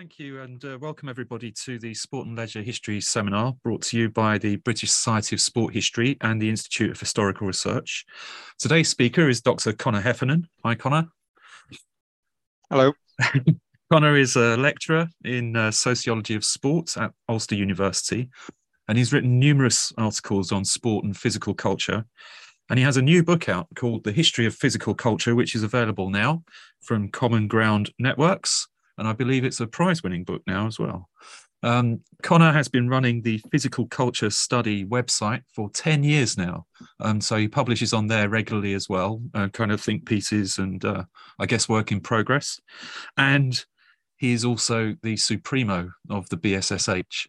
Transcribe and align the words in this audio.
Thank 0.00 0.18
you, 0.18 0.40
and 0.40 0.64
uh, 0.64 0.78
welcome 0.80 1.10
everybody 1.10 1.52
to 1.64 1.78
the 1.78 1.92
Sport 1.92 2.26
and 2.26 2.34
Leisure 2.34 2.62
History 2.62 3.02
Seminar 3.02 3.52
brought 3.62 3.82
to 3.82 3.98
you 3.98 4.08
by 4.08 4.38
the 4.38 4.56
British 4.56 4.92
Society 4.92 5.36
of 5.36 5.42
Sport 5.42 5.74
History 5.74 6.16
and 6.22 6.40
the 6.40 6.48
Institute 6.48 6.90
of 6.90 6.98
Historical 6.98 7.46
Research. 7.46 8.06
Today's 8.58 8.88
speaker 8.88 9.28
is 9.28 9.42
Dr. 9.42 9.74
Conor 9.74 10.00
Heffernan. 10.00 10.48
Hi, 10.64 10.74
Conor. 10.74 11.08
Hello. 12.70 12.94
Conor 13.92 14.16
is 14.16 14.36
a 14.36 14.56
lecturer 14.56 15.06
in 15.22 15.54
uh, 15.54 15.70
sociology 15.70 16.34
of 16.34 16.46
sport 16.46 16.96
at 16.96 17.12
Ulster 17.28 17.56
University, 17.56 18.30
and 18.88 18.96
he's 18.96 19.12
written 19.12 19.38
numerous 19.38 19.92
articles 19.98 20.50
on 20.50 20.64
sport 20.64 21.04
and 21.04 21.14
physical 21.14 21.52
culture. 21.52 22.06
And 22.70 22.78
he 22.78 22.86
has 22.86 22.96
a 22.96 23.02
new 23.02 23.22
book 23.22 23.50
out 23.50 23.66
called 23.76 24.04
The 24.04 24.12
History 24.12 24.46
of 24.46 24.54
Physical 24.54 24.94
Culture, 24.94 25.34
which 25.34 25.54
is 25.54 25.62
available 25.62 26.08
now 26.08 26.42
from 26.80 27.10
Common 27.10 27.48
Ground 27.48 27.90
Networks 27.98 28.66
and 29.00 29.08
I 29.08 29.14
believe 29.14 29.44
it's 29.44 29.60
a 29.60 29.66
prize 29.66 30.02
winning 30.02 30.24
book 30.24 30.42
now 30.46 30.66
as 30.66 30.78
well. 30.78 31.08
Um, 31.62 32.00
Conor 32.22 32.52
has 32.52 32.68
been 32.68 32.88
running 32.88 33.22
the 33.22 33.40
Physical 33.50 33.86
Culture 33.86 34.28
Study 34.28 34.84
website 34.84 35.42
for 35.54 35.70
10 35.70 36.04
years 36.04 36.36
now. 36.36 36.66
Um, 37.00 37.20
so 37.20 37.36
he 37.36 37.48
publishes 37.48 37.94
on 37.94 38.06
there 38.06 38.28
regularly 38.28 38.74
as 38.74 38.88
well, 38.88 39.22
uh, 39.34 39.48
kind 39.48 39.72
of 39.72 39.80
think 39.80 40.06
pieces 40.06 40.58
and 40.58 40.84
uh, 40.84 41.04
I 41.38 41.46
guess 41.46 41.68
work 41.68 41.92
in 41.92 42.00
progress. 42.00 42.60
And 43.16 43.58
he 44.18 44.32
is 44.32 44.44
also 44.44 44.94
the 45.02 45.16
supremo 45.16 45.90
of 46.10 46.28
the 46.28 46.36
BSSH, 46.36 47.26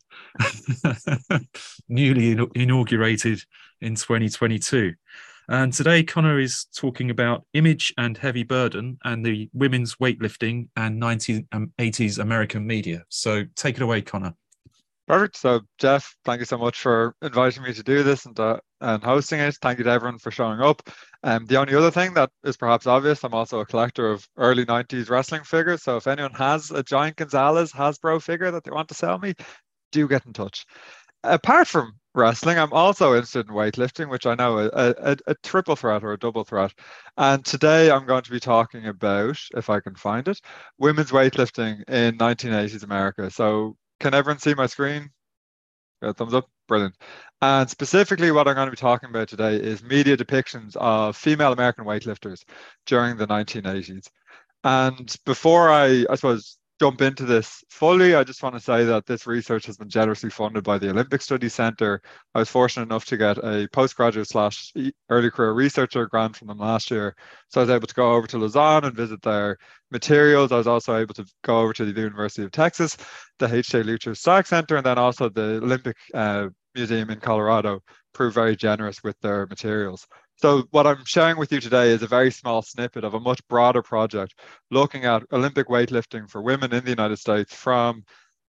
newly 1.89 2.37
inaugurated 2.53 3.41
in 3.79 3.95
2022. 3.95 4.93
And 5.51 5.73
today, 5.73 6.01
Conor 6.01 6.39
is 6.39 6.65
talking 6.73 7.09
about 7.09 7.43
image 7.53 7.93
and 7.97 8.17
heavy 8.17 8.43
burden 8.43 8.97
and 9.03 9.25
the 9.25 9.49
women's 9.51 9.95
weightlifting 9.95 10.69
and 10.77 11.01
1980s 11.01 12.19
um, 12.19 12.21
American 12.21 12.65
media. 12.65 13.03
So 13.09 13.43
take 13.57 13.75
it 13.75 13.81
away, 13.81 14.01
Conor. 14.01 14.33
Perfect. 15.09 15.35
So, 15.35 15.59
Jeff, 15.77 16.15
thank 16.23 16.39
you 16.39 16.45
so 16.45 16.57
much 16.57 16.79
for 16.79 17.17
inviting 17.21 17.63
me 17.63 17.73
to 17.73 17.83
do 17.83 18.01
this 18.01 18.25
and, 18.25 18.39
uh, 18.39 18.61
and 18.79 19.03
hosting 19.03 19.41
it. 19.41 19.57
Thank 19.61 19.79
you 19.79 19.83
to 19.83 19.89
everyone 19.89 20.19
for 20.19 20.31
showing 20.31 20.61
up. 20.61 20.89
Um, 21.23 21.45
the 21.47 21.57
only 21.57 21.75
other 21.75 21.91
thing 21.91 22.13
that 22.13 22.29
is 22.45 22.55
perhaps 22.55 22.87
obvious, 22.87 23.21
I'm 23.21 23.33
also 23.33 23.59
a 23.59 23.65
collector 23.65 24.09
of 24.09 24.25
early 24.37 24.65
90s 24.65 25.09
wrestling 25.09 25.43
figures. 25.43 25.83
So, 25.83 25.97
if 25.97 26.07
anyone 26.07 26.31
has 26.35 26.71
a 26.71 26.81
Giant 26.81 27.17
Gonzalez 27.17 27.73
Hasbro 27.73 28.21
figure 28.21 28.51
that 28.51 28.63
they 28.63 28.71
want 28.71 28.87
to 28.87 28.95
sell 28.95 29.17
me, 29.17 29.33
do 29.91 30.07
get 30.07 30.25
in 30.25 30.31
touch. 30.31 30.65
Apart 31.25 31.67
from 31.67 31.91
wrestling. 32.13 32.57
I'm 32.57 32.73
also 32.73 33.13
interested 33.13 33.47
in 33.47 33.53
weightlifting, 33.53 34.09
which 34.09 34.25
I 34.25 34.35
know 34.35 34.59
a, 34.59 34.69
a, 34.73 35.17
a, 35.27 35.35
triple 35.43 35.75
threat 35.75 36.03
or 36.03 36.13
a 36.13 36.19
double 36.19 36.43
threat. 36.43 36.73
And 37.17 37.43
today 37.45 37.89
I'm 37.91 38.05
going 38.05 38.23
to 38.23 38.31
be 38.31 38.39
talking 38.39 38.87
about, 38.87 39.37
if 39.55 39.69
I 39.69 39.79
can 39.79 39.95
find 39.95 40.27
it, 40.27 40.39
women's 40.77 41.11
weightlifting 41.11 41.83
in 41.89 42.17
1980s 42.17 42.83
America. 42.83 43.29
So 43.31 43.77
can 43.99 44.13
everyone 44.13 44.39
see 44.39 44.53
my 44.53 44.65
screen? 44.67 45.09
Thumbs 46.15 46.33
up? 46.33 46.49
Brilliant. 46.67 46.95
And 47.41 47.69
specifically, 47.69 48.31
what 48.31 48.47
I'm 48.47 48.55
going 48.55 48.67
to 48.67 48.71
be 48.71 48.77
talking 48.77 49.09
about 49.09 49.27
today 49.27 49.55
is 49.55 49.83
media 49.83 50.17
depictions 50.17 50.75
of 50.77 51.15
female 51.15 51.53
American 51.53 51.85
weightlifters 51.85 52.43
during 52.85 53.17
the 53.17 53.27
1980s. 53.27 54.07
And 54.63 55.15
before 55.25 55.69
I, 55.69 56.05
I 56.09 56.15
suppose, 56.15 56.57
jump 56.81 56.99
into 57.03 57.25
this 57.25 57.63
fully, 57.69 58.15
I 58.15 58.23
just 58.23 58.41
want 58.41 58.55
to 58.55 58.59
say 58.59 58.83
that 58.85 59.05
this 59.05 59.27
research 59.27 59.67
has 59.67 59.77
been 59.77 59.87
generously 59.87 60.31
funded 60.31 60.63
by 60.63 60.79
the 60.79 60.89
Olympic 60.89 61.21
Studies 61.21 61.53
Centre. 61.53 62.01
I 62.33 62.39
was 62.39 62.49
fortunate 62.49 62.87
enough 62.87 63.05
to 63.05 63.17
get 63.17 63.37
a 63.37 63.67
postgraduate 63.71 64.27
slash 64.27 64.73
early 65.07 65.29
career 65.29 65.53
researcher 65.53 66.07
grant 66.07 66.35
from 66.35 66.47
them 66.47 66.57
last 66.57 66.89
year. 66.89 67.15
So 67.49 67.61
I 67.61 67.65
was 67.65 67.69
able 67.69 67.85
to 67.85 67.93
go 67.93 68.13
over 68.13 68.25
to 68.25 68.39
Lausanne 68.39 68.85
and 68.85 68.95
visit 68.95 69.21
their 69.21 69.59
materials. 69.91 70.51
I 70.51 70.57
was 70.57 70.65
also 70.65 70.97
able 70.97 71.13
to 71.13 71.25
go 71.43 71.59
over 71.59 71.71
to 71.71 71.85
the 71.85 72.01
University 72.01 72.43
of 72.43 72.49
Texas, 72.49 72.97
the 73.37 73.53
H.J. 73.53 73.83
Lutcher 73.83 74.17
Stark 74.17 74.47
Center, 74.47 74.77
and 74.77 74.85
then 74.85 74.97
also 74.97 75.29
the 75.29 75.57
Olympic 75.61 75.97
uh, 76.15 76.47
Museum 76.73 77.11
in 77.11 77.19
Colorado 77.19 77.83
proved 78.11 78.33
very 78.33 78.55
generous 78.55 79.03
with 79.03 79.19
their 79.21 79.45
materials. 79.45 80.07
So 80.41 80.63
what 80.71 80.87
I'm 80.87 81.05
sharing 81.05 81.37
with 81.37 81.51
you 81.51 81.59
today 81.59 81.89
is 81.89 82.01
a 82.01 82.07
very 82.07 82.31
small 82.31 82.63
snippet 82.63 83.03
of 83.03 83.13
a 83.13 83.19
much 83.19 83.47
broader 83.47 83.83
project 83.83 84.33
looking 84.71 85.05
at 85.05 85.21
Olympic 85.31 85.67
weightlifting 85.67 86.27
for 86.27 86.41
women 86.41 86.73
in 86.73 86.83
the 86.83 86.89
United 86.89 87.17
States 87.17 87.53
from 87.53 88.03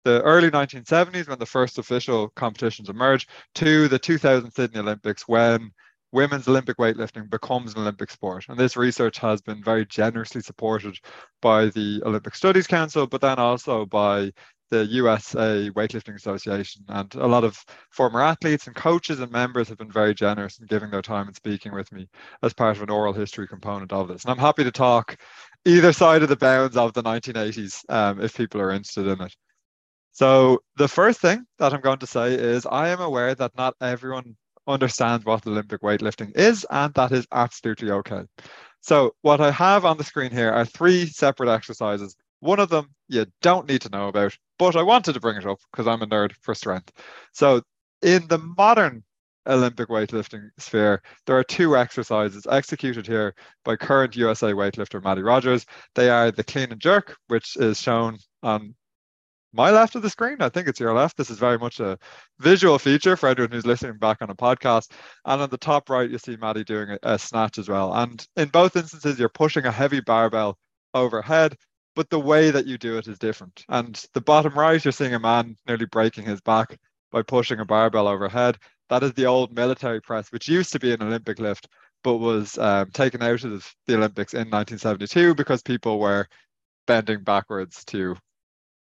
the 0.04 0.20
early 0.24 0.50
1970s 0.50 1.30
when 1.30 1.38
the 1.38 1.46
first 1.46 1.78
official 1.78 2.30
competitions 2.30 2.90
emerged 2.90 3.30
to 3.54 3.88
the 3.88 4.00
2000 4.00 4.50
Sydney 4.50 4.80
Olympics 4.80 5.28
when 5.28 5.70
women's 6.12 6.48
Olympic 6.48 6.78
weightlifting 6.78 7.30
becomes 7.30 7.74
an 7.74 7.82
Olympic 7.82 8.10
sport. 8.10 8.46
And 8.50 8.58
this 8.58 8.76
research 8.76 9.20
has 9.20 9.42
been 9.42 9.64
very 9.64 9.86
generously 9.86 10.42
supported 10.42 10.98
by 11.40 11.68
the 11.68 12.02
Olympic 12.04 12.34
Studies 12.34 12.66
Council, 12.66 13.06
but 13.06 13.22
then 13.22 13.38
also 13.38 13.86
by 13.86 14.32
the 14.70 14.86
USA 14.86 15.70
Weightlifting 15.72 16.16
Association. 16.16 16.84
And 16.88 17.14
a 17.16 17.28
lot 17.28 17.44
of 17.44 17.64
former 17.92 18.22
athletes 18.22 18.68
and 18.68 18.76
coaches 18.76 19.20
and 19.20 19.32
members 19.32 19.70
have 19.70 19.78
been 19.78 19.92
very 19.92 20.14
generous 20.14 20.60
in 20.60 20.66
giving 20.66 20.90
their 20.90 21.02
time 21.02 21.28
and 21.28 21.36
speaking 21.36 21.74
with 21.74 21.92
me 21.92 22.08
as 22.44 22.54
part 22.54 22.78
of 22.78 22.84
an 22.84 22.90
oral 22.90 23.14
history 23.14 23.48
component 23.48 23.94
of 23.94 24.08
this. 24.08 24.24
And 24.24 24.32
I'm 24.32 24.38
happy 24.38 24.64
to 24.64 24.72
talk 24.72 25.18
either 25.66 25.94
side 25.94 26.24
of 26.24 26.30
the 26.30 26.36
bounds 26.36 26.78
of 26.78 26.94
the 26.94 27.04
1980s 27.04 27.84
um, 27.90 28.22
if 28.22 28.36
people 28.36 28.62
are 28.62 28.72
interested 28.72 29.08
in 29.08 29.22
it. 29.22 29.36
So 30.12 30.60
the 30.78 30.88
first 30.88 31.20
thing 31.20 31.46
that 31.60 31.74
I'm 31.74 31.82
going 31.82 32.00
to 32.00 32.08
say 32.08 32.34
is 32.36 32.66
I 32.66 32.90
am 32.90 33.02
aware 33.02 33.36
that 33.36 33.52
not 33.58 33.76
everyone 33.82 34.38
understands 34.68 35.26
what 35.26 35.46
Olympic 35.46 35.82
weightlifting 35.82 36.36
is, 36.38 36.66
and 36.70 36.94
that 36.94 37.12
is 37.12 37.28
absolutely 37.32 37.92
okay. 37.92 38.24
So 38.82 39.16
what 39.24 39.42
I 39.42 39.52
have 39.52 39.84
on 39.84 39.98
the 39.98 40.04
screen 40.04 40.32
here 40.32 40.52
are 40.52 40.66
three 40.66 41.06
separate 41.08 41.50
exercises 41.50 42.16
one 42.40 42.60
of 42.60 42.70
them 42.70 42.94
you 43.08 43.26
don't 43.42 43.68
need 43.68 43.82
to 43.82 43.90
know 43.90 44.08
about, 44.08 44.38
but 44.58 44.76
I 44.76 44.84
wanted 44.84 45.14
to 45.14 45.20
bring 45.20 45.38
it 45.38 45.46
up 45.46 45.60
because 45.72 45.88
I'm 45.88 46.02
a 46.02 46.08
nerd 46.08 46.34
for 46.42 46.56
strength. 46.56 46.92
So, 47.34 47.62
in 48.02 48.28
the 48.28 48.38
modern 48.38 49.04
Olympic 49.48 49.90
weightlifting 49.90 50.50
sphere, 50.58 51.02
there 51.26 51.38
are 51.38 51.44
two 51.44 51.78
exercises 51.78 52.48
executed 52.50 53.08
here 53.08 53.36
by 53.64 53.76
current 53.76 54.16
USA 54.16 54.54
weightlifter 54.54 55.04
Maddie 55.04 55.22
Rogers. 55.22 55.66
They 55.96 56.10
are 56.10 56.32
the 56.32 56.44
clean 56.44 56.72
and 56.72 56.82
jerk, 56.82 57.16
which 57.28 57.56
is 57.58 57.80
shown 57.80 58.18
on 58.44 58.76
my 59.56 59.72
left 59.72 59.96
of 59.96 60.02
the 60.02 60.10
screen. 60.10 60.38
I 60.42 60.50
think 60.50 60.68
it's 60.68 60.80
your 60.80 60.94
left. 60.94 61.16
This 61.16 61.30
is 61.30 61.40
very 61.40 61.58
much 61.58 61.80
a 61.80 61.98
visual 62.40 62.78
feature 62.78 63.16
for 63.16 63.30
anyone 63.30 63.52
who's 63.52 63.66
listening 63.66 63.98
back 63.98 64.22
on 64.22 64.30
a 64.30 64.36
podcast. 64.36 64.92
And 65.24 65.42
on 65.42 65.50
the 65.50 65.58
top 65.58 65.90
right, 65.90 66.10
you 66.10 66.18
see 66.18 66.36
Maddie 66.36 66.66
doing 66.66 66.90
a, 66.90 67.14
a 67.14 67.20
snatch 67.20 67.58
as 67.58 67.70
well. 67.70 67.94
And 67.94 68.26
in 68.36 68.50
both 68.50 68.76
instances, 68.76 69.18
you're 69.18 69.30
pushing 69.30 69.66
a 69.66 69.72
heavy 69.72 70.02
barbell 70.02 70.58
overhead 70.94 71.56
but 71.96 72.10
the 72.10 72.20
way 72.20 72.52
that 72.52 72.66
you 72.66 72.78
do 72.78 72.98
it 72.98 73.08
is 73.08 73.18
different. 73.18 73.66
And 73.70 73.96
the 74.14 74.22
bottom 74.22 74.54
right, 74.54 74.84
you're 74.84 74.92
seeing 74.92 75.14
a 75.14 75.20
man 75.20 75.56
nearly 75.68 75.86
breaking 75.86 76.26
his 76.26 76.42
back 76.42 76.78
by 77.12 77.22
pushing 77.22 77.60
a 77.60 77.66
barbell 77.66 78.08
overhead. 78.08 78.58
That 78.90 79.04
is 79.04 79.14
the 79.14 79.26
old 79.26 79.56
military 79.56 80.02
press, 80.02 80.32
which 80.32 80.48
used 80.48 80.72
to 80.74 80.80
be 80.80 80.94
an 80.94 81.02
Olympic 81.02 81.40
lift, 81.40 81.68
but 82.04 82.18
was 82.18 82.58
um, 82.58 82.92
taken 82.92 83.24
out 83.24 83.44
of 83.44 83.74
the 83.88 83.96
Olympics 83.96 84.34
in 84.34 84.50
1972 84.52 85.34
because 85.34 85.62
people 85.62 86.00
were 86.00 86.28
bending 86.86 87.24
backwards 87.24 87.84
to 87.86 88.16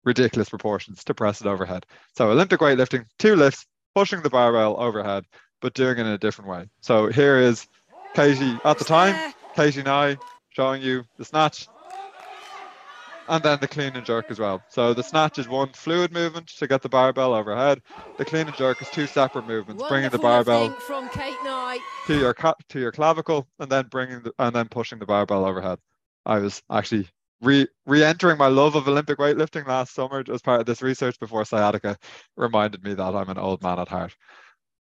ridiculous 0.05 0.49
proportions 0.49 1.05
to 1.05 1.15
press 1.15 1.41
it 1.41 1.47
overhead. 1.47 1.87
So 2.17 2.31
Olympic 2.31 2.61
weightlifting, 2.61 3.05
two 3.19 3.37
lifts, 3.37 3.67
pushing 3.95 4.23
the 4.23 4.31
barbell 4.31 4.81
overhead, 4.81 5.25
but 5.61 5.75
doing 5.75 5.99
it 5.99 6.01
in 6.01 6.07
a 6.07 6.19
different 6.19 6.51
way. 6.51 6.69
So 6.81 7.09
here 7.09 7.39
is 7.39 7.69
Katie 8.15 8.59
at 8.65 8.79
the 8.79 8.85
time, 8.85 9.33
Katie 9.55 9.83
Nye 9.83 10.17
showing 10.51 10.83
you 10.83 11.05
the 11.19 11.25
snatch, 11.25 11.69
and 13.33 13.43
then 13.43 13.59
the 13.61 13.67
clean 13.67 13.97
and 13.97 14.05
jerk 14.05 14.31
as 14.31 14.39
well. 14.39 14.63
So 14.69 14.93
the 14.93 15.03
snatch 15.03 15.39
is 15.39 15.49
one 15.49 15.73
fluid 15.73 16.13
movement 16.13 16.49
to 16.49 16.67
get 16.67 16.83
the 16.83 16.91
barbell 16.91 17.33
overhead. 17.33 17.81
The 18.19 18.27
clean 18.27 18.47
and 18.47 18.55
jerk 18.57 18.83
is 18.83 18.91
two 18.91 19.07
separate 19.07 19.47
movements, 19.47 19.81
Wonderful 19.81 19.89
bringing 19.89 20.11
the 20.11 20.19
barbell 20.19 20.71
from 20.73 21.09
Kate 21.09 21.43
Knight 21.43 21.81
to 22.07 22.19
your 22.19 22.35
to 22.35 22.79
your 22.79 22.93
clavicle, 22.93 23.49
and 23.59 23.73
then 23.73 23.87
bringing 23.91 24.23
the, 24.23 24.33
and 24.39 24.55
then 24.55 24.69
pushing 24.69 24.99
the 24.99 25.07
barbell 25.07 25.47
overhead. 25.47 25.79
I 26.27 26.41
was 26.41 26.63
actually 26.71 27.09
re 27.41 27.67
re-entering 27.87 28.37
my 28.37 28.49
love 28.49 28.75
of 28.75 28.87
Olympic 28.87 29.19
weightlifting 29.19 29.67
last 29.67 29.95
summer 29.95 30.23
as 30.31 30.43
part 30.43 30.61
of 30.61 30.67
this 30.67 30.83
research 30.83 31.19
before 31.19 31.47
sciatica 31.47 31.97
reminded 32.37 32.85
me 32.85 32.93
that 32.93 33.15
I'm 33.15 33.31
an 33.31 33.39
old 33.39 33.63
man 33.63 33.79
at 33.79 33.89
heart. 33.89 34.15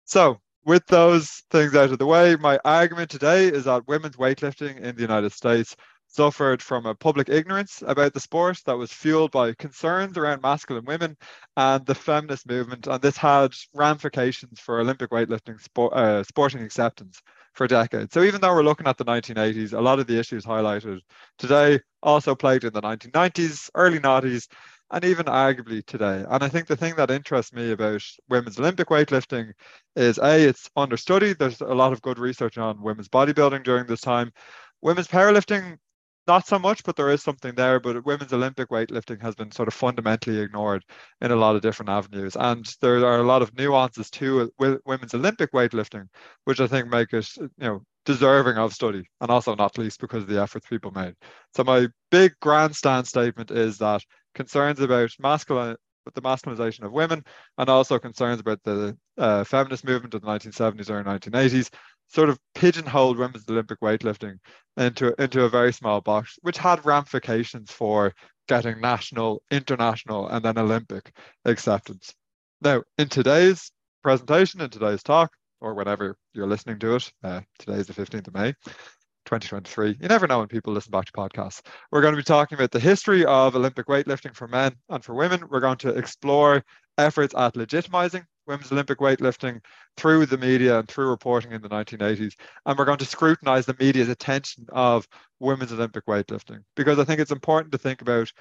So 0.06 0.40
with 0.66 0.84
those 0.86 1.44
things 1.52 1.76
out 1.76 1.92
of 1.92 1.98
the 1.98 2.06
way, 2.06 2.34
my 2.34 2.58
argument 2.64 3.10
today 3.10 3.46
is 3.46 3.64
that 3.66 3.86
women's 3.86 4.16
weightlifting 4.16 4.80
in 4.80 4.96
the 4.96 5.02
United 5.02 5.32
States 5.32 5.76
suffered 6.12 6.60
from 6.60 6.86
a 6.86 6.94
public 6.94 7.28
ignorance 7.28 7.82
about 7.86 8.12
the 8.12 8.20
sport 8.20 8.60
that 8.66 8.76
was 8.76 8.92
fueled 8.92 9.30
by 9.30 9.54
concerns 9.54 10.18
around 10.18 10.42
masculine 10.42 10.84
women 10.84 11.16
and 11.56 11.86
the 11.86 11.94
feminist 11.94 12.48
movement. 12.48 12.86
And 12.86 13.00
this 13.00 13.16
had 13.16 13.54
ramifications 13.74 14.58
for 14.58 14.80
Olympic 14.80 15.10
weightlifting 15.10 15.60
sport, 15.60 15.92
uh, 15.92 16.24
sporting 16.24 16.62
acceptance 16.62 17.22
for 17.54 17.66
decades. 17.66 18.12
So 18.12 18.22
even 18.22 18.40
though 18.40 18.52
we're 18.52 18.62
looking 18.62 18.86
at 18.88 18.96
the 18.96 19.04
1980s, 19.04 19.72
a 19.72 19.80
lot 19.80 20.00
of 20.00 20.06
the 20.06 20.18
issues 20.18 20.44
highlighted 20.44 21.00
today 21.38 21.80
also 22.02 22.34
plagued 22.34 22.64
in 22.64 22.72
the 22.72 22.82
1990s, 22.82 23.70
early 23.74 24.00
90s, 24.00 24.48
and 24.90 25.04
even 25.04 25.26
arguably 25.26 25.84
today. 25.86 26.24
And 26.28 26.42
I 26.42 26.48
think 26.48 26.66
the 26.66 26.76
thing 26.76 26.96
that 26.96 27.10
interests 27.10 27.52
me 27.52 27.70
about 27.70 28.02
women's 28.28 28.58
Olympic 28.58 28.88
weightlifting 28.88 29.52
is 29.94 30.18
A, 30.18 30.42
it's 30.48 30.68
understudied. 30.74 31.38
There's 31.38 31.60
a 31.60 31.66
lot 31.66 31.92
of 31.92 32.02
good 32.02 32.18
research 32.18 32.58
on 32.58 32.82
women's 32.82 33.08
bodybuilding 33.08 33.62
during 33.62 33.86
this 33.86 34.00
time. 34.00 34.32
Women's 34.82 35.08
powerlifting 35.08 35.78
not 36.26 36.46
so 36.46 36.58
much, 36.58 36.84
but 36.84 36.96
there 36.96 37.10
is 37.10 37.22
something 37.22 37.54
there. 37.54 37.80
But 37.80 38.04
women's 38.04 38.32
Olympic 38.32 38.68
weightlifting 38.68 39.20
has 39.22 39.34
been 39.34 39.50
sort 39.50 39.68
of 39.68 39.74
fundamentally 39.74 40.38
ignored 40.38 40.84
in 41.20 41.30
a 41.30 41.36
lot 41.36 41.56
of 41.56 41.62
different 41.62 41.90
avenues. 41.90 42.36
And 42.36 42.64
there 42.80 43.04
are 43.04 43.18
a 43.18 43.24
lot 43.24 43.42
of 43.42 43.56
nuances 43.56 44.10
to 44.12 44.50
women's 44.58 45.14
Olympic 45.14 45.52
weightlifting, 45.52 46.08
which 46.44 46.60
I 46.60 46.66
think 46.66 46.88
make 46.88 47.12
it, 47.12 47.28
you 47.36 47.50
know, 47.58 47.82
deserving 48.04 48.56
of 48.56 48.72
study, 48.72 49.04
and 49.20 49.30
also 49.30 49.54
not 49.54 49.78
least 49.78 50.00
because 50.00 50.22
of 50.22 50.28
the 50.28 50.40
efforts 50.40 50.66
people 50.68 50.90
made. 50.90 51.14
So 51.54 51.64
my 51.64 51.88
big 52.10 52.32
grandstand 52.40 53.06
statement 53.06 53.50
is 53.50 53.78
that 53.78 54.02
concerns 54.34 54.80
about 54.80 55.10
masculine 55.18 55.76
the 56.14 56.22
masculinization 56.22 56.82
of 56.82 56.92
women 56.92 57.22
and 57.58 57.68
also 57.68 57.98
concerns 57.98 58.40
about 58.40 58.58
the 58.64 58.96
uh, 59.18 59.44
feminist 59.44 59.84
movement 59.84 60.14
of 60.14 60.22
the 60.22 60.26
1970s 60.26 60.90
or 60.90 61.04
1980s 61.04 61.70
sort 62.12 62.28
of 62.28 62.38
pigeonholed 62.54 63.18
women's 63.18 63.48
Olympic 63.48 63.80
weightlifting 63.80 64.38
into, 64.76 65.14
into 65.22 65.44
a 65.44 65.48
very 65.48 65.72
small 65.72 66.00
box, 66.00 66.38
which 66.42 66.58
had 66.58 66.84
ramifications 66.84 67.70
for 67.70 68.12
getting 68.48 68.80
national, 68.80 69.42
international, 69.50 70.28
and 70.28 70.44
then 70.44 70.58
Olympic 70.58 71.12
acceptance. 71.44 72.14
Now, 72.60 72.82
in 72.98 73.08
today's 73.08 73.70
presentation, 74.02 74.60
in 74.60 74.70
today's 74.70 75.02
talk, 75.02 75.30
or 75.60 75.74
whenever 75.74 76.16
you're 76.34 76.48
listening 76.48 76.78
to 76.80 76.96
it, 76.96 77.12
uh, 77.22 77.40
today 77.58 77.78
is 77.78 77.86
the 77.86 77.92
15th 77.92 78.26
of 78.26 78.34
May, 78.34 78.52
2023. 79.26 79.98
You 80.00 80.08
never 80.08 80.26
know 80.26 80.40
when 80.40 80.48
people 80.48 80.72
listen 80.72 80.90
back 80.90 81.04
to 81.04 81.12
podcasts. 81.12 81.60
We're 81.92 82.00
going 82.00 82.14
to 82.14 82.20
be 82.20 82.24
talking 82.24 82.56
about 82.56 82.72
the 82.72 82.80
history 82.80 83.24
of 83.24 83.54
Olympic 83.54 83.86
weightlifting 83.86 84.34
for 84.34 84.48
men 84.48 84.74
and 84.88 85.04
for 85.04 85.14
women. 85.14 85.44
We're 85.48 85.60
going 85.60 85.78
to 85.78 85.90
explore 85.90 86.64
efforts 87.00 87.34
at 87.34 87.54
legitimizing 87.54 88.24
women's 88.46 88.72
Olympic 88.72 88.98
weightlifting 88.98 89.60
through 89.96 90.26
the 90.26 90.38
media 90.38 90.78
and 90.78 90.88
through 90.88 91.08
reporting 91.08 91.52
in 91.52 91.62
the 91.62 91.68
1980s. 91.68 92.34
And 92.66 92.78
we're 92.78 92.84
going 92.84 92.98
to 92.98 93.04
scrutinize 93.04 93.66
the 93.66 93.76
media's 93.78 94.08
attention 94.08 94.66
of 94.70 95.06
women's 95.38 95.72
Olympic 95.72 96.06
weightlifting 96.06 96.62
because 96.76 96.98
I 96.98 97.04
think 97.04 97.20
it's 97.20 97.30
important 97.30 97.72
to 97.72 97.78
think 97.78 98.02
about 98.02 98.32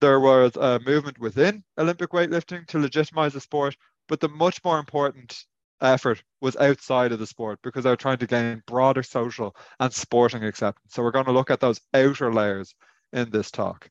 there 0.00 0.20
was 0.20 0.56
a 0.56 0.80
movement 0.84 1.18
within 1.18 1.62
Olympic 1.78 2.10
weightlifting 2.10 2.66
to 2.68 2.78
legitimize 2.78 3.34
the 3.34 3.40
sport, 3.40 3.76
but 4.08 4.20
the 4.20 4.28
much 4.28 4.62
more 4.64 4.78
important 4.78 5.44
effort 5.80 6.22
was 6.40 6.56
outside 6.56 7.12
of 7.12 7.18
the 7.18 7.26
sport 7.26 7.58
because 7.62 7.84
they're 7.84 7.96
trying 7.96 8.18
to 8.18 8.26
gain 8.26 8.62
broader 8.66 9.02
social 9.02 9.54
and 9.80 9.92
sporting 9.92 10.44
acceptance. 10.44 10.94
So 10.94 11.02
we're 11.02 11.10
going 11.10 11.26
to 11.26 11.32
look 11.32 11.50
at 11.50 11.60
those 11.60 11.80
outer 11.94 12.32
layers 12.32 12.74
in 13.12 13.30
this 13.30 13.50
talk. 13.50 13.88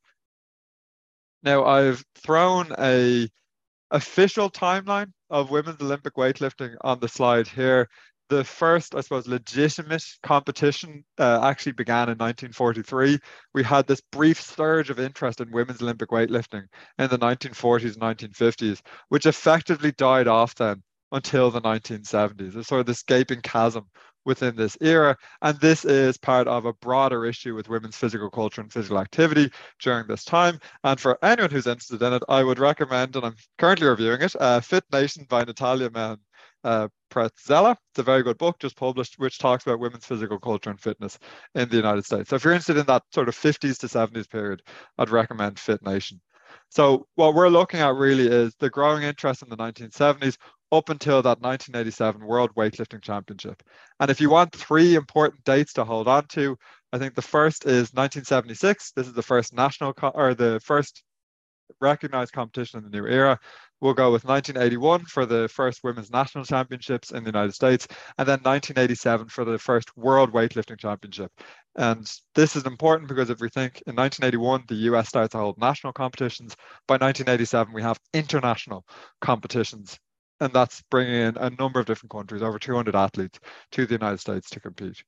Now 1.44 1.66
I've 1.66 2.04
thrown 2.16 2.74
a 2.78 3.30
official 3.92 4.50
timeline 4.50 5.12
of 5.30 5.52
women's 5.52 5.82
Olympic 5.82 6.16
weightlifting 6.16 6.76
on 6.82 7.00
the 7.00 7.08
slide 7.08 7.48
here. 7.48 7.88
The 8.30 8.44
first, 8.46 8.96
I 8.96 9.02
suppose, 9.02 9.28
legitimate 9.28 10.04
competition 10.24 11.04
uh, 11.20 11.42
actually 11.44 11.74
began 11.74 12.04
in 12.04 12.18
1943. 12.18 13.20
We 13.54 13.64
had 13.64 13.88
this 13.88 14.02
brief 14.12 14.42
surge 14.42 14.90
of 14.90 15.02
interest 15.02 15.42
in 15.42 15.52
women's 15.52 15.82
Olympic 15.82 16.10
weightlifting 16.10 16.64
in 16.98 17.10
the 17.10 17.20
1940s 17.20 17.94
and 17.94 18.34
1950s, 18.34 18.82
which 19.10 19.26
effectively 19.26 19.92
died 19.92 20.30
off 20.30 20.56
then 20.56 20.82
until 21.12 21.52
the 21.52 21.62
1970s. 21.62 22.54
There's 22.54 22.68
sort 22.68 22.80
of 22.80 22.86
this 22.86 23.04
gaping 23.04 23.42
chasm 23.42 23.88
within 24.26 24.56
this 24.56 24.78
era. 24.82 25.18
And 25.42 25.60
this 25.60 25.86
is 25.86 26.18
part 26.18 26.48
of 26.48 26.66
a 26.66 26.74
broader 26.74 27.26
issue 27.26 27.56
with 27.56 27.70
women's 27.70 27.96
physical 27.96 28.30
culture 28.30 28.62
and 28.62 28.72
physical 28.72 29.00
activity 29.00 29.52
during 29.80 30.08
this 30.08 30.24
time. 30.24 30.60
And 30.84 31.00
for 31.00 31.18
anyone 31.24 31.52
who's 31.52 31.68
interested 31.68 32.02
in 32.02 32.14
it, 32.14 32.24
I 32.30 32.44
would 32.44 32.60
recommend, 32.60 33.16
and 33.16 33.26
I'm 33.26 33.36
currently 33.58 33.88
reviewing 33.88 34.22
it, 34.22 34.36
uh, 34.40 34.60
Fit 34.60 34.84
Nation 34.92 35.26
by 35.30 35.44
Natalia 35.44 35.90
Men. 35.90 36.18
Uh, 36.64 36.88
Petrzela. 37.12 37.76
It's 37.92 38.00
a 38.00 38.04
very 38.04 38.22
good 38.22 38.38
book 38.38 38.60
just 38.60 38.78
published, 38.78 39.16
which 39.18 39.40
talks 39.40 39.66
about 39.66 39.80
women's 39.80 40.06
physical 40.06 40.40
culture 40.40 40.70
and 40.70 40.80
fitness 40.80 41.18
in 41.56 41.68
the 41.70 41.76
United 41.76 42.06
States. 42.06 42.30
So 42.30 42.36
if 42.36 42.44
you're 42.44 42.54
interested 42.54 42.78
in 42.78 42.86
that 42.86 43.04
sort 43.12 43.28
of 43.28 43.36
50s 43.36 43.80
to 43.80 43.88
70s 43.88 44.30
period, 44.30 44.62
I'd 45.00 45.10
recommend 45.10 45.60
Fit 45.60 45.84
Nation. 45.84 46.22
So 46.70 47.08
what 47.16 47.34
we're 47.36 47.50
looking 47.50 47.82
at 47.82 47.96
really 47.96 48.28
is 48.28 48.56
the 48.60 48.70
growing 48.70 49.04
interest 49.04 49.42
in 49.42 49.50
the 49.50 49.58
1970s 49.58 50.38
up 50.72 50.90
until 50.90 51.22
that 51.22 51.42
1987 51.42 52.26
World 52.26 52.54
Weightlifting 52.56 53.02
Championship. 53.02 53.62
And 54.00 54.10
if 54.10 54.22
you 54.22 54.30
want 54.30 54.56
three 54.56 54.96
important 54.96 55.44
dates 55.44 55.74
to 55.74 55.84
hold 55.84 56.08
on 56.08 56.28
to, 56.28 56.58
I 56.94 56.98
think 56.98 57.16
the 57.16 57.22
first 57.22 57.66
is 57.66 57.94
1976. 57.94 58.92
This 58.92 59.08
is 59.08 59.14
the 59.14 59.22
first 59.22 59.54
national 59.54 59.94
co- 59.94 60.12
or 60.14 60.34
the 60.34 60.60
first 60.64 61.04
recognized 61.80 62.34
competition 62.34 62.80
in 62.80 62.84
the 62.84 62.98
new 62.98 63.08
era. 63.08 63.40
We'll 63.80 63.94
go 63.94 64.12
with 64.12 64.26
1981 64.26 65.06
for 65.06 65.26
the 65.26 65.48
first 65.48 65.84
women's 65.84 66.12
national 66.12 66.46
championships 66.46 67.12
in 67.12 67.24
the 67.24 67.30
United 67.30 67.54
States, 67.54 67.88
and 68.18 68.28
then 68.28 68.40
1987 68.44 69.28
for 69.30 69.44
the 69.44 69.58
first 69.58 69.96
World 69.98 70.32
Weightlifting 70.32 70.78
Championship. 70.78 71.32
And 71.76 72.12
this 72.36 72.56
is 72.56 72.66
important 72.66 73.10
because 73.10 73.30
if 73.30 73.40
we 73.40 73.50
think 73.50 73.82
in 73.88 73.96
1981, 73.96 74.66
the 74.68 74.92
US 74.92 75.10
starts 75.10 75.32
to 75.32 75.40
hold 75.40 75.58
national 75.58 75.94
competitions, 75.94 76.56
by 76.88 76.96
1987, 76.96 77.74
we 77.74 77.82
have 77.82 78.00
international 78.14 78.86
competitions 79.22 79.98
and 80.42 80.52
that's 80.52 80.82
bringing 80.90 81.14
in 81.14 81.38
a 81.38 81.52
number 81.52 81.80
of 81.80 81.86
different 81.86 82.12
countries, 82.12 82.42
over 82.42 82.60
200 82.60 82.96
athletes 82.96 83.40
to 83.72 83.86
the 83.86 83.94
United 83.94 84.20
States 84.20 84.50
to 84.50 84.60
compete. 84.60 85.04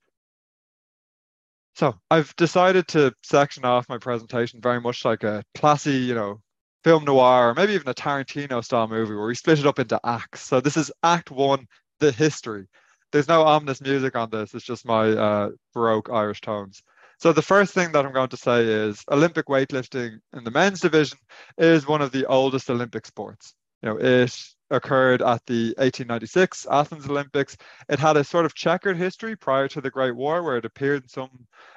So 1.76 1.96
I've 2.12 2.36
decided 2.36 2.88
to 2.90 3.14
section 3.24 3.66
off 3.66 3.90
my 3.90 3.98
presentation 3.98 4.62
very 4.62 4.80
much 4.80 5.04
like 5.04 5.24
a 5.24 5.44
classy, 5.56 5.96
you 5.96 6.14
know, 6.14 6.40
film 6.84 7.04
noir, 7.04 7.50
or 7.50 7.56
maybe 7.56 7.74
even 7.74 7.88
a 7.88 7.96
Tarantino 7.96 8.64
style 8.64 8.88
movie 8.88 9.16
where 9.16 9.26
we 9.26 9.34
split 9.34 9.60
it 9.60 9.66
up 9.66 9.80
into 9.80 10.00
acts. 10.06 10.42
So 10.42 10.62
this 10.62 10.78
is 10.78 10.92
act 11.02 11.32
one, 11.32 11.68
the 12.00 12.12
history. 12.12 12.68
There's 13.12 13.28
no 13.28 13.42
ominous 13.42 13.82
music 13.82 14.16
on 14.16 14.30
this. 14.30 14.54
It's 14.54 14.66
just 14.66 14.86
my 14.86 15.10
uh, 15.10 15.50
Baroque 15.74 16.10
Irish 16.12 16.42
tones. 16.42 16.84
So 17.18 17.34
the 17.34 17.42
first 17.42 17.74
thing 17.74 17.92
that 17.94 18.06
I'm 18.06 18.14
going 18.14 18.30
to 18.30 18.38
say 18.38 18.66
is 18.66 19.04
Olympic 19.10 19.48
weightlifting 19.48 20.20
in 20.36 20.44
the 20.44 20.52
men's 20.52 20.82
division 20.82 21.18
is 21.58 21.88
one 21.88 22.02
of 22.02 22.12
the 22.12 22.26
oldest 22.28 22.70
Olympic 22.70 23.06
sports. 23.06 23.56
You 23.82 23.90
know, 23.90 23.98
it 23.98 24.53
occurred 24.70 25.22
at 25.22 25.46
the 25.46 25.68
1896 25.78 26.66
Athens 26.70 27.08
Olympics. 27.08 27.58
It 27.90 28.00
had 28.00 28.18
a 28.18 28.24
sort 28.24 28.46
of 28.46 28.56
checkered 28.56 28.98
history 28.98 29.36
prior 29.36 29.68
to 29.70 29.82
the 29.82 29.92
Great 29.92 30.16
War, 30.16 30.44
where 30.44 30.58
it 30.58 30.66
appeared 30.66 31.04
in 31.04 31.10
some 31.10 31.30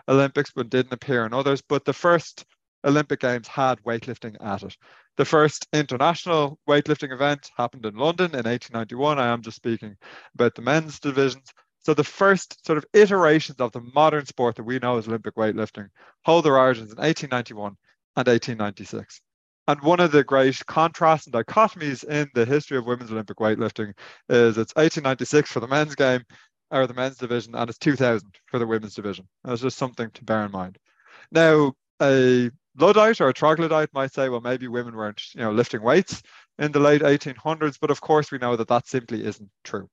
Olympics 0.08 0.52
but 0.54 0.70
didn't 0.70 0.92
appear 0.92 1.26
in 1.26 1.34
others. 1.34 1.62
But 1.62 1.84
the 1.84 1.92
first 1.92 2.44
Olympic 2.84 3.20
Games 3.20 3.48
had 3.48 3.82
weightlifting 3.82 4.36
at 4.40 4.62
it. 4.62 4.76
The 5.16 5.24
first 5.24 5.66
international 5.72 6.58
weightlifting 6.68 7.12
event 7.12 7.50
happened 7.56 7.86
in 7.86 7.96
London 7.96 8.32
in 8.32 8.44
1891. 8.44 9.18
I 9.18 9.28
am 9.28 9.42
just 9.42 9.56
speaking 9.56 9.96
about 10.34 10.54
the 10.54 10.62
men's 10.62 11.00
divisions. 11.00 11.52
So 11.80 11.94
the 11.94 12.04
first 12.04 12.64
sort 12.66 12.78
of 12.78 12.86
iterations 12.92 13.60
of 13.60 13.72
the 13.72 13.80
modern 13.80 14.26
sport 14.26 14.56
that 14.56 14.64
we 14.64 14.78
know 14.78 14.98
as 14.98 15.08
Olympic 15.08 15.36
weightlifting 15.36 15.88
hold 16.24 16.44
their 16.44 16.58
origins 16.58 16.92
in 16.92 16.98
1891 16.98 17.76
and 18.16 18.26
1896. 18.26 19.20
And 19.68 19.80
one 19.82 20.00
of 20.00 20.12
the 20.12 20.22
great 20.22 20.64
contrasts 20.66 21.26
and 21.26 21.34
dichotomies 21.34 22.04
in 22.04 22.28
the 22.34 22.44
history 22.44 22.78
of 22.78 22.86
women's 22.86 23.10
Olympic 23.10 23.38
weightlifting 23.38 23.92
is 24.28 24.58
it's 24.58 24.74
1896 24.76 25.50
for 25.50 25.60
the 25.60 25.66
men's 25.66 25.94
game 25.94 26.22
or 26.70 26.86
the 26.86 26.94
men's 26.94 27.16
division, 27.16 27.54
and 27.54 27.68
it's 27.68 27.78
2000 27.78 28.28
for 28.46 28.58
the 28.58 28.66
women's 28.66 28.94
division. 28.94 29.26
That's 29.44 29.62
just 29.62 29.78
something 29.78 30.10
to 30.10 30.24
bear 30.24 30.44
in 30.44 30.52
mind. 30.52 30.78
Now, 31.32 31.74
a 32.00 32.50
Luddite 32.78 33.20
or 33.20 33.28
a 33.28 33.34
troglodyte 33.34 33.92
might 33.92 34.12
say, 34.12 34.28
well, 34.28 34.40
maybe 34.40 34.68
women 34.68 34.94
weren't, 34.94 35.22
you 35.34 35.40
know, 35.40 35.52
lifting 35.52 35.82
weights 35.82 36.22
in 36.58 36.72
the 36.72 36.80
late 36.80 37.02
1800s, 37.02 37.78
but 37.80 37.90
of 37.90 38.00
course 38.00 38.30
we 38.30 38.38
know 38.38 38.56
that 38.56 38.68
that 38.68 38.86
simply 38.86 39.24
isn't 39.24 39.50
true. 39.64 39.88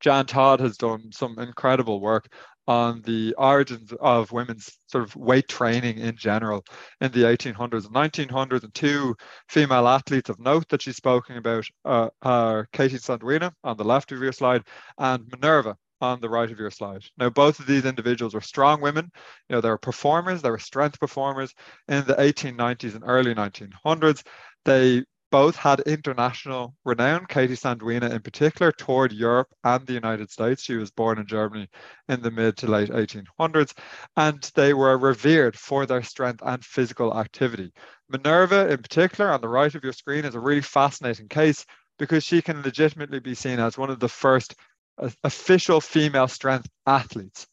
Jan 0.00 0.26
Todd 0.26 0.60
has 0.60 0.76
done 0.76 1.10
some 1.12 1.38
incredible 1.38 2.00
work 2.00 2.32
on 2.70 3.02
the 3.02 3.34
origins 3.36 3.92
of 4.00 4.30
women's 4.30 4.78
sort 4.86 5.02
of 5.02 5.16
weight 5.16 5.48
training 5.48 5.98
in 5.98 6.16
general 6.16 6.64
in 7.00 7.10
the 7.10 7.24
1800s 7.24 7.84
and 7.84 7.94
1900s. 7.96 8.62
And 8.62 8.72
two 8.72 9.16
female 9.48 9.88
athletes 9.88 10.30
of 10.30 10.38
note 10.38 10.68
that 10.68 10.80
she's 10.80 10.94
spoken 10.94 11.36
about 11.36 11.64
uh, 11.84 12.10
are 12.22 12.68
Katie 12.72 12.98
Sandwina 12.98 13.50
on 13.64 13.76
the 13.76 13.82
left 13.82 14.12
of 14.12 14.22
your 14.22 14.30
slide 14.30 14.62
and 14.98 15.26
Minerva 15.32 15.76
on 16.00 16.20
the 16.20 16.28
right 16.28 16.48
of 16.48 16.60
your 16.60 16.70
slide. 16.70 17.02
Now, 17.18 17.28
both 17.28 17.58
of 17.58 17.66
these 17.66 17.84
individuals 17.84 18.34
were 18.34 18.40
strong 18.40 18.80
women. 18.80 19.10
You 19.48 19.56
know, 19.56 19.60
they 19.60 19.68
were 19.68 19.76
performers, 19.76 20.40
they 20.40 20.50
were 20.50 20.60
strength 20.60 21.00
performers 21.00 21.52
in 21.88 22.06
the 22.06 22.14
1890s 22.14 22.94
and 22.94 23.02
early 23.04 23.34
1900s. 23.34 24.22
They 24.64 25.02
both 25.30 25.56
had 25.56 25.80
international 25.80 26.74
renown. 26.84 27.26
Katie 27.26 27.54
Sandwina 27.54 28.10
in 28.10 28.20
particular, 28.20 28.72
toured 28.72 29.12
Europe 29.12 29.48
and 29.64 29.86
the 29.86 29.92
United 29.92 30.30
States. 30.30 30.62
She 30.62 30.76
was 30.76 30.90
born 30.90 31.18
in 31.18 31.26
Germany 31.26 31.68
in 32.08 32.22
the 32.22 32.30
mid 32.30 32.56
to 32.58 32.66
late 32.66 32.90
1800s, 32.90 33.76
and 34.16 34.42
they 34.54 34.74
were 34.74 34.98
revered 34.98 35.56
for 35.56 35.86
their 35.86 36.02
strength 36.02 36.42
and 36.44 36.64
physical 36.64 37.18
activity. 37.18 37.72
Minerva, 38.08 38.68
in 38.68 38.78
particular, 38.78 39.30
on 39.30 39.40
the 39.40 39.48
right 39.48 39.74
of 39.74 39.84
your 39.84 39.92
screen, 39.92 40.24
is 40.24 40.34
a 40.34 40.40
really 40.40 40.62
fascinating 40.62 41.28
case 41.28 41.64
because 41.98 42.24
she 42.24 42.42
can 42.42 42.62
legitimately 42.62 43.20
be 43.20 43.34
seen 43.34 43.60
as 43.60 43.78
one 43.78 43.90
of 43.90 44.00
the 44.00 44.08
first 44.08 44.54
uh, 44.98 45.10
official 45.22 45.80
female 45.80 46.28
strength 46.28 46.68
athletes. 46.86 47.46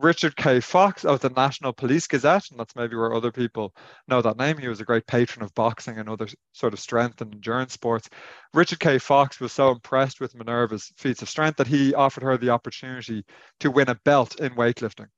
Richard 0.00 0.36
K. 0.36 0.60
Fox 0.60 1.04
of 1.04 1.20
the 1.20 1.30
National 1.30 1.72
Police 1.72 2.06
Gazette, 2.06 2.50
and 2.50 2.58
that's 2.58 2.76
maybe 2.76 2.96
where 2.96 3.14
other 3.14 3.32
people 3.32 3.74
know 4.06 4.22
that 4.22 4.36
name. 4.36 4.56
He 4.58 4.68
was 4.68 4.80
a 4.80 4.84
great 4.84 5.06
patron 5.06 5.44
of 5.44 5.54
boxing 5.54 5.98
and 5.98 6.08
other 6.08 6.28
sort 6.52 6.72
of 6.72 6.80
strength 6.80 7.20
and 7.20 7.34
endurance 7.34 7.72
sports. 7.72 8.08
Richard 8.54 8.80
K. 8.80 8.98
Fox 8.98 9.40
was 9.40 9.52
so 9.52 9.70
impressed 9.70 10.20
with 10.20 10.34
Minerva's 10.34 10.92
feats 10.96 11.22
of 11.22 11.28
strength 11.28 11.56
that 11.56 11.66
he 11.66 11.94
offered 11.94 12.22
her 12.22 12.36
the 12.36 12.50
opportunity 12.50 13.24
to 13.60 13.70
win 13.70 13.88
a 13.88 13.96
belt 14.04 14.38
in 14.40 14.54
weightlifting. 14.54 15.08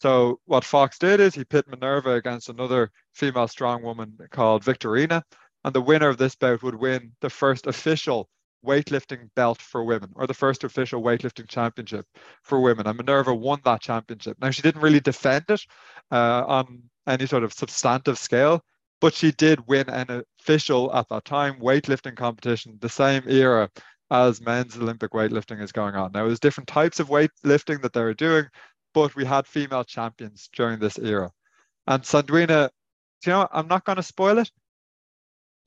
So 0.00 0.38
what 0.44 0.64
Fox 0.64 0.98
did 0.98 1.18
is 1.18 1.34
he 1.34 1.44
pit 1.44 1.66
Minerva 1.68 2.14
against 2.14 2.48
another 2.48 2.92
female 3.14 3.48
strong 3.48 3.82
woman 3.82 4.16
called 4.30 4.62
Victorina, 4.62 5.24
and 5.64 5.74
the 5.74 5.82
winner 5.82 6.08
of 6.08 6.18
this 6.18 6.36
bout 6.36 6.62
would 6.62 6.76
win 6.76 7.12
the 7.20 7.30
first 7.30 7.66
official 7.66 8.28
weightlifting 8.66 9.28
belt 9.34 9.60
for 9.60 9.84
women 9.84 10.10
or 10.14 10.26
the 10.26 10.34
first 10.34 10.64
official 10.64 11.02
weightlifting 11.02 11.48
championship 11.48 12.06
for 12.42 12.60
women. 12.60 12.86
And 12.86 12.96
Minerva 12.96 13.34
won 13.34 13.60
that 13.64 13.80
championship. 13.80 14.36
Now, 14.40 14.50
she 14.50 14.62
didn't 14.62 14.82
really 14.82 15.00
defend 15.00 15.44
it 15.48 15.64
uh, 16.10 16.44
on 16.46 16.82
any 17.06 17.26
sort 17.26 17.44
of 17.44 17.52
substantive 17.52 18.18
scale, 18.18 18.62
but 19.00 19.14
she 19.14 19.32
did 19.32 19.66
win 19.66 19.88
an 19.88 20.22
official 20.40 20.94
at 20.94 21.08
that 21.08 21.24
time 21.24 21.60
weightlifting 21.60 22.16
competition, 22.16 22.78
the 22.80 22.88
same 22.88 23.22
era 23.26 23.70
as 24.10 24.40
men's 24.40 24.76
Olympic 24.76 25.12
weightlifting 25.12 25.62
is 25.62 25.72
going 25.72 25.94
on. 25.94 26.12
Now, 26.12 26.26
there's 26.26 26.40
different 26.40 26.68
types 26.68 26.98
of 26.98 27.08
weightlifting 27.08 27.82
that 27.82 27.92
they 27.92 28.02
were 28.02 28.14
doing, 28.14 28.46
but 28.94 29.14
we 29.14 29.24
had 29.24 29.46
female 29.46 29.84
champions 29.84 30.48
during 30.52 30.78
this 30.78 30.98
era. 30.98 31.30
And 31.86 32.02
Sandwina, 32.02 32.70
you 33.24 33.32
know, 33.32 33.48
I'm 33.52 33.68
not 33.68 33.84
going 33.84 33.96
to 33.96 34.02
spoil 34.02 34.38
it. 34.38 34.50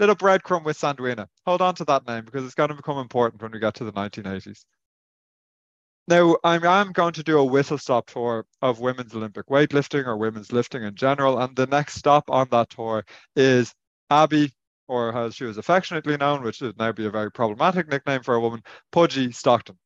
Little 0.02 0.16
breadcrumb 0.16 0.64
with 0.64 0.80
Sandwina. 0.80 1.28
Hold 1.46 1.62
on 1.62 1.76
to 1.76 1.86
that 1.86 2.08
name 2.08 2.26
because 2.26 2.44
it's 2.44 2.56
going 2.56 2.70
to 2.70 2.76
become 2.76 2.98
important 2.98 3.40
when 3.40 3.52
we 3.52 3.60
get 3.60 3.76
to 3.76 3.84
the 3.84 3.94
1980s. 3.94 4.66
Now, 6.08 6.38
I'm, 6.44 6.66
I'm 6.66 6.92
going 6.92 7.14
to 7.14 7.24
do 7.24 7.38
a 7.38 7.46
whistle 7.46 7.78
stop 7.78 8.08
tour 8.08 8.48
of 8.64 8.80
women's 8.80 9.14
Olympic 9.14 9.46
weightlifting 9.46 10.08
or 10.08 10.18
women's 10.18 10.52
lifting 10.52 10.82
in 10.82 10.96
general. 10.96 11.38
And 11.38 11.56
the 11.56 11.68
next 11.68 11.98
stop 11.98 12.32
on 12.32 12.48
that 12.50 12.72
tour 12.72 13.06
is 13.36 13.76
Abbye, 14.10 14.52
or 14.88 15.16
as 15.16 15.36
she 15.36 15.44
was 15.44 15.60
affectionately 15.60 16.18
known, 16.18 16.42
which 16.42 16.62
would 16.62 16.80
now 16.80 16.92
be 16.92 17.06
a 17.06 17.12
very 17.12 17.32
problematic 17.32 17.88
nickname 17.88 18.24
for 18.24 18.34
a 18.34 18.42
woman, 18.42 18.64
Pudgy 18.92 19.32
Stockton. 19.32 19.78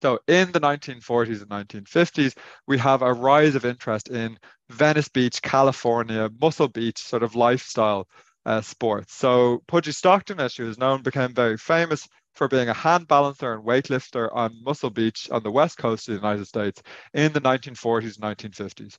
So 0.00 0.20
in 0.26 0.52
the 0.52 0.60
1940s 0.60 1.42
and 1.42 1.50
1950s, 1.50 2.34
we 2.66 2.78
have 2.78 3.02
a 3.02 3.12
rise 3.12 3.56
of 3.56 3.66
interest 3.66 4.08
in 4.08 4.38
Venice 4.70 5.08
Beach, 5.08 5.42
California, 5.42 6.30
Muscle 6.40 6.68
Beach 6.68 6.98
sort 6.98 7.22
of 7.22 7.34
lifestyle 7.34 8.08
uh, 8.48 8.62
sports. 8.62 9.14
So 9.14 9.62
Pudgy 9.68 9.92
Stockton, 9.92 10.40
as 10.40 10.52
she 10.52 10.62
was 10.62 10.78
known, 10.78 11.02
became 11.02 11.34
very 11.34 11.58
famous 11.58 12.08
for 12.34 12.48
being 12.48 12.70
a 12.70 12.74
hand 12.74 13.06
balancer 13.06 13.52
and 13.52 13.62
weightlifter 13.62 14.34
on 14.34 14.64
Muscle 14.64 14.88
Beach 14.88 15.28
on 15.30 15.42
the 15.42 15.50
west 15.50 15.76
coast 15.76 16.08
of 16.08 16.14
the 16.14 16.26
United 16.26 16.46
States 16.46 16.82
in 17.12 17.34
the 17.34 17.42
1940s 17.42 18.18
and 18.18 18.38
1950s. 18.38 18.96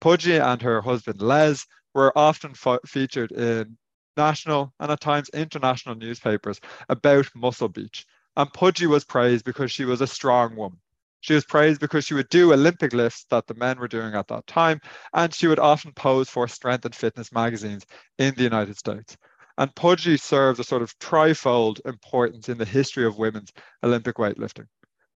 Pudgy 0.00 0.36
and 0.36 0.62
her 0.62 0.80
husband 0.80 1.20
Les 1.20 1.66
were 1.92 2.16
often 2.16 2.54
featured 2.86 3.32
in 3.32 3.76
national 4.16 4.72
and 4.78 4.92
at 4.92 5.00
times 5.00 5.28
international 5.30 5.96
newspapers 5.96 6.60
about 6.88 7.26
Muscle 7.34 7.68
Beach. 7.68 8.06
And 8.36 8.52
Pudgy 8.52 8.86
was 8.86 9.04
praised 9.04 9.44
because 9.44 9.72
she 9.72 9.84
was 9.84 10.02
a 10.02 10.06
strong 10.06 10.54
woman. 10.54 10.78
She 11.24 11.32
was 11.32 11.46
praised 11.46 11.80
because 11.80 12.04
she 12.04 12.12
would 12.12 12.28
do 12.28 12.52
Olympic 12.52 12.92
lifts 12.92 13.24
that 13.30 13.46
the 13.46 13.54
men 13.54 13.78
were 13.78 13.88
doing 13.88 14.14
at 14.14 14.28
that 14.28 14.46
time, 14.46 14.78
and 15.14 15.32
she 15.32 15.46
would 15.46 15.58
often 15.58 15.94
pose 15.94 16.28
for 16.28 16.46
strength 16.48 16.84
and 16.84 16.94
fitness 16.94 17.32
magazines 17.32 17.86
in 18.18 18.34
the 18.34 18.42
United 18.42 18.76
States. 18.76 19.16
And 19.56 19.74
Pudgy 19.74 20.18
serves 20.18 20.58
a 20.58 20.64
sort 20.64 20.82
of 20.82 20.92
trifold 20.98 21.80
importance 21.86 22.50
in 22.50 22.58
the 22.58 22.66
history 22.66 23.06
of 23.06 23.16
women's 23.16 23.54
Olympic 23.82 24.16
weightlifting. 24.16 24.66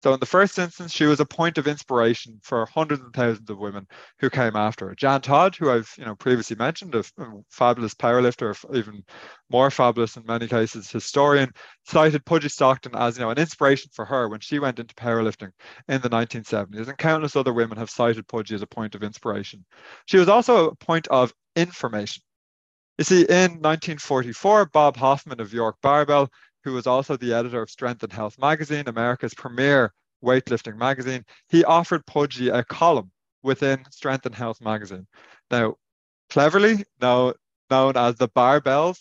So 0.04 0.14
in 0.14 0.20
the 0.20 0.28
first 0.28 0.60
instance, 0.60 0.94
she 0.94 1.06
was 1.06 1.20
a 1.20 1.26
point 1.26 1.58
of 1.58 1.68
inspiration 1.68 2.40
for 2.44 2.66
hundreds 2.68 3.02
and 3.02 3.12
thousands 3.14 3.50
of 3.50 3.58
women 3.58 3.88
who 4.20 4.30
came 4.30 4.56
after 4.56 4.90
her. 4.90 4.96
Jan 4.96 5.22
Todd, 5.22 5.56
who 5.56 5.72
I've 5.72 5.92
you 5.98 6.06
know 6.06 6.16
previously 6.16 6.56
mentioned, 6.56 6.94
a, 6.94 7.04
fabulous 7.50 7.96
powerlifter, 7.96 8.56
even 8.76 9.04
more 9.50 9.72
fabulous 9.72 10.16
in 10.16 10.26
many 10.26 10.48
cases 10.48 10.92
historian, 10.92 11.52
cited 11.86 12.26
Pudgy 12.26 12.50
Stockton 12.50 12.96
as 12.96 13.18
you 13.18 13.24
know 13.24 13.32
an 13.32 13.40
inspiration 13.40 13.90
for 13.92 14.06
her 14.06 14.30
when 14.30 14.40
she 14.40 14.60
went 14.60 14.80
into 14.80 14.94
powerlifting 14.94 15.52
in 15.88 16.02
the 16.02 16.10
1970s. 16.10 16.88
And 16.88 16.98
countless 16.98 17.36
other 17.36 17.54
women 17.54 17.78
have 17.80 17.90
cited 17.90 18.28
Pudgy 18.28 18.54
as 18.54 18.62
a 18.62 18.68
point 18.68 18.94
of 18.94 19.04
inspiration. 19.04 19.66
She 20.06 20.18
was 20.18 20.30
also 20.30 20.70
a 20.70 20.76
point 20.76 21.08
of 21.08 21.34
information. 21.56 22.22
You 22.98 23.04
see, 23.04 23.22
in 23.22 23.62
1944, 23.62 24.68
Bob 24.68 24.98
Hoffman 24.98 25.40
of 25.40 25.54
York 25.54 25.78
Barbell 25.84 26.32
who 26.68 26.74
was 26.74 26.86
also 26.86 27.16
the 27.16 27.34
editor 27.34 27.62
of 27.62 27.70
Strength 27.70 28.04
and 28.04 28.12
Health 28.12 28.38
magazine, 28.38 28.90
America's 28.90 29.34
premier 29.34 29.94
weightlifting 30.22 30.76
magazine, 30.76 31.24
he 31.48 31.64
offered 31.64 32.06
Pudgy 32.06 32.50
a 32.50 32.62
column 32.62 33.10
within 33.42 33.86
Strength 33.90 34.26
and 34.26 34.36
Health 34.36 34.60
magazine. 34.60 35.08
Now, 35.50 35.76
cleverly 36.30 36.84
now 37.00 37.36
known 37.72 37.96
as 37.96 38.16
the 38.16 38.28
barbells 38.28 39.00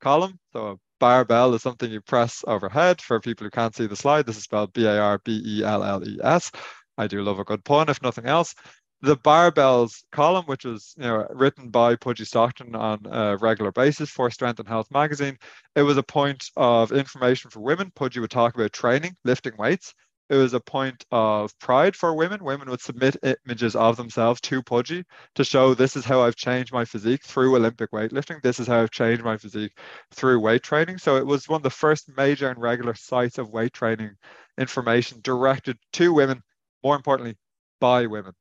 column. 0.00 0.38
So 0.52 0.66
a 0.68 0.76
barbell 1.00 1.54
is 1.54 1.62
something 1.62 1.90
you 1.90 2.00
press 2.00 2.44
overhead. 2.46 3.02
For 3.02 3.18
people 3.18 3.46
who 3.46 3.50
can't 3.50 3.74
see 3.74 3.88
the 3.88 3.96
slide, 3.96 4.24
this 4.24 4.36
is 4.36 4.44
spelled 4.44 4.72
B-A-R-B-E-L-L-E-S. 4.72 6.52
I 6.98 7.06
do 7.08 7.22
love 7.22 7.40
a 7.40 7.44
good 7.44 7.64
pun, 7.64 7.88
if 7.88 8.00
nothing 8.00 8.26
else 8.26 8.54
the 9.02 9.16
barbells 9.16 10.04
column, 10.12 10.46
which 10.46 10.64
was 10.64 10.94
you 10.96 11.04
know 11.04 11.26
written 11.30 11.68
by 11.70 11.96
Pudgy 11.96 12.24
Stockton 12.24 12.74
on 12.76 13.00
a 13.10 13.36
regular 13.36 13.72
basis 13.72 14.08
for 14.08 14.30
Strength 14.30 14.60
and 14.60 14.68
Health 14.68 14.90
magazine, 14.90 15.36
it 15.74 15.82
was 15.82 15.96
a 15.96 16.02
point 16.02 16.44
of 16.56 16.92
information 16.92 17.50
for 17.50 17.60
women. 17.60 17.90
Pudgy 17.96 18.20
would 18.20 18.30
talk 18.30 18.54
about 18.54 18.72
training, 18.72 19.16
lifting 19.24 19.56
weights. 19.58 19.92
It 20.30 20.36
was 20.36 20.54
a 20.54 20.60
point 20.60 21.04
of 21.10 21.56
pride 21.58 21.96
for 21.96 22.14
women. 22.14 22.42
Women 22.42 22.70
would 22.70 22.80
submit 22.80 23.16
images 23.44 23.74
of 23.76 23.96
themselves 23.96 24.40
to 24.42 24.62
Pudgy 24.62 25.04
to 25.34 25.44
show 25.44 25.74
this 25.74 25.96
is 25.96 26.04
how 26.04 26.22
I've 26.22 26.36
changed 26.36 26.72
my 26.72 26.84
physique 26.84 27.24
through 27.24 27.56
Olympic 27.56 27.90
weightlifting. 27.90 28.40
This 28.40 28.60
is 28.60 28.68
how 28.68 28.80
I've 28.80 28.90
changed 28.92 29.24
my 29.24 29.36
physique 29.36 29.76
through 30.12 30.40
weight 30.40 30.62
training. 30.62 30.98
So 30.98 31.16
it 31.16 31.26
was 31.26 31.48
one 31.48 31.58
of 31.58 31.64
the 31.64 31.70
first 31.70 32.08
major 32.16 32.48
and 32.48 32.58
regular 32.58 32.94
sites 32.94 33.38
of 33.38 33.50
weight 33.50 33.72
training 33.72 34.12
information 34.58 35.20
directed 35.22 35.76
to 35.94 36.14
women, 36.14 36.40
more 36.84 36.96
importantly, 36.96 37.36
by 37.80 38.06
women. 38.06 38.32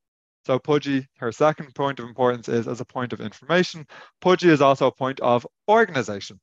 So 0.45 0.57
Pudgy, 0.57 1.07
her 1.17 1.31
second 1.31 1.75
point 1.75 1.99
of 1.99 2.07
importance 2.07 2.49
is 2.49 2.67
as 2.67 2.81
a 2.81 2.85
point 2.85 3.13
of 3.13 3.21
information. 3.21 3.85
Pudgy 4.21 4.49
is 4.49 4.61
also 4.61 4.87
a 4.87 4.91
point 4.91 5.19
of 5.19 5.45
organization. 5.67 6.39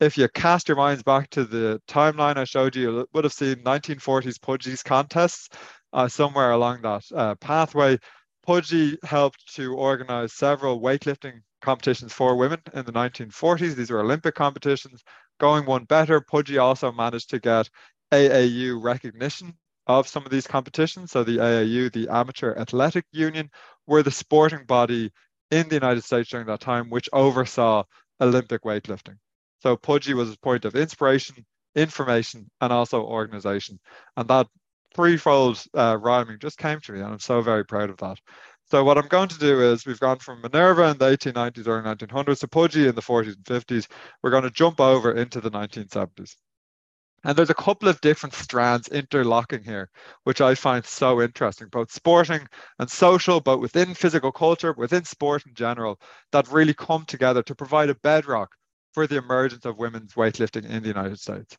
If 0.00 0.16
you 0.16 0.28
cast 0.28 0.68
your 0.68 0.76
minds 0.76 1.02
back 1.02 1.28
to 1.30 1.44
the 1.44 1.82
timeline 1.88 2.36
I 2.36 2.44
showed 2.44 2.74
you, 2.74 2.98
you 3.00 3.06
would 3.12 3.24
have 3.24 3.32
seen 3.32 3.56
1940s 3.56 4.40
Pudgy's 4.40 4.82
contests 4.82 5.48
uh, 5.92 6.08
somewhere 6.08 6.52
along 6.52 6.82
that 6.82 7.04
uh, 7.14 7.34
pathway. 7.34 7.98
Pudgy 8.46 8.96
helped 9.02 9.54
to 9.56 9.74
organize 9.74 10.32
several 10.32 10.80
weightlifting 10.80 11.40
competitions 11.60 12.12
for 12.12 12.36
women 12.36 12.60
in 12.72 12.86
the 12.86 12.92
1940s. 12.92 13.74
These 13.74 13.90
were 13.90 14.00
Olympic 14.00 14.36
competitions. 14.36 15.02
Going 15.38 15.66
one 15.66 15.84
better, 15.84 16.20
Pudgy 16.20 16.56
also 16.58 16.92
managed 16.92 17.30
to 17.30 17.40
get 17.40 17.68
AAU 18.12 18.82
recognition 18.82 19.54
of 19.88 20.06
some 20.06 20.24
of 20.24 20.30
these 20.30 20.46
competitions. 20.46 21.10
So 21.10 21.24
the 21.24 21.38
AAU, 21.38 21.90
the 21.90 22.08
Amateur 22.08 22.54
Athletic 22.54 23.06
Union, 23.10 23.50
were 23.86 24.02
the 24.02 24.10
sporting 24.10 24.64
body 24.66 25.10
in 25.50 25.68
the 25.68 25.74
United 25.74 26.04
States 26.04 26.28
during 26.28 26.46
that 26.46 26.60
time, 26.60 26.90
which 26.90 27.08
oversaw 27.12 27.84
Olympic 28.20 28.62
weightlifting. 28.62 29.16
So 29.60 29.76
Pudgy 29.76 30.14
was 30.14 30.32
a 30.32 30.38
point 30.38 30.64
of 30.66 30.76
inspiration, 30.76 31.44
information, 31.74 32.50
and 32.60 32.72
also 32.72 33.02
organization. 33.02 33.80
And 34.16 34.28
that 34.28 34.46
threefold 34.94 35.64
uh, 35.74 35.96
rhyming 36.00 36.38
just 36.38 36.58
came 36.58 36.80
to 36.80 36.92
me, 36.92 37.00
and 37.00 37.08
I'm 37.08 37.18
so 37.18 37.40
very 37.40 37.64
proud 37.64 37.90
of 37.90 37.96
that. 37.98 38.18
So 38.70 38.84
what 38.84 38.98
I'm 38.98 39.08
going 39.08 39.28
to 39.28 39.38
do 39.38 39.62
is 39.62 39.86
we've 39.86 39.98
gone 39.98 40.18
from 40.18 40.42
Minerva 40.42 40.90
in 40.90 40.98
the 40.98 41.16
1890s, 41.16 41.66
or 41.66 41.82
1900s 41.82 42.40
to 42.40 42.48
Pudgy 42.48 42.86
in 42.86 42.94
the 42.94 43.00
40s 43.00 43.36
and 43.36 43.44
50s. 43.44 43.88
We're 44.22 44.30
going 44.30 44.42
to 44.42 44.50
jump 44.50 44.80
over 44.80 45.12
into 45.12 45.40
the 45.40 45.50
1970s. 45.50 46.36
And 47.24 47.36
there's 47.36 47.50
a 47.50 47.54
couple 47.54 47.88
of 47.88 48.00
different 48.00 48.34
strands 48.34 48.88
interlocking 48.88 49.64
here, 49.64 49.90
which 50.24 50.40
I 50.40 50.54
find 50.54 50.84
so 50.84 51.20
interesting, 51.20 51.68
both 51.68 51.90
sporting 51.90 52.46
and 52.78 52.88
social, 52.88 53.40
but 53.40 53.58
within 53.58 53.94
physical 53.94 54.30
culture, 54.30 54.72
within 54.72 55.04
sport 55.04 55.44
in 55.46 55.54
general, 55.54 56.00
that 56.32 56.50
really 56.50 56.74
come 56.74 57.04
together 57.04 57.42
to 57.42 57.54
provide 57.54 57.90
a 57.90 57.96
bedrock 57.96 58.50
for 58.92 59.06
the 59.06 59.16
emergence 59.16 59.64
of 59.64 59.78
women's 59.78 60.14
weightlifting 60.14 60.68
in 60.68 60.82
the 60.82 60.88
United 60.88 61.18
States. 61.18 61.56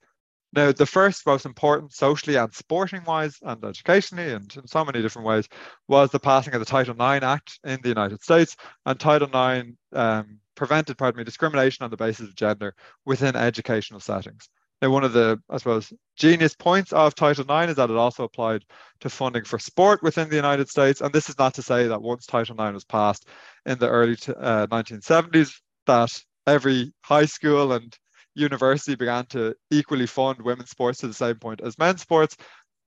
Now, 0.52 0.72
the 0.72 0.86
first 0.86 1.26
most 1.28 1.46
important 1.46 1.94
socially 1.94 2.36
and 2.36 2.52
sporting 2.54 3.04
wise 3.04 3.38
and 3.44 3.64
educationally 3.64 4.34
and 4.34 4.52
in 4.56 4.66
so 4.66 4.84
many 4.84 5.02
different 5.02 5.28
ways 5.28 5.48
was 5.88 6.10
the 6.10 6.20
passing 6.20 6.54
of 6.56 6.60
the 6.60 6.66
Title 6.66 6.96
IX 6.96 7.24
Act 7.24 7.60
in 7.66 7.80
the 7.84 7.90
United 7.90 8.24
States. 8.24 8.56
And 8.86 9.00
Title 9.00 9.28
IX 9.28 9.70
um, 9.94 10.40
prevented, 10.56 10.98
pardon 10.98 11.20
me, 11.20 11.24
discrimination 11.24 11.84
on 11.84 11.92
the 11.92 11.98
basis 11.98 12.30
of 12.30 12.36
gender 12.36 12.74
within 13.06 13.36
educational 13.36 14.00
settings. 14.00 14.50
Now, 14.82 14.92
one 14.92 15.04
of 15.04 15.12
the, 15.12 15.42
I 15.50 15.58
suppose, 15.58 15.92
genius 16.16 16.56
points 16.56 16.94
of 16.94 17.14
Title 17.14 17.44
IX 17.44 17.72
is 17.72 17.76
that 17.76 17.90
it 17.90 17.98
also 17.98 18.24
applied 18.24 18.64
to 19.02 19.10
funding 19.10 19.44
for 19.44 19.60
sport 19.60 20.02
within 20.02 20.30
the 20.30 20.38
United 20.38 20.70
States. 20.70 21.02
And 21.02 21.12
this 21.12 21.30
is 21.30 21.38
not 21.38 21.54
to 21.56 21.62
say 21.62 21.88
that 21.88 22.02
once 22.02 22.26
Title 22.26 22.60
IX 22.60 22.74
was 22.74 22.86
passed 22.86 23.28
in 23.66 23.78
the 23.78 23.90
early 23.90 24.14
uh, 24.38 24.68
1970s, 24.68 25.52
that 25.86 26.18
every 26.48 26.94
high 27.02 27.26
school 27.26 27.74
and 27.74 27.98
university 28.36 28.96
began 28.96 29.26
to 29.28 29.54
equally 29.70 30.06
fund 30.06 30.42
women's 30.42 30.70
sports 30.70 31.00
to 31.00 31.08
the 31.08 31.14
same 31.14 31.36
point 31.36 31.62
as 31.62 31.78
men's 31.78 32.02
sports. 32.02 32.38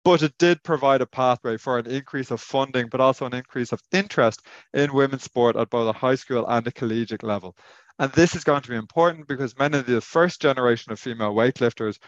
But 0.03 0.23
it 0.23 0.33
did 0.39 0.63
provide 0.63 1.01
a 1.01 1.05
pathway 1.05 1.57
for 1.57 1.77
an 1.77 1.85
increase 1.85 2.31
of 2.31 2.41
funding, 2.41 2.87
but 2.89 3.01
also 3.01 3.25
an 3.27 3.35
increase 3.35 3.71
of 3.71 3.81
interest 3.91 4.41
in 4.73 4.93
women's 4.93 5.23
sport 5.23 5.55
at 5.55 5.69
both 5.69 5.93
a 5.93 5.97
high 5.97 6.15
school 6.15 6.47
and 6.47 6.65
a 6.65 6.71
collegiate 6.71 7.21
level. 7.21 7.55
And 8.01 8.11
this 8.13 8.35
is 8.35 8.43
going 8.43 8.63
to 8.63 8.69
be 8.69 8.75
important 8.75 9.27
because 9.27 9.55
many 9.59 9.77
of 9.77 9.85
the 9.85 10.01
first 10.01 10.41
generation 10.41 10.91
of 10.91 10.99
female 10.99 11.35
weightlifters 11.35 11.99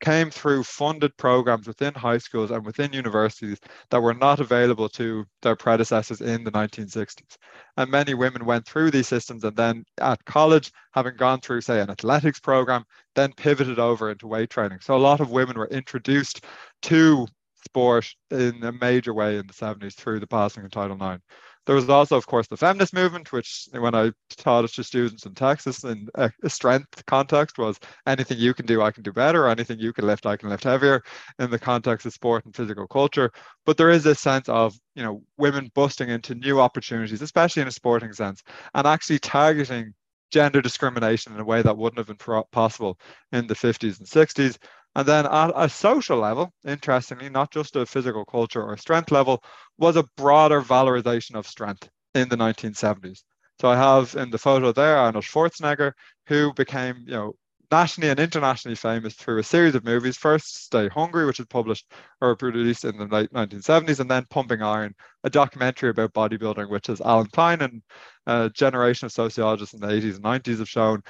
came 0.00 0.28
through 0.28 0.64
funded 0.64 1.16
programs 1.18 1.68
within 1.68 1.94
high 1.94 2.18
schools 2.18 2.50
and 2.50 2.66
within 2.66 2.92
universities 2.92 3.60
that 3.90 4.02
were 4.02 4.12
not 4.12 4.40
available 4.40 4.88
to 4.88 5.24
their 5.42 5.54
predecessors 5.54 6.20
in 6.20 6.42
the 6.42 6.50
1960s. 6.50 7.36
And 7.76 7.88
many 7.92 8.12
women 8.14 8.44
went 8.44 8.66
through 8.66 8.90
these 8.90 9.06
systems 9.06 9.44
and 9.44 9.56
then 9.56 9.84
at 10.00 10.24
college, 10.24 10.72
having 10.94 11.14
gone 11.14 11.40
through, 11.40 11.60
say, 11.60 11.80
an 11.80 11.90
athletics 11.90 12.40
program, 12.40 12.82
then 13.14 13.32
pivoted 13.32 13.78
over 13.78 14.10
into 14.10 14.26
weight 14.26 14.50
training. 14.50 14.80
So 14.80 14.96
a 14.96 14.98
lot 14.98 15.20
of 15.20 15.30
women 15.30 15.56
were 15.56 15.68
introduced 15.68 16.44
to 16.82 17.28
sport 17.64 18.12
in 18.32 18.64
a 18.64 18.72
major 18.72 19.14
way 19.14 19.38
in 19.38 19.46
the 19.46 19.52
70s 19.52 19.94
through 19.94 20.18
the 20.18 20.26
passing 20.26 20.64
of 20.64 20.72
Title 20.72 20.96
IX. 20.96 21.22
There 21.66 21.74
was 21.74 21.88
also, 21.90 22.16
of 22.16 22.26
course, 22.26 22.46
the 22.46 22.56
feminist 22.56 22.94
movement, 22.94 23.32
which 23.32 23.68
when 23.72 23.94
I 23.94 24.12
taught 24.30 24.64
it 24.64 24.72
to 24.74 24.84
students 24.84 25.26
in 25.26 25.34
Texas 25.34 25.82
in 25.84 26.08
a 26.14 26.30
strength 26.48 27.04
context 27.06 27.58
was 27.58 27.80
anything 28.06 28.38
you 28.38 28.54
can 28.54 28.66
do, 28.66 28.82
I 28.82 28.92
can 28.92 29.02
do 29.02 29.12
better, 29.12 29.48
anything 29.48 29.80
you 29.80 29.92
can 29.92 30.06
lift, 30.06 30.26
I 30.26 30.36
can 30.36 30.48
lift 30.48 30.64
heavier 30.64 31.02
in 31.40 31.50
the 31.50 31.58
context 31.58 32.06
of 32.06 32.12
sport 32.12 32.44
and 32.44 32.54
physical 32.54 32.86
culture. 32.86 33.32
But 33.64 33.76
there 33.76 33.90
is 33.90 34.04
this 34.04 34.20
sense 34.20 34.48
of, 34.48 34.78
you 34.94 35.02
know, 35.02 35.22
women 35.38 35.70
busting 35.74 36.08
into 36.08 36.36
new 36.36 36.60
opportunities, 36.60 37.20
especially 37.20 37.62
in 37.62 37.68
a 37.68 37.72
sporting 37.72 38.12
sense, 38.12 38.42
and 38.74 38.86
actually 38.86 39.18
targeting 39.18 39.92
gender 40.30 40.62
discrimination 40.62 41.34
in 41.34 41.40
a 41.40 41.44
way 41.44 41.62
that 41.62 41.76
wouldn't 41.76 41.98
have 41.98 42.16
been 42.16 42.44
possible 42.52 42.98
in 43.32 43.46
the 43.46 43.54
50s 43.54 43.98
and 43.98 44.08
60s. 44.08 44.58
And 44.96 45.06
then 45.06 45.26
at 45.26 45.52
a 45.54 45.68
social 45.68 46.16
level, 46.16 46.54
interestingly, 46.64 47.28
not 47.28 47.50
just 47.50 47.76
a 47.76 47.84
physical 47.84 48.24
culture 48.24 48.62
or 48.62 48.78
strength 48.78 49.10
level, 49.10 49.44
was 49.76 49.94
a 49.96 50.08
broader 50.16 50.62
valorization 50.62 51.34
of 51.34 51.46
strength 51.46 51.90
in 52.14 52.30
the 52.30 52.36
1970s. 52.36 53.22
So 53.60 53.68
I 53.68 53.76
have 53.76 54.14
in 54.16 54.30
the 54.30 54.38
photo 54.38 54.72
there 54.72 54.96
Arnold 54.96 55.24
Schwarzenegger, 55.24 55.92
who 56.28 56.54
became, 56.54 57.04
you 57.06 57.12
know, 57.12 57.34
nationally 57.70 58.08
and 58.08 58.18
internationally 58.18 58.74
famous 58.74 59.12
through 59.12 59.38
a 59.38 59.42
series 59.42 59.74
of 59.74 59.84
movies. 59.84 60.16
First, 60.16 60.64
Stay 60.64 60.88
Hungry, 60.88 61.26
which 61.26 61.40
was 61.40 61.48
published 61.48 61.92
or 62.22 62.34
produced 62.34 62.86
in 62.86 62.96
the 62.96 63.04
late 63.04 63.30
1970s, 63.34 64.00
and 64.00 64.10
then 64.10 64.24
Pumping 64.30 64.62
Iron, 64.62 64.94
a 65.24 65.28
documentary 65.28 65.90
about 65.90 66.14
bodybuilding, 66.14 66.70
which 66.70 66.88
is 66.88 67.02
Alan 67.02 67.26
Klein 67.26 67.60
and 67.60 67.82
a 68.26 68.48
generation 68.48 69.04
of 69.04 69.12
sociologists 69.12 69.74
in 69.74 69.80
the 69.80 69.88
80s 69.88 70.14
and 70.14 70.24
90s 70.24 70.58
have 70.60 70.70
shown 70.70 71.02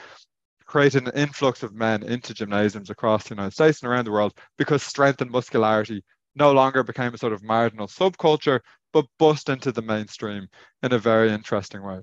created 0.66 1.06
an 1.06 1.14
influx 1.14 1.62
of 1.62 1.74
men 1.74 2.02
into 2.02 2.34
gymnasiums 2.34 2.90
across 2.90 3.24
the 3.24 3.34
United 3.34 3.52
States 3.52 3.80
and 3.80 3.90
around 3.90 4.04
the 4.04 4.12
world 4.12 4.34
because 4.58 4.82
strength 4.82 5.20
and 5.20 5.30
muscularity 5.30 6.02
no 6.34 6.52
longer 6.52 6.82
became 6.82 7.14
a 7.14 7.18
sort 7.18 7.32
of 7.32 7.42
marginal 7.42 7.86
subculture, 7.86 8.60
but 8.92 9.06
bust 9.18 9.48
into 9.48 9.72
the 9.72 9.82
mainstream 9.82 10.48
in 10.82 10.92
a 10.92 10.98
very 10.98 11.30
interesting 11.30 11.82
way. 11.82 12.00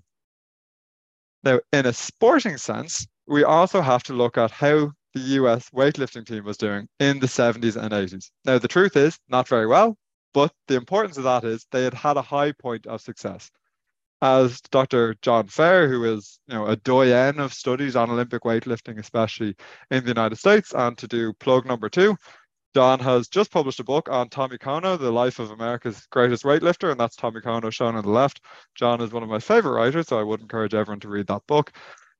Now, 1.43 1.59
in 1.71 1.85
a 1.85 1.93
sporting 1.93 2.57
sense, 2.57 3.05
we 3.27 3.43
also 3.43 3.81
have 3.81 4.03
to 4.03 4.13
look 4.13 4.37
at 4.37 4.51
how 4.51 4.91
the 5.13 5.19
US 5.19 5.69
weightlifting 5.69 6.25
team 6.25 6.45
was 6.45 6.57
doing 6.57 6.87
in 6.99 7.19
the 7.19 7.27
70s 7.27 7.75
and 7.75 7.91
80s. 7.91 8.31
Now, 8.45 8.57
the 8.57 8.67
truth 8.67 8.95
is, 8.95 9.19
not 9.27 9.47
very 9.47 9.67
well, 9.67 9.97
but 10.33 10.51
the 10.67 10.75
importance 10.75 11.17
of 11.17 11.23
that 11.25 11.43
is 11.43 11.67
they 11.71 11.83
had 11.83 11.93
had 11.93 12.17
a 12.17 12.21
high 12.21 12.53
point 12.53 12.87
of 12.87 13.01
success 13.01 13.51
as 14.23 14.61
Dr. 14.71 15.15
John 15.21 15.47
Fair, 15.47 15.89
who 15.89 16.05
is 16.05 16.39
you 16.47 16.55
know 16.55 16.67
a 16.67 16.77
doyen 16.77 17.41
of 17.41 17.53
studies 17.53 17.97
on 17.97 18.09
Olympic 18.09 18.43
weightlifting, 18.43 18.97
especially 18.97 19.53
in 19.91 20.03
the 20.03 20.09
United 20.09 20.37
States. 20.37 20.73
And 20.73 20.97
to 20.99 21.07
do 21.09 21.33
plug 21.33 21.65
number 21.65 21.89
two, 21.89 22.15
John 22.73 22.99
has 23.01 23.27
just 23.27 23.51
published 23.51 23.81
a 23.81 23.83
book 23.83 24.07
on 24.09 24.29
Tommy 24.29 24.57
Kono, 24.57 24.97
the 24.97 25.11
life 25.11 25.39
of 25.39 25.51
America's 25.51 26.07
greatest 26.09 26.45
weightlifter, 26.45 26.89
and 26.89 26.97
that's 26.97 27.17
Tommy 27.17 27.41
Kono 27.41 27.69
shown 27.69 27.97
on 27.97 28.03
the 28.03 28.09
left. 28.09 28.39
John 28.75 29.01
is 29.01 29.11
one 29.11 29.23
of 29.23 29.29
my 29.29 29.39
favorite 29.39 29.73
writers, 29.73 30.07
so 30.07 30.17
I 30.17 30.23
would 30.23 30.39
encourage 30.39 30.73
everyone 30.73 31.01
to 31.01 31.09
read 31.09 31.27
that 31.27 31.45
book. 31.45 31.73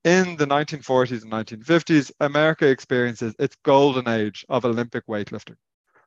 In 0.04 0.36
the 0.36 0.46
1940s 0.46 1.22
and 1.22 1.32
1950s, 1.32 2.12
America 2.20 2.68
experiences 2.68 3.34
its 3.40 3.56
golden 3.64 4.10
age 4.10 4.46
of 4.50 4.66
Olympic 4.66 5.08
weightlifting. 5.08 5.56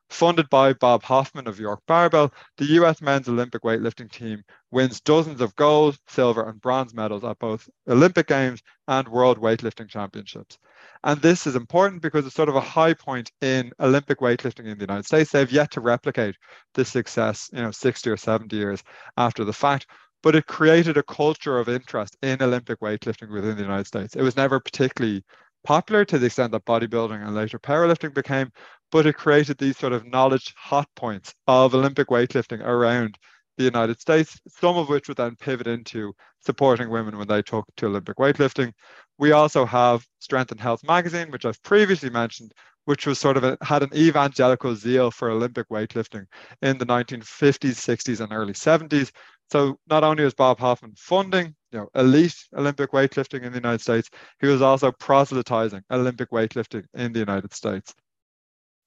Funded 0.09 0.49
by 0.49 0.71
Bob 0.73 1.03
Hoffman 1.03 1.47
of 1.47 1.59
York 1.59 1.81
Barbell, 1.85 2.33
the 2.57 2.65
US 2.81 3.01
men's 3.01 3.27
Olympic 3.27 3.63
weightlifting 3.63 4.09
team 4.09 4.43
wins 4.71 5.01
dozens 5.01 5.41
of 5.41 5.55
gold, 5.57 5.97
silver, 6.07 6.47
and 6.47 6.61
bronze 6.61 6.93
medals 6.93 7.23
at 7.25 7.37
both 7.39 7.69
Olympic 7.89 8.27
Games 8.27 8.61
and 8.87 9.07
World 9.09 9.37
Weightlifting 9.37 9.89
Championships. 9.89 10.57
And 11.03 11.21
this 11.21 11.45
is 11.45 11.55
important 11.55 12.01
because 12.01 12.25
it's 12.25 12.35
sort 12.35 12.49
of 12.49 12.55
a 12.55 12.61
high 12.61 12.93
point 12.93 13.31
in 13.41 13.71
Olympic 13.79 14.19
weightlifting 14.19 14.65
in 14.65 14.77
the 14.77 14.85
United 14.85 15.05
States. 15.05 15.31
They've 15.31 15.51
yet 15.51 15.71
to 15.71 15.81
replicate 15.81 16.35
this 16.73 16.89
success, 16.89 17.49
you 17.51 17.61
know, 17.61 17.71
60 17.71 18.09
or 18.09 18.17
70 18.17 18.55
years 18.55 18.83
after 19.17 19.43
the 19.43 19.53
fact. 19.53 19.87
But 20.23 20.35
it 20.35 20.47
created 20.47 20.97
a 20.97 21.03
culture 21.03 21.59
of 21.59 21.69
interest 21.69 22.17
in 22.21 22.41
Olympic 22.41 22.79
weightlifting 22.79 23.31
within 23.31 23.55
the 23.55 23.61
United 23.61 23.87
States. 23.87 24.15
It 24.15 24.23
was 24.23 24.35
never 24.35 24.59
particularly 24.59 25.23
popular 25.63 26.05
to 26.05 26.19
the 26.19 26.27
extent 26.27 26.51
that 26.51 26.65
bodybuilding 26.65 27.25
and 27.25 27.35
later 27.35 27.59
powerlifting 27.59 28.13
became, 28.13 28.51
but 28.91 29.05
it 29.05 29.13
created 29.13 29.57
these 29.57 29.77
sort 29.77 29.93
of 29.93 30.05
knowledge 30.05 30.53
hot 30.57 30.87
points 30.95 31.33
of 31.47 31.75
Olympic 31.75 32.07
weightlifting 32.07 32.61
around 32.65 33.17
the 33.57 33.63
United 33.63 33.99
States, 33.99 34.39
some 34.47 34.77
of 34.77 34.89
which 34.89 35.07
would 35.07 35.17
then 35.17 35.35
pivot 35.35 35.67
into 35.67 36.13
supporting 36.45 36.89
women 36.89 37.17
when 37.17 37.27
they 37.27 37.41
took 37.41 37.65
to 37.77 37.87
Olympic 37.87 38.17
weightlifting. 38.17 38.71
We 39.17 39.31
also 39.31 39.65
have 39.65 40.05
Strength 40.19 40.51
and 40.51 40.59
Health 40.61 40.83
magazine, 40.83 41.31
which 41.31 41.45
I've 41.45 41.61
previously 41.63 42.09
mentioned, 42.09 42.51
which 42.85 43.05
was 43.07 43.19
sort 43.19 43.35
of 43.35 43.43
a, 43.43 43.57
had 43.61 43.83
an 43.83 43.89
evangelical 43.95 44.75
zeal 44.75 45.11
for 45.11 45.29
Olympic 45.31 45.67
weightlifting 45.69 46.25
in 46.61 46.77
the 46.77 46.85
1950s, 46.85 47.75
60s, 47.75 48.21
and 48.21 48.31
early 48.31 48.53
70s. 48.53 49.11
So 49.51 49.79
not 49.89 50.03
only 50.03 50.23
was 50.23 50.33
Bob 50.33 50.59
Hoffman 50.59 50.93
funding, 50.97 51.55
you 51.71 51.79
know, 51.79 51.89
elite 51.95 52.35
Olympic 52.55 52.91
weightlifting 52.91 53.43
in 53.43 53.51
the 53.51 53.57
United 53.57 53.81
States, 53.81 54.09
he 54.41 54.47
was 54.47 54.61
also 54.61 54.91
proselytizing 54.91 55.83
Olympic 55.91 56.31
weightlifting 56.31 56.85
in 56.93 57.13
the 57.13 57.19
United 57.19 57.53
States. 57.53 57.93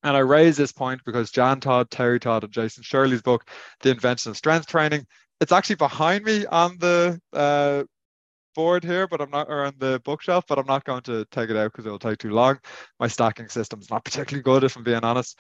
And 0.02 0.16
I 0.16 0.20
raise 0.20 0.56
this 0.56 0.72
point 0.72 1.02
because 1.04 1.30
Jan 1.30 1.60
Todd, 1.60 1.90
Terry 1.90 2.18
Todd, 2.20 2.44
and 2.44 2.52
Jason 2.52 2.82
Shurley's 2.82 3.22
book, 3.22 3.48
The 3.80 3.90
Invention 3.90 4.30
of 4.30 4.36
Strength 4.36 4.66
Training, 4.66 5.06
it's 5.40 5.52
actually 5.52 5.76
behind 5.76 6.24
me 6.24 6.46
on 6.46 6.78
the 6.78 7.20
uh, 7.32 7.84
board 8.54 8.84
here, 8.84 9.06
but 9.06 9.20
I'm 9.20 9.30
not, 9.30 9.48
or 9.48 9.64
on 9.64 9.74
the 9.78 10.00
bookshelf, 10.04 10.44
but 10.46 10.58
I'm 10.58 10.66
not 10.66 10.84
going 10.84 11.02
to 11.02 11.26
take 11.30 11.50
it 11.50 11.56
out 11.56 11.72
because 11.72 11.86
it'll 11.86 11.98
take 11.98 12.18
too 12.18 12.30
long. 12.30 12.58
My 12.98 13.08
stacking 13.08 13.48
system's 13.48 13.90
not 13.90 14.04
particularly 14.04 14.42
good, 14.42 14.64
if 14.64 14.76
I'm 14.76 14.84
being 14.84 15.04
honest. 15.04 15.38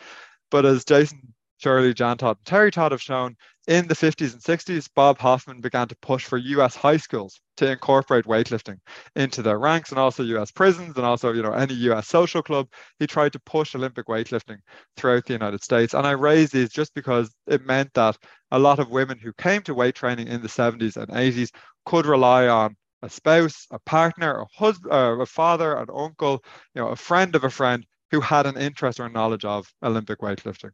But 0.50 0.66
as 0.66 0.84
Jason 0.84 1.34
Shurley, 1.62 1.94
Jan 1.94 2.16
Todd, 2.16 2.38
and 2.38 2.46
Terry 2.46 2.70
Todd 2.70 2.92
have 2.92 3.02
shown, 3.02 3.36
in 3.68 3.86
the 3.86 3.94
50s 3.94 4.32
and 4.32 4.42
60s, 4.42 4.88
Bob 4.88 5.18
Hoffman 5.18 5.60
began 5.60 5.86
to 5.88 5.96
push 5.96 6.24
for 6.24 6.38
US 6.38 6.74
high 6.74 6.96
schools 6.96 7.40
to 7.58 7.70
incorporate 7.70 8.24
weightlifting 8.24 8.78
into 9.14 9.42
their 9.42 9.58
ranks 9.58 9.90
and 9.90 9.98
also 9.98 10.22
US 10.22 10.50
prisons 10.50 10.96
and 10.96 11.04
also, 11.04 11.32
you 11.32 11.42
know, 11.42 11.52
any 11.52 11.74
US 11.74 12.08
social 12.08 12.42
club. 12.42 12.68
He 12.98 13.06
tried 13.06 13.32
to 13.34 13.38
push 13.40 13.74
Olympic 13.74 14.06
weightlifting 14.06 14.58
throughout 14.96 15.26
the 15.26 15.34
United 15.34 15.62
States. 15.62 15.92
And 15.94 16.06
I 16.06 16.12
raise 16.12 16.50
these 16.50 16.70
just 16.70 16.94
because 16.94 17.30
it 17.46 17.66
meant 17.66 17.92
that 17.94 18.16
a 18.50 18.58
lot 18.58 18.78
of 18.78 18.90
women 18.90 19.18
who 19.18 19.32
came 19.34 19.62
to 19.62 19.74
weight 19.74 19.94
training 19.94 20.28
in 20.28 20.40
the 20.42 20.48
70s 20.48 20.96
and 20.96 21.12
80s 21.12 21.52
could 21.84 22.06
rely 22.06 22.48
on 22.48 22.76
a 23.02 23.10
spouse, 23.10 23.66
a 23.70 23.78
partner, 23.78 24.40
a 24.40 24.46
husband, 24.58 24.92
uh, 24.92 25.16
a 25.20 25.26
father, 25.26 25.76
an 25.76 25.88
uncle, 25.94 26.42
you 26.74 26.82
know, 26.82 26.88
a 26.88 26.96
friend 26.96 27.34
of 27.34 27.44
a 27.44 27.50
friend 27.50 27.86
who 28.10 28.20
had 28.20 28.46
an 28.46 28.56
interest 28.56 28.98
or 28.98 29.08
knowledge 29.08 29.44
of 29.44 29.66
Olympic 29.82 30.20
weightlifting. 30.20 30.72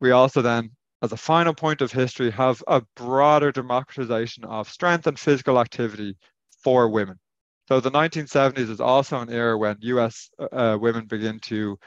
We 0.00 0.10
also 0.12 0.42
then, 0.42 0.70
as 1.02 1.12
a 1.12 1.16
final 1.16 1.54
point 1.54 1.80
of 1.80 1.92
history, 1.92 2.30
have 2.30 2.62
a 2.66 2.82
broader 2.96 3.52
democratization 3.52 4.44
of 4.44 4.68
strength 4.68 5.06
and 5.06 5.18
physical 5.18 5.58
activity 5.58 6.16
for 6.62 6.88
women. 6.88 7.18
So 7.68 7.80
the 7.80 7.90
1970s 7.90 8.70
is 8.70 8.80
also 8.80 9.20
an 9.20 9.30
era 9.30 9.58
when 9.58 9.76
US 9.80 10.30
uh, 10.52 10.78
women 10.80 11.06
begin 11.06 11.38
to 11.40 11.78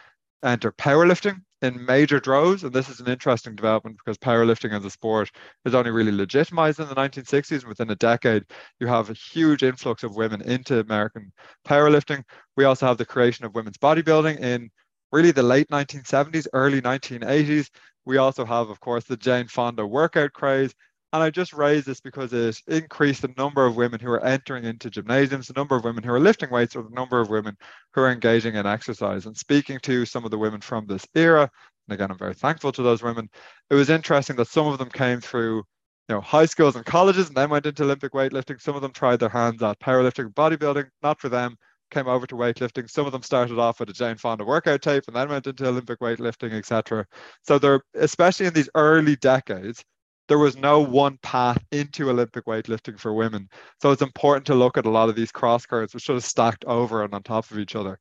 enter 0.43 0.71
powerlifting 0.71 1.41
in 1.62 1.86
major 1.86 2.19
droves. 2.19 2.63
And 2.63 2.74
this 2.74 2.89
is 2.89 3.00
an 3.00 3.08
interesting 3.08 3.56
development 3.56 3.97
because 3.97 4.17
powerlifting 4.17 4.76
as 4.78 4.86
a 4.86 4.89
sport 4.89 5.32
is 5.65 5.76
only 5.76 5.91
really 5.91 6.12
legitimized 6.12 6.80
in 6.80 6.88
the 6.88 6.95
1960s. 6.95 7.60
And 7.60 7.67
within 7.67 7.89
a 7.91 7.95
decade, 7.95 8.43
you 8.80 8.88
have 8.88 9.10
a 9.10 9.13
huge 9.13 9.63
influx 9.63 10.04
of 10.04 10.15
women 10.15 10.41
into 10.41 10.80
American 10.80 11.32
powerlifting. 11.67 12.24
We 12.58 12.65
also 12.65 12.88
have 12.88 12.97
the 12.97 13.06
creation 13.06 13.45
of 13.45 13.56
women's 13.56 13.78
bodybuilding 13.78 14.39
in 14.39 14.69
really 15.12 15.32
the 15.32 15.43
late 15.43 15.67
1970s, 15.69 16.47
early 16.54 16.82
1980s. 16.82 17.69
We 18.06 18.17
also 18.17 18.45
have, 18.45 18.69
of 18.69 18.80
course, 18.80 19.04
the 19.06 19.17
Jane 19.17 19.47
Fonda 19.47 19.86
workout 19.86 20.34
craze. 20.34 20.74
And 21.13 21.21
I 21.21 21.30
just 21.30 21.52
raise 21.52 21.84
this 21.84 22.00
because 22.00 22.32
it 22.32 22.58
increased 22.67 23.21
the 23.21 23.34
number 23.38 23.65
of 23.65 23.76
women 23.76 24.00
who 24.00 24.10
are 24.12 24.24
entering 24.24 24.63
into 24.63 24.89
gymnasiums, 24.89 25.47
the 25.47 25.54
number 25.54 25.76
of 25.76 25.84
women 25.84 26.04
who 26.04 26.13
are 26.13 26.19
lifting 26.21 26.50
weights, 26.50 26.76
or 26.76 26.84
the 26.84 26.95
number 26.95 27.19
of 27.19 27.30
women 27.30 27.58
who 27.93 28.02
are 28.02 28.12
engaging 28.12 28.56
in 28.56 28.65
exercise. 28.65 29.26
And 29.26 29.36
speaking 29.36 29.80
to 29.80 30.06
some 30.06 30.24
of 30.24 30.32
the 30.32 30.38
women 30.38 30.62
from 30.62 30.88
this 30.88 31.06
era, 31.13 31.50
and 31.88 31.93
again, 31.93 32.12
I'm 32.12 32.17
very 32.17 32.34
thankful 32.34 32.71
to 32.71 32.82
those 32.82 33.04
women, 33.04 33.30
it 33.69 33.76
was 33.76 33.89
interesting 33.89 34.38
that 34.38 34.47
some 34.47 34.67
of 34.67 34.80
them 34.80 34.89
came 34.89 35.19
through 35.19 35.63
you 36.08 36.15
know, 36.15 36.21
high 36.21 36.45
schools 36.45 36.76
and 36.78 36.86
colleges 36.86 37.28
and 37.28 37.36
then 37.36 37.50
went 37.50 37.65
into 37.65 37.84
Olympic 37.84 38.13
weightlifting. 38.13 38.62
Some 38.62 38.76
of 38.76 38.82
them 38.82 38.91
tried 38.91 39.19
their 39.19 39.30
hands 39.30 39.62
at 39.62 39.80
powerlifting, 39.80 40.34
bodybuilding, 40.34 40.88
not 41.04 41.19
for 41.19 41.30
them 41.30 41.58
came 41.91 42.08
over 42.08 42.25
to 42.25 42.36
weightlifting. 42.36 42.89
Some 42.89 43.06
of 43.06 43.12
them 43.12 43.21
started 43.21 43.60
off 43.60 43.80
with 43.80 43.89
a 43.89 43.93
Jane 43.93 44.17
Fonda 44.17 44.43
workout 44.43 44.82
tape 44.82 45.04
and 45.08 45.15
then 45.15 45.30
went 45.30 45.45
into 45.45 45.67
Olympic 45.67 45.99
weightlifting, 45.99 46.54
etc. 46.54 47.06
So 47.43 47.60
there, 47.60 47.82
especially 47.93 48.47
in 48.47 48.54
these 48.54 48.69
early 48.75 49.15
decades, 49.17 49.84
there 50.27 50.39
was 50.39 50.56
no 50.56 50.80
one 50.80 51.17
path 51.21 51.62
into 51.71 52.10
Olympic 52.10 52.45
weightlifting 52.45 52.97
for 52.97 53.13
women. 53.13 53.49
So 53.82 53.91
it's 53.91 54.01
important 54.01 54.45
to 54.47 54.56
look 54.56 54.77
at 54.77 54.86
a 54.86 54.89
lot 54.89 55.10
of 55.10 55.15
these 55.15 55.32
cross 55.32 55.65
currents, 55.65 55.93
which 55.93 56.06
sort 56.06 56.17
of 56.17 56.23
stacked 56.23 56.65
over 56.65 57.04
and 57.04 57.13
on 57.13 57.21
top 57.21 57.51
of 57.51 57.60
each 57.60 57.75
other. 57.75 57.99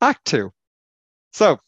Act 0.00 0.24
two. 0.24 0.50
So, 1.32 1.58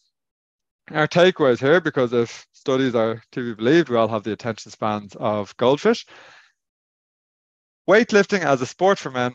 our 0.92 1.08
takeaways 1.08 1.58
here, 1.58 1.80
because 1.80 2.12
if 2.12 2.46
studies 2.52 2.94
are 2.94 3.22
to 3.32 3.42
be 3.42 3.54
believed, 3.54 3.88
we 3.88 3.96
all 3.96 4.08
have 4.08 4.22
the 4.22 4.32
attention 4.32 4.70
spans 4.70 5.14
of 5.16 5.56
goldfish. 5.56 6.06
Weightlifting 7.88 8.40
as 8.40 8.62
a 8.62 8.66
sport 8.66 8.98
for 8.98 9.10
men 9.10 9.34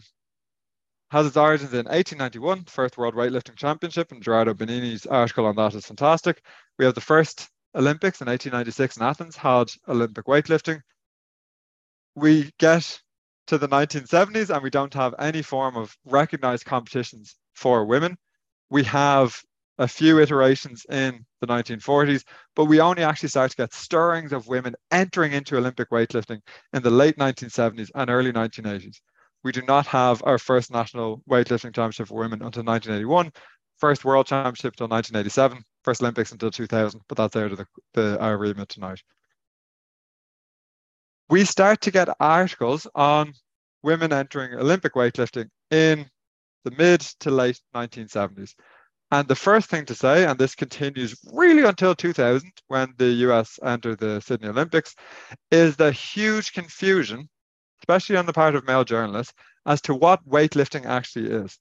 has 1.12 1.26
its 1.26 1.36
origins 1.36 1.74
in 1.74 1.86
1891, 1.86 2.64
first 2.66 2.98
World 2.98 3.16
Weightlifting 3.16 3.58
Championship, 3.58 4.14
and 4.14 4.24
Gherardo 4.24 4.54
Bonini's 4.54 5.06
article 5.06 5.46
on 5.46 5.58
that 5.58 5.76
is 5.76 5.86
fantastic. 5.86 6.42
We 6.80 6.86
have 6.86 6.96
the 6.96 7.02
first 7.02 7.50
Olympics 7.76 8.22
in 8.22 8.28
1896 8.28 8.96
in 8.96 9.04
Athens, 9.04 9.36
had 9.36 9.70
Olympic 9.90 10.26
weightlifting. 10.26 10.80
We 12.16 12.50
get 12.60 13.02
to 13.48 13.58
the 13.58 13.68
1970s 13.68 14.54
and 14.54 14.64
we 14.64 14.70
don't 14.70 14.94
have 14.94 15.14
any 15.20 15.42
form 15.42 15.76
of 15.76 15.94
recognized 16.06 16.64
competitions 16.64 17.36
for 17.56 17.86
women. 17.86 18.16
We 18.70 18.86
have 18.86 19.38
a 19.80 19.90
few 19.90 20.20
iterations 20.20 20.86
in 20.90 21.26
the 21.42 21.48
1940s, 21.48 22.24
but 22.56 22.66
we 22.66 22.80
only 22.80 23.04
actually 23.04 23.30
start 23.30 23.52
to 23.52 23.58
get 23.58 23.74
stirrings 23.74 24.32
of 24.32 24.48
women 24.48 24.76
entering 24.92 25.34
into 25.34 25.58
Olympic 25.58 25.90
weightlifting 25.90 26.40
in 26.72 26.84
the 26.84 26.90
late 26.90 27.18
1970s 27.18 27.90
and 27.96 28.10
early 28.10 28.32
1980s. 28.32 29.02
We 29.44 29.52
do 29.52 29.62
not 29.64 29.88
have 29.88 30.22
our 30.26 30.38
first 30.38 30.72
national 30.72 31.24
weightlifting 31.30 31.74
championship 31.74 32.08
for 32.08 32.20
women 32.20 32.42
until 32.42 32.64
1981, 32.64 33.32
first 33.80 34.06
world 34.06 34.28
championship 34.28 34.74
until 34.74 34.88
1987, 34.88 35.64
first 35.84 36.02
Olympics 36.02 36.32
until 36.32 36.52
2000, 36.52 37.02
but 37.08 37.18
that's 37.18 37.36
out 37.36 37.52
of 37.52 37.58
the, 37.58 37.66
the 37.94 38.20
our 38.20 38.38
remit 38.38 38.70
tonight. 38.70 39.02
We 41.30 41.46
start 41.46 41.82
to 41.82 41.92
get 41.92 42.10
articles 42.20 42.88
on 42.94 43.34
women 43.84 44.14
entering 44.14 44.54
Olympic 44.54 44.94
weightlifting 44.94 45.50
in 45.72 46.10
the 46.64 46.72
mid 46.72 47.02
to 47.22 47.32
late 47.32 47.60
1970s. 47.74 48.54
And 49.12 49.28
the 49.28 49.36
first 49.36 49.70
thing 49.70 49.86
to 49.86 49.96
say, 49.96 50.26
and 50.26 50.40
this 50.40 50.56
continues 50.56 51.16
really 51.34 51.64
until 51.64 51.96
2000 51.96 52.50
when 52.68 52.94
the 52.98 53.10
US 53.28 53.60
entered 53.64 54.00
the 54.00 54.22
Sydney 54.22 54.48
Olympics, 54.50 54.96
is 55.52 55.76
the 55.76 55.92
huge 55.92 56.54
confusion, 56.54 57.28
especially 57.82 58.18
on 58.18 58.26
the 58.26 58.34
part 58.34 58.56
of 58.56 58.66
male 58.66 58.84
journalists, 58.84 59.34
as 59.66 59.82
to 59.82 59.94
what 59.94 60.28
weightlifting 60.28 60.86
actually 60.86 61.30
is. 61.30 61.60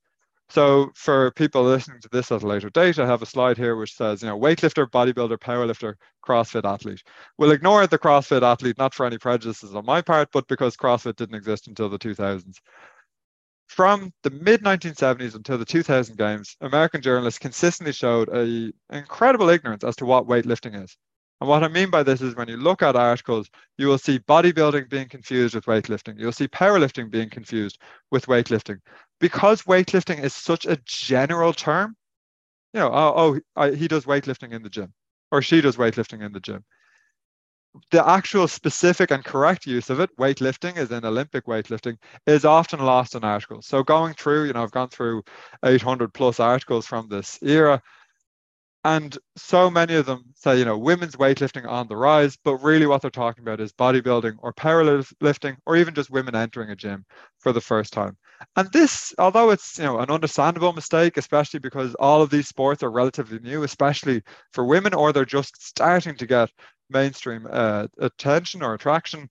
So 0.51 0.91
for 0.97 1.31
people 1.33 1.63
listening 1.63 2.01
to 2.01 2.09
this 2.11 2.33
at 2.33 2.43
a 2.43 2.47
later 2.47 2.71
date, 2.71 2.99
I 2.99 3.07
have 3.07 3.23
a 3.23 3.27
slide 3.27 3.57
here 3.57 3.77
which 3.77 3.95
says, 3.95 4.21
you 4.21 4.29
know, 4.29 4.39
weightlifter, 4.39 4.85
bodybuilder, 4.91 5.39
powerlifter, 5.39 5.95
CrossFit 6.27 6.65
athlete. 6.65 7.03
We'll 7.39 7.53
ignore 7.53 7.87
the 7.87 8.01
CrossFit 8.01 8.43
athlete, 8.43 8.77
not 8.77 8.93
for 8.93 9.07
any 9.07 9.17
prejudices 9.17 9.77
on 9.77 9.87
my 9.87 10.03
part, 10.03 10.31
but 10.33 10.49
because 10.49 10.77
CrossFit 10.77 11.15
didn't 11.15 11.37
exist 11.37 11.69
until 11.69 11.89
the 11.89 12.01
2000s. 12.01 12.57
From 13.69 14.13
the 14.25 14.31
mid 14.31 14.65
1970s 14.65 15.37
until 15.37 15.57
the 15.57 15.65
2000 15.65 16.19
games, 16.19 16.57
American 16.61 17.01
journalists 17.01 17.39
consistently 17.39 17.93
showed 17.93 18.29
a 18.31 18.73
incredible 18.93 19.51
ignorance 19.51 19.85
as 19.85 19.95
to 19.97 20.05
what 20.05 20.27
weightlifting 20.27 20.83
is. 20.83 20.97
And 21.41 21.49
what 21.49 21.65
I 21.65 21.69
mean 21.69 21.91
by 21.91 22.03
this 22.03 22.21
is 22.21 22.37
when 22.37 22.49
you 22.49 22.59
look 22.59 22.83
at 22.83 22.97
articles, 22.97 23.49
you 23.79 23.87
will 23.87 23.99
see 23.99 24.19
bodybuilding 24.19 24.91
being 24.91 25.09
confused 25.09 25.55
with 25.55 25.65
weightlifting. 25.65 26.19
You'll 26.19 26.33
see 26.33 26.49
powerlifting 26.49 27.11
being 27.11 27.31
confused 27.31 27.81
with 28.11 28.27
weightlifting. 28.27 28.79
Because 29.21 29.63
weightlifting 29.63 30.23
is 30.23 30.35
such 30.35 30.67
a 30.67 30.79
general 30.85 31.55
term, 31.55 31.97
you 32.75 32.81
know, 32.81 32.91
oh, 32.93 33.15
oh 33.17 33.41
I, 33.57 33.71
he 33.71 33.89
does 33.89 34.05
weightlifting 34.05 34.53
in 34.53 34.63
the 34.63 34.69
gym 34.69 34.93
or 35.31 35.41
she 35.41 35.61
does 35.61 35.77
weightlifting 35.77 36.23
in 36.25 36.33
the 36.33 36.41
gym. 36.41 36.65
The 37.93 38.07
actual 38.07 38.49
specific 38.49 39.13
and 39.13 39.25
correct 39.25 39.65
use 39.65 39.91
of 39.91 40.01
it, 40.01 40.11
weightlifting 40.19 40.77
is 40.77 40.91
in 40.91 41.05
Olympic 41.05 41.47
weightlifting, 41.47 41.97
is 42.27 42.45
often 42.45 42.81
lost 42.81 43.15
in 43.15 43.23
articles. 43.23 43.67
So 43.67 43.85
going 43.85 44.15
through, 44.15 44.47
you 44.47 44.53
know, 44.53 44.63
I've 44.65 44.73
gone 44.73 44.89
through 44.89 45.23
800 45.65 46.13
plus 46.13 46.41
articles 46.41 46.87
from 46.87 47.09
this 47.09 47.39
era 47.43 47.81
and 48.85 49.17
so 49.37 49.71
many 49.71 49.95
of 49.95 50.07
them 50.07 50.25
say, 50.35 50.59
you 50.59 50.65
know, 50.65 50.79
women's 50.79 51.17
weightlifting 51.17 51.69
on 51.69 51.87
the 51.89 51.97
rise, 51.97 52.39
but 52.43 52.57
really 52.57 52.87
what 52.87 53.03
they're 53.03 53.11
talking 53.11 53.43
about 53.43 53.61
is 53.61 53.73
bodybuilding 53.73 54.37
or 54.39 54.55
powerlifting 54.55 55.57
or 55.67 55.77
even 55.77 55.95
just 55.95 56.11
women 56.11 56.35
entering 56.35 56.71
a 56.71 56.77
gym 56.77 57.05
for 57.39 57.53
the 57.53 57.61
first 57.61 57.93
time. 57.93 58.17
And 58.57 58.73
this, 58.73 59.13
although 59.19 59.51
it's, 59.51 59.77
you 59.77 59.85
know, 59.85 59.99
an 59.99 60.11
understandable 60.11 60.73
mistake, 60.73 61.19
especially 61.19 61.61
because 61.61 61.95
all 61.97 62.23
of 62.23 62.31
these 62.31 62.49
sports 62.49 62.83
are 62.83 62.91
relatively 62.91 63.39
new, 63.39 63.65
especially 63.65 64.23
for 64.53 64.65
women, 64.65 64.95
or 64.95 65.13
they're 65.13 65.27
just 65.27 65.63
starting 65.63 66.17
to 66.17 66.27
get 66.27 66.51
mainstream 66.89 67.47
uh, 67.51 67.87
attention 67.99 68.63
or 68.63 68.73
attraction, 68.73 69.29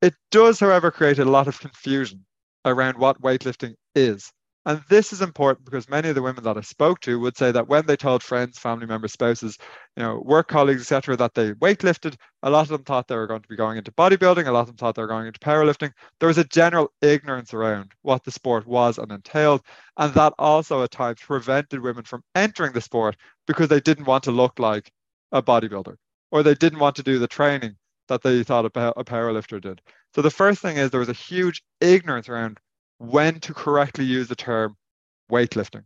it 0.00 0.14
does, 0.32 0.58
however, 0.58 0.90
create 0.90 1.20
a 1.20 1.24
lot 1.24 1.46
of 1.46 1.60
confusion 1.60 2.24
around 2.64 2.98
what 2.98 3.22
weightlifting 3.22 3.74
is 3.94 4.32
and 4.64 4.80
this 4.88 5.12
is 5.12 5.22
important 5.22 5.64
because 5.64 5.88
many 5.88 6.08
of 6.08 6.14
the 6.14 6.22
women 6.22 6.44
that 6.44 6.56
I 6.56 6.60
spoke 6.60 7.00
to 7.00 7.18
would 7.18 7.36
say 7.36 7.50
that 7.50 7.68
when 7.68 7.86
they 7.86 7.96
told 7.96 8.22
friends, 8.22 8.58
family 8.58 8.86
members, 8.86 9.12
spouses, 9.12 9.58
you 9.96 10.02
know, 10.02 10.22
work 10.24 10.48
colleagues, 10.48 10.82
etc., 10.82 11.16
that 11.16 11.34
they 11.34 11.52
weightlifted, 11.54 12.16
a 12.42 12.50
lot 12.50 12.62
of 12.62 12.68
them 12.68 12.84
thought 12.84 13.08
they 13.08 13.16
were 13.16 13.26
going 13.26 13.42
to 13.42 13.48
be 13.48 13.56
going 13.56 13.76
into 13.76 13.90
bodybuilding, 13.92 14.46
a 14.46 14.52
lot 14.52 14.60
of 14.60 14.66
them 14.68 14.76
thought 14.76 14.94
they 14.94 15.02
were 15.02 15.08
going 15.08 15.26
into 15.26 15.40
powerlifting. 15.40 15.92
There 16.20 16.28
was 16.28 16.38
a 16.38 16.44
general 16.44 16.92
ignorance 17.02 17.52
around 17.52 17.92
what 18.02 18.22
the 18.22 18.30
sport 18.30 18.66
was 18.66 18.98
and 18.98 19.10
entailed, 19.10 19.62
and 19.96 20.14
that 20.14 20.34
also 20.38 20.82
at 20.84 20.92
times 20.92 21.20
prevented 21.20 21.80
women 21.80 22.04
from 22.04 22.22
entering 22.34 22.72
the 22.72 22.80
sport 22.80 23.16
because 23.46 23.68
they 23.68 23.80
didn't 23.80 24.06
want 24.06 24.24
to 24.24 24.32
look 24.32 24.58
like 24.58 24.92
a 25.32 25.42
bodybuilder 25.42 25.96
or 26.30 26.42
they 26.42 26.54
didn't 26.54 26.78
want 26.78 26.96
to 26.96 27.02
do 27.02 27.18
the 27.18 27.26
training 27.26 27.76
that 28.08 28.22
they 28.22 28.42
thought 28.42 28.64
a 28.64 28.70
powerlifter 28.70 29.60
did. 29.60 29.80
So 30.14 30.22
the 30.22 30.30
first 30.30 30.60
thing 30.60 30.76
is 30.76 30.90
there 30.90 31.00
was 31.00 31.08
a 31.08 31.14
huge 31.14 31.62
ignorance 31.80 32.28
around 32.28 32.58
when 33.02 33.40
to 33.40 33.52
correctly 33.52 34.04
use 34.04 34.28
the 34.28 34.36
term 34.36 34.76
weightlifting. 35.30 35.82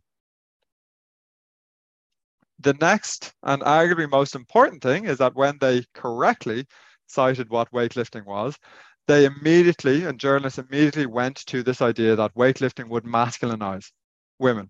The 2.59 2.75
next 2.75 3.33
and 3.41 3.63
arguably 3.63 4.09
most 4.09 4.35
important 4.35 4.83
thing 4.83 5.05
is 5.05 5.17
that 5.17 5.35
when 5.35 5.57
they 5.59 5.83
correctly 5.95 6.67
cited 7.07 7.49
what 7.49 7.71
weightlifting 7.71 8.25
was, 8.25 8.55
they 9.07 9.25
immediately, 9.25 10.05
and 10.05 10.19
journalists 10.19 10.59
immediately 10.59 11.07
went 11.07 11.37
to 11.47 11.63
this 11.63 11.81
idea 11.81 12.15
that 12.15 12.35
weightlifting 12.35 12.87
would 12.89 13.03
masculinize 13.03 13.91
women. 14.37 14.69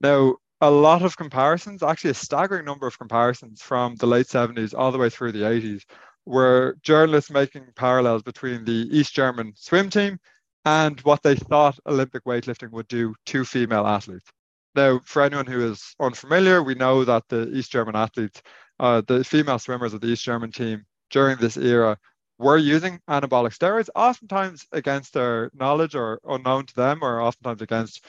Now, 0.00 0.36
a 0.60 0.70
lot 0.70 1.02
of 1.02 1.16
comparisons, 1.16 1.82
actually 1.82 2.10
a 2.10 2.14
staggering 2.14 2.64
number 2.64 2.86
of 2.86 2.98
comparisons 2.98 3.62
from 3.62 3.94
the 3.96 4.06
late 4.06 4.26
70s 4.26 4.74
all 4.76 4.90
the 4.90 4.98
way 4.98 5.10
through 5.10 5.32
the 5.32 5.42
80s, 5.42 5.82
were 6.24 6.76
journalists 6.82 7.30
making 7.30 7.66
parallels 7.76 8.22
between 8.22 8.64
the 8.64 8.88
East 8.90 9.14
German 9.14 9.52
swim 9.54 9.90
team 9.90 10.18
and 10.64 11.00
what 11.00 11.22
they 11.22 11.36
thought 11.36 11.78
Olympic 11.86 12.24
weightlifting 12.24 12.70
would 12.70 12.88
do 12.88 13.14
to 13.26 13.44
female 13.44 13.86
athletes. 13.86 14.30
Now, 14.74 15.00
for 15.04 15.22
anyone 15.22 15.46
who 15.46 15.70
is 15.70 15.94
unfamiliar, 16.00 16.62
we 16.62 16.74
know 16.74 17.04
that 17.04 17.24
the 17.28 17.48
East 17.50 17.70
German 17.70 17.94
athletes, 17.94 18.42
uh, 18.80 19.02
the 19.06 19.22
female 19.22 19.58
swimmers 19.58 19.94
of 19.94 20.00
the 20.00 20.08
East 20.08 20.24
German 20.24 20.50
team 20.50 20.84
during 21.10 21.36
this 21.36 21.56
era 21.56 21.96
were 22.38 22.58
using 22.58 22.98
anabolic 23.08 23.56
steroids, 23.56 23.88
oftentimes 23.94 24.66
against 24.72 25.12
their 25.12 25.50
knowledge 25.54 25.94
or 25.94 26.20
unknown 26.24 26.66
to 26.66 26.74
them, 26.74 26.98
or 27.02 27.20
oftentimes 27.20 27.62
against 27.62 28.04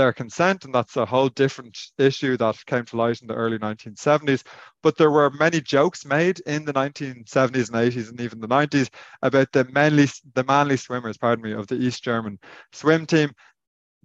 their 0.00 0.12
consent, 0.14 0.64
and 0.64 0.74
that's 0.74 0.96
a 0.96 1.04
whole 1.04 1.28
different 1.28 1.78
issue 1.98 2.34
that 2.38 2.64
came 2.64 2.86
to 2.86 2.96
light 2.96 3.20
in 3.20 3.28
the 3.28 3.34
early 3.34 3.58
1970s. 3.58 4.42
But 4.82 4.96
there 4.96 5.10
were 5.10 5.28
many 5.28 5.60
jokes 5.60 6.06
made 6.06 6.40
in 6.46 6.64
the 6.64 6.72
1970s 6.72 7.68
and 7.68 7.76
80s 7.76 8.08
and 8.08 8.18
even 8.18 8.40
the 8.40 8.48
90s 8.48 8.88
about 9.20 9.52
the 9.52 9.64
manly, 9.64 10.08
the 10.34 10.44
manly 10.44 10.78
swimmers, 10.78 11.18
pardon 11.18 11.44
me, 11.44 11.52
of 11.52 11.66
the 11.66 11.74
East 11.74 12.02
German 12.02 12.38
swim 12.72 13.04
team. 13.04 13.30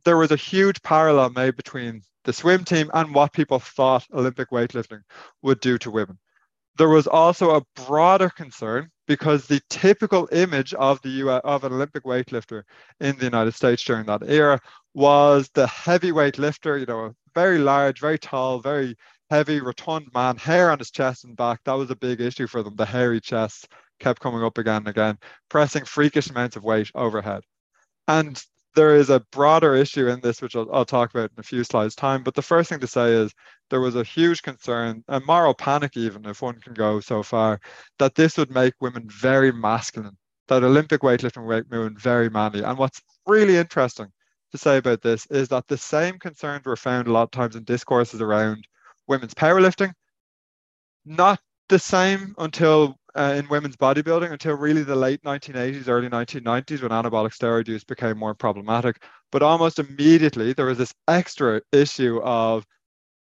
There 0.04 0.18
was 0.18 0.32
a 0.32 0.36
huge 0.36 0.82
parallel 0.82 1.30
made 1.30 1.56
between 1.56 2.02
the 2.26 2.34
swim 2.34 2.66
team 2.66 2.92
and 2.94 3.16
what 3.16 3.32
people 3.32 3.60
thought 3.60 4.06
Olympic 4.14 4.52
weightlifting 4.52 5.00
would 5.44 5.62
do 5.62 5.78
to 5.78 5.92
women. 5.92 6.20
There 6.78 6.90
was 6.90 7.08
also 7.08 7.56
a 7.56 7.64
broader 7.88 8.30
concern 8.30 8.90
because 9.08 9.46
the 9.46 9.62
typical 9.70 10.28
image 10.34 10.74
of 10.74 11.02
the 11.04 11.10
US, 11.24 11.42
of 11.46 11.64
an 11.64 11.72
Olympic 11.72 12.04
weightlifter 12.04 12.64
in 13.00 13.16
the 13.18 13.24
United 13.24 13.54
States 13.54 13.82
during 13.82 14.06
that 14.08 14.24
era 14.28 14.60
was 14.96 15.50
the 15.54 15.68
heavyweight 15.68 16.40
lifter, 16.40 16.78
you 16.78 16.86
know, 16.86 17.14
very 17.36 17.58
large, 17.58 18.00
very 18.00 18.18
tall, 18.18 18.60
very 18.60 18.96
heavy, 19.30 19.60
rotund 19.60 20.08
man, 20.14 20.38
hair 20.38 20.72
on 20.72 20.80
his 20.80 20.90
chest 20.90 21.26
and 21.26 21.36
back. 21.36 21.60
That 21.66 21.74
was 21.74 21.92
a 21.92 21.96
big 21.98 22.22
issue 22.22 22.48
for 22.48 22.64
them. 22.64 22.78
The 22.78 22.86
hairy 22.86 23.20
chest 23.20 23.68
kept 24.00 24.22
coming 24.22 24.42
up 24.42 24.58
again 24.58 24.78
and 24.78 24.88
again, 24.88 25.18
pressing 25.50 25.84
freakish 25.84 26.30
amounts 26.30 26.56
of 26.56 26.64
weight 26.64 26.90
overhead. 26.96 27.44
And 28.08 28.42
there 28.74 28.96
is 28.96 29.10
a 29.10 29.20
broader 29.32 29.76
issue 29.76 30.08
in 30.08 30.22
this, 30.22 30.42
which 30.42 30.56
I'll, 30.56 30.74
I'll, 30.74 30.86
talk 30.86 31.14
about 31.14 31.32
in 31.32 31.40
a 31.40 31.44
few 31.44 31.66
slides' 31.66 31.96
time. 31.96 32.24
But 32.24 32.34
the 32.34 32.42
first 32.42 32.70
thing 32.70 32.80
to 32.80 32.88
say 32.88 33.12
is 33.12 33.34
there 33.70 33.82
was 33.82 33.96
a 33.96 34.04
huge 34.04 34.44
concern, 34.44 35.04
a 35.10 35.20
moral 35.20 35.54
panic, 35.54 35.98
even 35.98 36.26
if 36.26 36.42
one 36.42 36.60
can 36.60 36.74
go 36.74 37.02
so 37.02 37.22
far, 37.22 37.60
that 38.00 38.16
this 38.16 38.38
would 38.38 38.52
make 38.52 38.74
women 38.80 39.08
very 39.10 39.52
masculine, 39.52 40.18
that 40.48 40.64
Olympic 40.64 41.02
weightlifting 41.02 41.46
would 41.46 41.56
make 41.56 41.72
women 41.72 41.98
very 41.98 42.30
manly. 42.30 42.64
And 42.64 42.78
what's 42.78 43.02
really 43.26 43.58
interesting 43.58 44.08
to 44.56 44.62
say 44.62 44.78
about 44.78 45.02
this 45.02 45.26
is 45.28 45.50
that 45.50 45.68
the 45.68 45.78
same 45.78 46.18
concerns 46.20 46.66
were 46.66 46.76
found 46.76 47.08
a 47.08 47.12
lot 47.12 47.24
of 47.24 47.32
times 47.32 47.56
in 47.56 47.64
discourses 47.64 48.22
around 48.22 48.68
women's 49.08 49.34
powerlifting, 49.34 49.92
not 51.06 51.40
the 51.70 51.80
same 51.80 52.34
until 52.38 52.96
uh, 53.16 53.34
in 53.38 53.48
women's 53.48 53.78
bodybuilding 53.78 54.32
until 54.32 54.56
really 54.56 54.84
the 54.84 54.96
late 54.96 55.22
1980s, 55.24 55.88
early 55.88 56.10
1990s, 56.10 56.82
when 56.82 56.92
anabolic 56.92 57.34
steroid 57.34 57.68
use 57.68 57.84
became 57.84 58.18
more 58.18 58.34
problematic. 58.34 59.02
But 59.32 59.42
almost 59.42 59.80
immediately, 59.80 60.54
there 60.54 60.66
was 60.66 60.78
this 60.78 60.94
extra 61.08 61.62
issue 61.72 62.20
of 62.24 62.66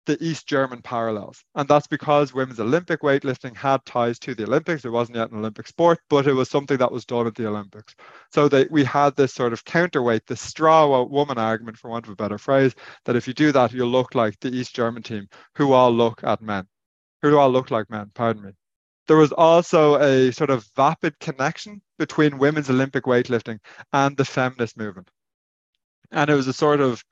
the 0.07 0.17
East 0.23 0.47
German 0.47 0.81
parallels. 0.81 1.43
And 1.53 1.67
that's 1.67 1.85
because 1.85 2.33
women's 2.33 2.59
Olympic 2.59 3.01
weightlifting 3.01 3.55
had 3.55 3.85
ties 3.85 4.17
to 4.19 4.33
the 4.33 4.45
Olympics. 4.45 4.85
It 4.85 4.89
wasn't 4.89 5.17
yet 5.17 5.29
an 5.31 5.37
Olympic 5.37 5.67
sport, 5.67 5.99
but 6.09 6.25
it 6.25 6.33
was 6.33 6.49
something 6.49 6.77
that 6.77 6.91
was 6.91 7.05
done 7.05 7.27
at 7.27 7.35
the 7.35 7.47
Olympics. 7.47 7.93
So 8.33 8.47
they, 8.47 8.65
we 8.71 8.83
had 8.83 9.15
this 9.15 9.33
sort 9.33 9.53
of 9.53 9.63
counterweight, 9.65 10.25
the 10.25 10.35
straw 10.35 11.03
woman 11.03 11.37
argument, 11.37 11.77
for 11.77 11.89
want 11.89 12.07
of 12.07 12.13
a 12.13 12.15
better 12.15 12.37
phrase, 12.37 12.73
that 13.05 13.15
if 13.15 13.27
you 13.27 13.33
do 13.33 13.51
that, 13.51 13.73
you'll 13.73 13.89
look 13.89 14.15
like 14.15 14.39
the 14.39 14.49
East 14.49 14.73
German 14.73 15.03
team, 15.03 15.27
who 15.55 15.73
all 15.73 15.91
look 15.91 16.23
at 16.23 16.41
men, 16.41 16.65
who 17.21 17.37
all 17.37 17.51
look 17.51 17.69
like 17.69 17.89
men, 17.89 18.09
pardon 18.15 18.43
me. 18.43 18.51
There 19.07 19.17
was 19.17 19.33
also 19.33 20.01
a 20.01 20.31
sort 20.31 20.49
of 20.49 20.67
vapid 20.75 21.19
connection 21.19 21.81
between 21.99 22.37
women's 22.39 22.69
Olympic 22.69 23.03
weightlifting 23.03 23.59
and 23.93 24.17
the 24.17 24.25
feminist 24.25 24.77
movement. 24.77 25.09
And 26.11 26.29
it 26.29 26.35
was 26.35 26.47
a 26.47 26.53
sort 26.53 26.79
of 26.79 27.03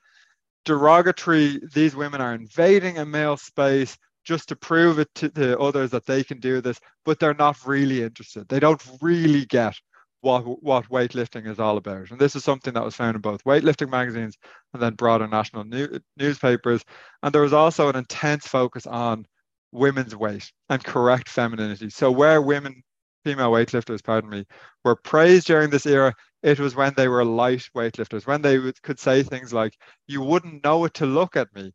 derogatory, 0.66 1.62
these 1.74 1.96
women 1.96 2.22
are 2.22 2.34
invading 2.34 2.98
a 2.98 3.06
male 3.06 3.38
space 3.38 3.98
just 4.24 4.50
to 4.50 4.56
prove 4.56 5.00
it 5.00 5.08
to 5.16 5.30
the 5.30 5.58
others 5.60 5.92
that 5.92 6.06
they 6.06 6.24
can 6.24 6.40
do 6.40 6.60
this, 6.60 6.80
but 7.06 7.20
they're 7.20 7.36
not 7.36 7.58
really 7.66 8.04
interested. 8.04 8.48
They 8.50 8.60
don't 8.60 8.82
really 9.02 9.46
get 9.46 9.76
what 10.22 10.64
what 10.64 10.90
weightlifting 10.90 11.48
is 11.48 11.60
all 11.60 11.78
about. 11.78 12.10
And 12.10 12.20
this 12.20 12.36
is 12.36 12.44
something 12.44 12.74
that 12.74 12.84
was 12.84 12.96
found 12.96 13.16
in 13.16 13.22
both 13.22 13.44
weightlifting 13.44 13.92
magazines 13.92 14.36
and 14.74 14.82
then 14.82 14.96
broader 14.96 15.28
national 15.28 15.66
new, 15.66 16.00
newspapers. 16.18 16.84
And 17.22 17.32
there 17.32 17.44
was 17.44 17.54
also 17.54 17.90
an 17.90 17.96
intense 17.96 18.48
focus 18.48 18.88
on 18.88 19.26
women's 19.72 20.16
weight 20.16 20.52
and 20.70 20.84
correct 20.84 21.30
femininity. 21.30 21.92
So 21.92 22.10
where 22.10 22.42
women, 22.42 22.82
female 23.24 23.52
weightlifters, 23.52 24.04
pardon 24.04 24.32
me, 24.32 24.46
were 24.84 24.96
praised 24.96 25.46
during 25.46 25.70
this 25.70 25.86
era, 25.86 26.16
it 26.46 26.60
was 26.60 26.76
when 26.76 26.94
they 26.96 27.08
were 27.08 27.26
light 27.26 27.68
weightlifters, 27.76 28.28
when 28.28 28.44
they 28.44 28.60
would, 28.60 28.80
could 28.84 29.00
say 29.00 29.24
things 29.24 29.52
like, 29.52 29.76
You 30.08 30.22
wouldn't 30.22 30.64
know 30.64 30.86
it 30.86 30.94
to 30.96 31.08
look 31.08 31.36
at 31.36 31.54
me, 31.56 31.74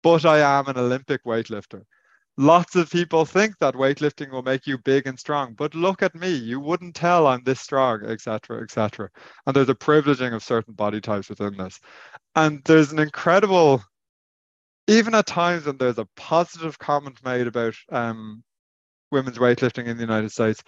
but 0.00 0.24
I 0.24 0.38
am 0.38 0.68
an 0.68 0.78
Olympic 0.78 1.24
weightlifter. 1.24 1.82
Lots 2.36 2.76
of 2.76 2.88
people 2.88 3.24
think 3.24 3.58
that 3.58 3.74
weightlifting 3.74 4.30
will 4.30 4.44
make 4.44 4.64
you 4.64 4.78
big 4.78 5.08
and 5.08 5.18
strong, 5.18 5.54
but 5.54 5.74
look 5.74 6.04
at 6.04 6.14
me, 6.14 6.32
you 6.32 6.60
wouldn't 6.60 6.94
tell 6.94 7.26
I'm 7.26 7.42
this 7.42 7.60
strong, 7.60 8.04
etc., 8.06 8.62
etc. 8.62 9.10
And 9.44 9.56
there's 9.56 9.68
a 9.68 9.74
privileging 9.74 10.32
of 10.32 10.44
certain 10.44 10.74
body 10.74 11.00
types 11.00 11.28
within 11.28 11.56
this. 11.56 11.80
And 12.36 12.62
there's 12.64 12.92
an 12.92 13.00
incredible, 13.00 13.82
even 14.86 15.16
at 15.16 15.26
times 15.26 15.66
when 15.66 15.78
there's 15.78 15.98
a 15.98 16.08
positive 16.14 16.78
comment 16.78 17.18
made 17.24 17.48
about 17.48 17.74
um, 17.90 18.44
women's 19.10 19.38
weightlifting 19.38 19.86
in 19.86 19.96
the 19.96 20.04
United 20.04 20.30
States, 20.30 20.62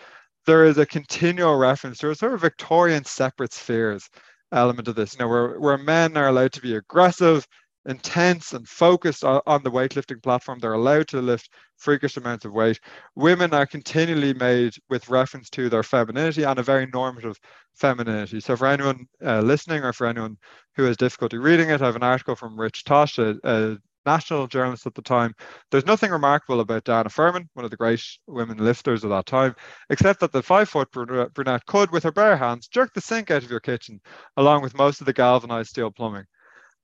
there 0.47 0.65
is 0.65 0.79
a 0.79 0.87
continual 0.87 1.57
reference 1.57 1.99
to 1.99 2.11
a 2.11 2.15
sort 2.15 2.35
of 2.35 2.41
Victorian 2.41 3.05
separate 3.05 3.53
spheres 3.53 4.09
element 4.53 4.89
of 4.89 4.95
this, 4.95 5.15
you 5.15 5.21
know, 5.21 5.29
where, 5.29 5.59
where 5.59 5.79
men 5.79 6.17
are 6.17 6.29
allowed 6.29 6.53
to 6.53 6.61
be 6.61 6.77
aggressive, 6.77 7.47
intense, 7.87 8.53
and 8.53 8.69
focused 8.69 9.25
on, 9.25 9.41
on 9.47 9.63
the 9.63 9.71
weightlifting 9.71 10.23
platform. 10.23 10.59
They're 10.59 10.75
allowed 10.75 11.09
to 11.09 11.21
lift 11.21 11.51
freakish 11.77 12.17
amounts 12.17 12.45
of 12.45 12.53
weight. 12.53 12.79
Women 13.17 13.53
are 13.53 13.67
continually 13.67 14.33
made 14.35 14.75
with 14.89 15.09
reference 15.09 15.51
to 15.51 15.69
their 15.69 15.83
femininity 15.83 16.45
and 16.45 16.59
a 16.59 16.63
very 16.63 16.87
normative 16.87 17.37
femininity. 17.75 18.41
So, 18.41 18.57
for 18.57 18.67
anyone 18.67 19.07
uh, 19.25 19.41
listening 19.41 19.83
or 19.83 19.93
for 19.93 20.07
anyone 20.07 20.37
who 20.77 20.85
has 20.85 20.97
difficulty 20.97 21.39
reading 21.39 21.71
it, 21.71 21.83
I 21.83 21.87
have 21.87 21.97
an 21.97 22.03
article 22.03 22.37
from 22.37 22.59
Rich 22.59 22.85
Tosh, 22.85 23.19
a, 23.19 23.37
a 23.45 23.77
national 24.07 24.47
journalist 24.47 24.87
at 24.87 24.95
the 24.95 25.03
time. 25.03 25.35
There's 25.71 25.87
nothing 25.87 26.11
remarkable 26.11 26.61
about 26.61 26.85
Dana 26.85 27.09
Furman, 27.09 27.49
one 27.55 27.65
of 27.65 27.71
the 27.71 27.77
great 27.77 28.03
women 28.27 28.59
lifters 28.59 29.05
of 29.05 29.11
that 29.11 29.27
time, 29.27 29.55
except 29.91 30.21
that 30.21 30.33
the 30.33 30.43
five 30.43 30.69
foot 30.69 30.91
brunette 30.91 31.67
could, 31.67 31.91
with 31.91 32.03
her 32.05 32.13
bare 32.13 32.37
hands, 32.37 32.69
jerk 32.69 32.93
the 32.95 33.01
sink 33.01 33.31
out 33.31 33.43
of 33.43 33.51
your 33.51 33.61
kitchen, 33.61 34.01
along 34.37 34.63
with 34.63 34.77
most 34.77 35.01
of 35.01 35.07
the 35.07 35.13
galvanized 35.13 35.71
steel 35.71 35.91
plumbing. 35.91 36.25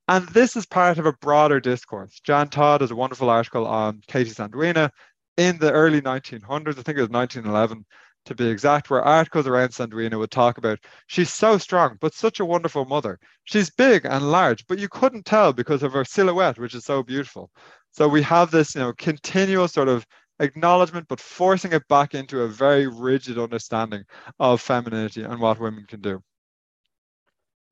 And 0.08 0.28
this 0.30 0.56
is 0.56 0.66
part 0.66 0.98
of 0.98 1.06
a 1.06 1.12
broader 1.12 1.60
discourse. 1.60 2.20
Jan 2.24 2.48
Todd 2.48 2.80
has 2.80 2.90
a 2.90 2.96
wonderful 2.96 3.30
article 3.30 3.66
on 3.66 4.00
Katie 4.08 4.30
Sandwina 4.30 4.90
in 5.36 5.56
the 5.58 5.72
early 5.72 6.02
1900s, 6.02 6.78
I 6.78 6.82
think 6.82 6.98
it 6.98 7.02
was 7.02 7.08
1911, 7.08 7.86
to 8.26 8.34
be 8.34 8.48
exact, 8.48 8.90
where 8.90 9.02
articles 9.02 9.46
around 9.46 9.70
Sandwina 9.70 10.18
would 10.18 10.30
talk 10.30 10.58
about 10.58 10.78
she's 11.06 11.32
so 11.32 11.58
strong, 11.58 11.96
but 12.00 12.14
such 12.14 12.40
a 12.40 12.44
wonderful 12.44 12.84
mother. 12.84 13.18
She's 13.44 13.70
big 13.70 14.04
and 14.04 14.30
large, 14.30 14.66
but 14.66 14.78
you 14.78 14.88
couldn't 14.88 15.26
tell 15.26 15.52
because 15.52 15.82
of 15.82 15.92
her 15.92 16.04
silhouette, 16.04 16.58
which 16.58 16.74
is 16.74 16.84
so 16.84 17.02
beautiful. 17.02 17.50
So 17.92 18.08
we 18.08 18.22
have 18.22 18.50
this, 18.50 18.74
you 18.74 18.80
know, 18.80 18.92
continual 18.92 19.68
sort 19.68 19.88
of 19.88 20.06
acknowledgement, 20.38 21.06
but 21.08 21.20
forcing 21.20 21.72
it 21.72 21.86
back 21.88 22.14
into 22.14 22.42
a 22.42 22.48
very 22.48 22.86
rigid 22.86 23.38
understanding 23.38 24.04
of 24.38 24.60
femininity 24.60 25.22
and 25.22 25.40
what 25.40 25.60
women 25.60 25.84
can 25.86 26.00
do. 26.00 26.22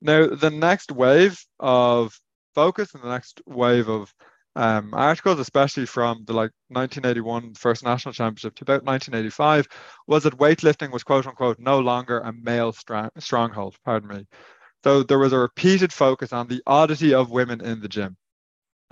Now, 0.01 0.27
the 0.27 0.49
next 0.49 0.91
wave 0.91 1.39
of 1.59 2.19
focus 2.55 2.93
and 2.93 3.03
the 3.03 3.09
next 3.09 3.41
wave 3.45 3.89
of 3.89 4.13
um, 4.55 4.93
articles, 4.93 5.39
especially 5.39 5.85
from 5.85 6.23
the 6.25 6.33
like 6.33 6.51
1981 6.69 7.53
First 7.53 7.83
National 7.83 8.13
Championship 8.13 8.55
to 8.55 8.63
about 8.63 8.83
1985, 8.83 9.67
was 10.07 10.23
that 10.23 10.37
weightlifting 10.37 10.91
was 10.91 11.03
quote 11.03 11.27
unquote 11.27 11.59
no 11.59 11.79
longer 11.79 12.19
a 12.19 12.33
male 12.33 12.73
strong- 12.73 13.11
stronghold. 13.19 13.75
Pardon 13.85 14.09
me. 14.09 14.27
So 14.83 15.03
there 15.03 15.19
was 15.19 15.33
a 15.33 15.39
repeated 15.39 15.93
focus 15.93 16.33
on 16.33 16.47
the 16.47 16.61
oddity 16.65 17.13
of 17.13 17.31
women 17.31 17.61
in 17.61 17.81
the 17.81 17.89
gym. 17.89 18.17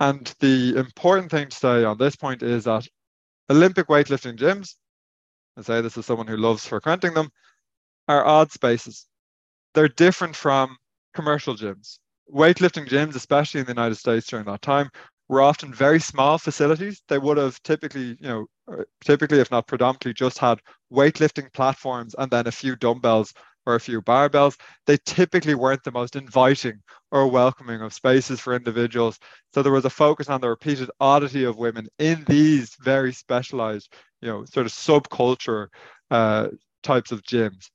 And 0.00 0.32
the 0.38 0.76
important 0.76 1.30
thing 1.30 1.48
to 1.48 1.56
say 1.56 1.84
on 1.84 1.98
this 1.98 2.14
point 2.14 2.42
is 2.42 2.64
that 2.64 2.86
Olympic 3.50 3.88
weightlifting 3.88 4.36
gyms, 4.36 4.76
and 5.56 5.64
say 5.64 5.80
this 5.80 5.96
is 5.96 6.06
someone 6.06 6.26
who 6.26 6.36
loves 6.36 6.66
frequenting 6.66 7.14
them, 7.14 7.30
are 8.06 8.24
odd 8.24 8.52
spaces. 8.52 9.06
They're 9.74 9.88
different 9.88 10.36
from 10.36 10.76
commercial 11.14 11.56
gyms. 11.56 11.98
Weightlifting 12.32 12.86
gyms, 12.86 13.16
especially 13.16 13.60
in 13.60 13.66
the 13.66 13.72
United 13.72 13.96
States 13.96 14.26
during 14.26 14.44
that 14.46 14.62
time, 14.62 14.90
were 15.28 15.42
often 15.42 15.72
very 15.72 16.00
small 16.00 16.38
facilities. 16.38 17.02
They 17.08 17.18
would 17.18 17.36
have 17.36 17.62
typically, 17.62 18.16
you 18.20 18.28
know, 18.28 18.46
uh, 18.70 18.84
typically, 19.04 19.40
if 19.40 19.50
not 19.50 19.66
predominantly, 19.66 20.14
just 20.14 20.38
had 20.38 20.60
weightlifting 20.92 21.52
platforms 21.52 22.14
and 22.18 22.30
then 22.30 22.46
a 22.46 22.52
few 22.52 22.76
dumbbells 22.76 23.34
or 23.66 23.74
a 23.74 23.80
few 23.80 24.00
barbells. 24.00 24.58
They 24.86 24.96
typically 25.04 25.54
weren't 25.54 25.84
the 25.84 25.92
most 25.92 26.16
inviting 26.16 26.80
or 27.10 27.26
welcoming 27.28 27.82
of 27.82 27.92
spaces 27.92 28.40
for 28.40 28.54
individuals. 28.54 29.18
So 29.52 29.62
there 29.62 29.72
was 29.72 29.84
a 29.84 29.90
focus 29.90 30.28
on 30.28 30.40
the 30.40 30.48
repeated 30.48 30.90
oddity 31.00 31.44
of 31.44 31.58
women 31.58 31.86
in 31.98 32.24
these 32.26 32.74
very 32.80 33.12
specialized, 33.12 33.92
you 34.22 34.28
know, 34.28 34.44
sort 34.46 34.66
of 34.66 34.72
subculture 34.72 35.68
uh, 36.10 36.48
types 36.82 37.12
of 37.12 37.22
gyms. 37.22 37.68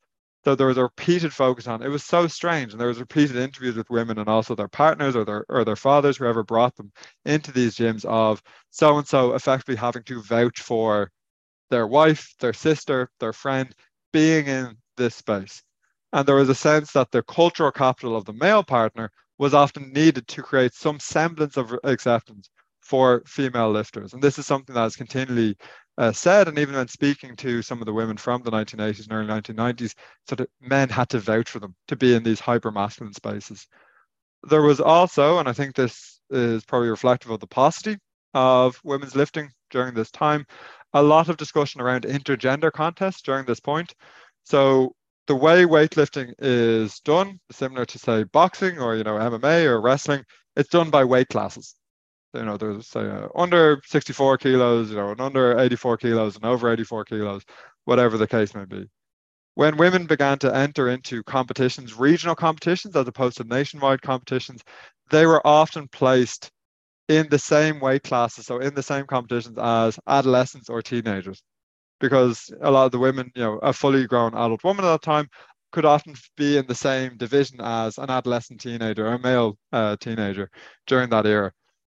So 0.45 0.55
there 0.55 0.67
was 0.67 0.77
a 0.77 0.83
repeated 0.83 1.33
focus 1.33 1.67
on 1.67 1.81
it 1.81 1.87
was 1.87 2.03
so 2.03 2.27
strange, 2.27 2.71
and 2.71 2.81
there 2.81 2.89
was 2.89 2.99
repeated 2.99 3.37
interviews 3.37 3.75
with 3.75 3.89
women 3.89 4.19
and 4.19 4.27
also 4.29 4.55
their 4.55 4.67
partners 4.67 5.15
or 5.15 5.23
their 5.25 5.45
or 5.49 5.63
their 5.63 5.75
fathers, 5.77 6.17
whoever 6.17 6.43
brought 6.43 6.75
them 6.75 6.91
into 7.25 7.51
these 7.51 7.75
gyms, 7.75 8.03
of 8.05 8.41
so 8.69 8.97
and 8.97 9.07
so 9.07 9.33
effectively 9.35 9.75
having 9.75 10.03
to 10.03 10.21
vouch 10.21 10.59
for 10.61 11.11
their 11.69 11.87
wife, 11.87 12.35
their 12.39 12.53
sister, 12.53 13.09
their 13.19 13.33
friend 13.33 13.73
being 14.11 14.47
in 14.47 14.77
this 14.97 15.15
space. 15.15 15.63
And 16.11 16.27
there 16.27 16.35
was 16.35 16.49
a 16.49 16.55
sense 16.55 16.91
that 16.93 17.11
the 17.11 17.23
cultural 17.23 17.71
capital 17.71 18.15
of 18.15 18.25
the 18.25 18.33
male 18.33 18.63
partner 18.63 19.11
was 19.39 19.53
often 19.53 19.91
needed 19.93 20.27
to 20.27 20.43
create 20.43 20.73
some 20.73 20.99
semblance 20.99 21.57
of 21.57 21.73
acceptance 21.83 22.49
for 22.81 23.23
female 23.25 23.71
lifters. 23.71 24.13
And 24.13 24.21
this 24.21 24.37
is 24.37 24.45
something 24.45 24.75
that 24.75 24.85
is 24.85 24.95
continually 24.95 25.57
uh, 25.97 26.11
said, 26.11 26.47
and 26.47 26.57
even 26.57 26.75
when 26.75 26.87
speaking 26.87 27.35
to 27.35 27.61
some 27.61 27.79
of 27.79 27.85
the 27.85 27.93
women 27.93 28.17
from 28.17 28.41
the 28.41 28.51
1980s 28.51 29.03
and 29.03 29.13
early 29.13 29.27
1990s, 29.27 29.93
sort 30.27 30.39
of 30.39 30.47
men 30.59 30.89
had 30.89 31.09
to 31.09 31.19
vouch 31.19 31.49
for 31.49 31.59
them 31.59 31.75
to 31.87 31.95
be 31.95 32.15
in 32.15 32.23
these 32.23 32.39
hyper 32.39 32.71
masculine 32.71 33.13
spaces. 33.13 33.67
There 34.43 34.61
was 34.61 34.79
also, 34.79 35.39
and 35.39 35.47
I 35.47 35.53
think 35.53 35.75
this 35.75 36.19
is 36.29 36.65
probably 36.65 36.89
reflective 36.89 37.31
of 37.31 37.39
the 37.39 37.47
paucity 37.47 37.97
of 38.33 38.79
women's 38.83 39.15
lifting 39.15 39.51
during 39.69 39.93
this 39.93 40.09
time, 40.09 40.45
a 40.93 41.03
lot 41.03 41.29
of 41.29 41.37
discussion 41.37 41.81
around 41.81 42.03
intergender 42.03 42.71
contests 42.71 43.21
during 43.21 43.45
this 43.45 43.59
point. 43.59 43.93
So 44.43 44.95
the 45.27 45.35
way 45.35 45.65
weightlifting 45.65 46.33
is 46.39 46.99
done, 47.01 47.39
similar 47.51 47.85
to 47.85 47.99
say 47.99 48.23
boxing 48.23 48.79
or 48.79 48.95
you 48.95 49.03
know 49.03 49.17
MMA 49.17 49.65
or 49.65 49.79
wrestling, 49.79 50.23
it's 50.55 50.69
done 50.69 50.89
by 50.89 51.03
weight 51.03 51.29
classes 51.29 51.75
you 52.33 52.45
know, 52.45 52.57
there's 52.57 52.95
uh, 52.95 53.27
under 53.35 53.81
64 53.85 54.37
kilos, 54.37 54.89
you 54.89 54.97
know, 54.97 55.11
and 55.11 55.21
under 55.21 55.57
84 55.59 55.97
kilos 55.97 56.35
and 56.35 56.45
over 56.45 56.71
84 56.71 57.05
kilos, 57.05 57.43
whatever 57.85 58.17
the 58.17 58.27
case 58.27 58.55
may 58.55 58.65
be. 58.65 58.89
When 59.55 59.77
women 59.77 60.07
began 60.07 60.39
to 60.39 60.55
enter 60.55 60.89
into 60.89 61.23
competitions, 61.23 61.93
regional 61.93 62.35
competitions, 62.35 62.95
as 62.95 63.07
opposed 63.07 63.37
to 63.37 63.43
nationwide 63.43 64.01
competitions, 64.01 64.61
they 65.11 65.25
were 65.25 65.45
often 65.45 65.87
placed 65.89 66.49
in 67.07 67.27
the 67.29 67.39
same 67.39 67.79
weight 67.79 68.03
classes, 68.03 68.47
so 68.47 68.59
in 68.59 68.73
the 68.73 68.83
same 68.83 69.05
competitions 69.05 69.57
as 69.59 69.99
adolescents 70.07 70.69
or 70.69 70.81
teenagers. 70.81 71.43
Because 71.99 72.51
a 72.61 72.71
lot 72.71 72.85
of 72.85 72.91
the 72.91 72.99
women, 72.99 73.31
you 73.35 73.43
know, 73.43 73.59
a 73.59 73.73
fully 73.73 74.07
grown 74.07 74.33
adult 74.33 74.63
woman 74.63 74.85
at 74.85 74.89
that 74.89 75.01
time 75.03 75.27
could 75.71 75.85
often 75.85 76.15
be 76.37 76.57
in 76.57 76.67
the 76.67 76.75
same 76.75 77.17
division 77.17 77.59
as 77.61 77.97
an 77.97 78.09
adolescent 78.09 78.61
teenager, 78.61 79.07
a 79.07 79.19
male 79.19 79.57
uh, 79.71 79.95
teenager 79.99 80.49
during 80.87 81.09
that 81.09 81.25
era. 81.25 81.51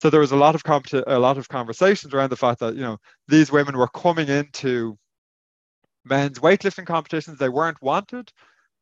So 0.04 0.10
there 0.10 0.20
was 0.20 0.32
a 0.32 0.36
lot 0.36 0.54
of 0.54 0.62
comp- 0.62 0.92
a 1.06 1.18
lot 1.18 1.38
of 1.38 1.48
conversations 1.48 2.12
around 2.12 2.28
the 2.28 2.36
fact 2.36 2.60
that 2.60 2.74
you 2.74 2.82
know 2.82 2.98
these 3.26 3.50
women 3.50 3.78
were 3.78 3.88
coming 3.88 4.28
into 4.28 4.98
men's 6.04 6.40
weightlifting 6.40 6.84
competitions. 6.84 7.38
They 7.38 7.48
weren't 7.48 7.80
wanted, 7.80 8.30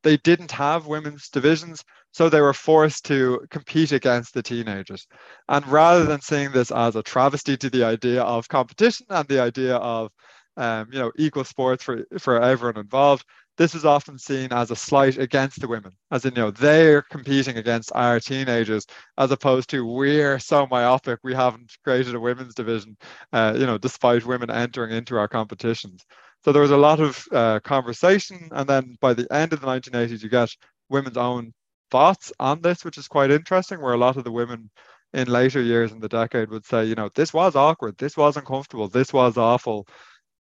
they 0.03 0.17
didn't 0.17 0.51
have 0.51 0.87
women's 0.89 1.29
divisions, 1.29 1.85
so 2.11 2.29
they 2.29 2.41
were 2.41 2.53
forced 2.53 3.05
to 3.05 3.47
compete 3.51 3.93
against 3.93 4.35
the 4.35 4.43
teenagers. 4.43 5.07
And 5.49 5.65
rather 5.69 6.07
than 6.07 6.21
seeing 6.21 6.51
this 6.51 6.73
as 6.73 6.97
a 6.97 7.05
travesty 7.05 7.57
to 7.57 7.71
the 7.71 7.85
idea 7.85 8.23
of 8.25 8.49
competition 8.49 9.07
and 9.09 9.29
the 9.29 9.41
idea 9.41 9.77
of 9.77 10.11
um, 10.57 10.89
you 10.93 10.99
know 10.99 11.13
equal 11.17 11.45
sports 11.45 11.85
for 11.85 12.05
for 12.19 12.43
everyone 12.43 12.79
involved, 12.79 13.25
this 13.59 13.75
is 13.75 13.85
often 13.85 14.19
seen 14.19 14.53
as 14.53 14.71
a 14.71 14.77
slight 14.77 15.19
against 15.19 15.61
the 15.61 15.69
women, 15.69 15.93
as 16.11 16.25
in, 16.25 16.35
you 16.35 16.41
know, 16.41 16.51
they're 16.51 17.03
competing 17.03 17.59
against 17.59 17.93
our 17.95 18.19
teenagers, 18.19 18.87
as 19.19 19.31
opposed 19.31 19.69
to 19.71 19.87
we're 19.87 20.39
so 20.39 20.67
myopic, 20.71 21.19
we 21.23 21.35
haven't 21.35 21.71
created 21.85 22.15
a 22.15 22.21
women's 22.21 22.55
division, 22.55 22.97
uh, 23.33 23.55
you 23.57 23.67
know, 23.67 23.79
despite 23.79 24.25
women 24.25 24.51
entering 24.51 24.93
into 24.93 25.17
our 25.17 25.29
competitions. 25.29 26.05
So 26.45 26.53
there 26.53 26.63
was 26.63 26.71
a 26.71 26.77
lot 26.77 27.01
of 27.01 27.25
uh, 27.31 27.61
conversation. 27.61 28.49
And 28.53 28.69
then 28.69 28.97
by 29.01 29.15
the 29.15 29.33
end 29.33 29.53
of 29.53 29.61
the 29.61 29.67
1980s, 29.67 30.23
you 30.23 30.29
get 30.29 30.51
women's 30.89 31.17
own 31.17 31.53
thoughts 31.91 32.33
on 32.41 32.61
this, 32.63 32.85
which 32.85 32.99
is 32.99 33.07
quite 33.07 33.31
interesting, 33.31 33.81
where 33.81 33.93
a 33.93 33.99
lot 33.99 34.17
of 34.17 34.25
the 34.25 34.33
women 34.33 34.71
in 35.13 35.29
later 35.29 35.61
years 35.61 35.93
in 35.93 36.01
the 36.01 36.09
decade 36.09 36.49
would 36.51 36.65
say, 36.65 36.85
you 36.87 36.95
know, 36.95 37.11
this 37.15 37.33
was 37.35 37.55
awkward, 37.55 37.97
this 37.99 38.17
was 38.17 38.37
uncomfortable, 38.37 38.89
this 38.89 39.13
was 39.13 39.37
awful, 39.37 39.87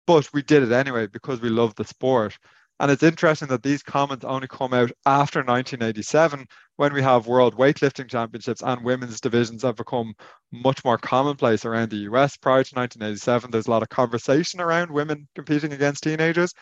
but 0.05 0.29
we 0.33 0.41
did 0.41 0.63
it 0.63 0.71
anyway 0.71 1.07
because 1.07 1.41
we 1.41 1.49
love 1.49 1.73
the 1.75 1.85
sport. 1.85 2.37
And 2.79 2.91
it's 2.91 3.03
interesting 3.03 3.47
that 3.47 3.63
these 3.63 3.81
comments 3.81 4.23
only 4.23 4.47
come 4.47 4.73
out 4.73 4.91
after 5.05 5.39
1987 5.39 6.45
when 6.75 6.93
we 6.93 7.01
have 7.01 7.25
World 7.25 7.57
Weightlifting 7.57 8.07
Championships 8.07 8.61
and 8.61 8.83
women's 8.83 9.19
divisions 9.19 9.63
have 9.63 9.77
become 9.77 10.13
much 10.51 10.85
more 10.85 10.99
commonplace 10.99 11.65
around 11.65 11.89
the 11.89 12.07
US. 12.11 12.37
Prior 12.37 12.63
to 12.63 12.75
1987, 12.75 13.49
there's 13.49 13.65
a 13.65 13.71
lot 13.71 13.81
of 13.81 13.89
conversation 13.89 14.61
around 14.61 14.91
women 14.91 15.27
competing 15.33 15.73
against 15.73 16.03
teenagers, 16.03 16.53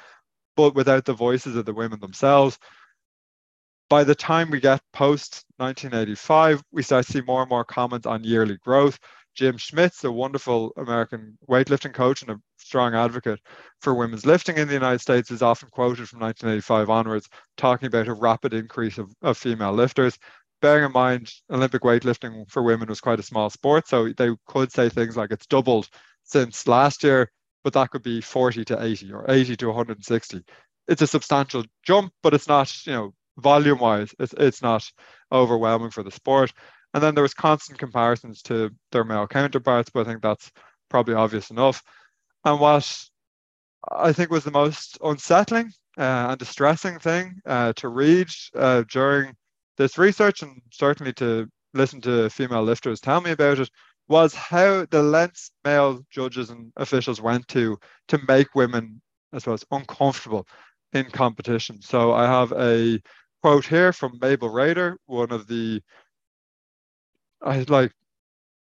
but 0.56 0.74
without 0.74 1.04
the 1.04 1.14
voices 1.14 1.58
of 1.58 1.66
the 1.66 1.74
women 1.74 2.00
themselves. 2.00 2.58
By 3.90 4.06
the 4.06 4.16
time 4.16 4.50
we 4.50 4.62
get 4.62 4.82
post 4.94 5.44
1985, 5.58 6.64
we 6.72 6.82
start 6.82 7.06
to 7.06 7.12
see 7.12 7.22
more 7.22 7.42
and 7.42 7.50
more 7.50 7.66
comments 7.66 8.08
on 8.08 8.24
yearly 8.24 8.58
growth. 8.64 8.98
Jim 9.36 9.58
Schmitz, 9.58 10.04
a 10.04 10.12
wonderful 10.12 10.72
American 10.78 11.38
weightlifting 11.50 11.94
coach 11.94 12.22
and 12.22 12.32
a 12.32 12.40
strong 12.58 12.96
advocate 12.96 13.40
for 13.82 13.94
women's 13.94 14.26
lifting 14.26 14.58
in 14.58 14.68
the 14.68 14.74
United 14.74 15.02
States, 15.02 15.30
is 15.30 15.42
often 15.42 15.70
quoted 15.70 16.08
from 16.08 16.22
1985 16.22 16.90
onwards, 16.90 17.30
talking 17.58 17.88
about 17.88 18.08
a 18.08 18.14
rapid 18.14 18.54
increase 18.54 18.98
of, 18.98 19.14
of 19.22 19.38
female 19.38 19.74
lifters. 19.74 20.18
Bearing 20.62 20.86
in 20.86 20.94
mind, 20.94 21.32
Olympic 21.52 21.82
weightlifting 21.82 22.50
for 22.50 22.64
women 22.64 22.88
was 22.88 23.02
quite 23.02 23.20
a 23.20 23.24
small 23.24 23.50
sport, 23.50 23.88
so 23.88 24.12
they 24.14 24.30
could 24.48 24.72
say 24.72 24.88
things 24.88 25.18
like 25.18 25.32
it's 25.32 25.46
doubled 25.48 25.90
since 26.24 26.66
last 26.66 27.04
year, 27.04 27.30
but 27.64 27.74
that 27.74 27.92
could 27.92 28.04
be 28.04 28.22
40 28.22 28.64
to 28.66 28.82
80 28.82 29.12
or 29.12 29.26
80 29.30 29.58
to 29.58 29.68
160. 29.68 30.44
It's 30.88 31.02
a 31.02 31.08
substantial 31.08 31.66
jump, 31.84 32.14
but 32.24 32.34
it's 32.34 32.48
not, 32.48 32.74
you 32.88 32.94
know, 32.94 33.14
volume 33.38 33.80
wise, 33.80 34.16
it's, 34.18 34.34
it's 34.38 34.62
not 34.62 34.90
overwhelming 35.32 35.92
for 35.92 36.04
the 36.04 36.12
sport. 36.12 36.54
And 36.96 37.04
then 37.04 37.14
there 37.14 37.24
was 37.24 37.34
constant 37.34 37.78
comparisons 37.78 38.42
to 38.44 38.72
their 38.94 39.04
male 39.04 39.28
counterparts, 39.28 39.90
but 39.90 40.08
I 40.08 40.10
think 40.10 40.22
that's 40.22 40.50
probably 40.90 41.14
obvious 41.14 41.52
enough. 41.52 41.84
And 42.46 42.58
what 42.58 42.90
I 43.92 44.14
think 44.14 44.32
was 44.32 44.46
the 44.46 44.52
most 44.52 44.98
unsettling 45.04 45.74
uh, 45.98 46.28
and 46.30 46.40
distressing 46.40 46.98
thing 47.00 47.42
uh, 47.46 47.74
to 47.74 47.90
read 47.90 48.30
uh, 48.56 48.86
during 48.90 49.36
this 49.76 49.98
research, 49.98 50.42
and 50.42 50.62
certainly 50.72 51.12
to 51.16 51.50
listen 51.74 52.00
to 52.00 52.30
female 52.30 52.64
lifters 52.64 53.02
tell 53.02 53.20
me 53.20 53.32
about 53.32 53.60
it, 53.60 53.70
was 54.08 54.34
how 54.34 54.86
the 54.90 55.04
lengths 55.04 55.52
male 55.66 56.00
judges 56.10 56.50
and 56.50 56.72
officials 56.78 57.20
went 57.20 57.46
to 57.50 57.78
to 58.08 58.20
make 58.26 58.56
women, 58.56 59.02
I 59.34 59.40
suppose, 59.40 59.66
uncomfortable 59.70 60.48
in 60.94 61.12
competition. 61.12 61.82
So 61.82 62.14
I 62.14 62.26
have 62.26 62.54
a 62.54 63.02
quote 63.42 63.66
here 63.66 63.92
from 63.92 64.18
Mabel 64.22 64.50
Rader, 64.50 64.98
one 65.08 65.34
of 65.34 65.46
the 65.48 65.82
I 67.46 67.64
like, 67.70 67.92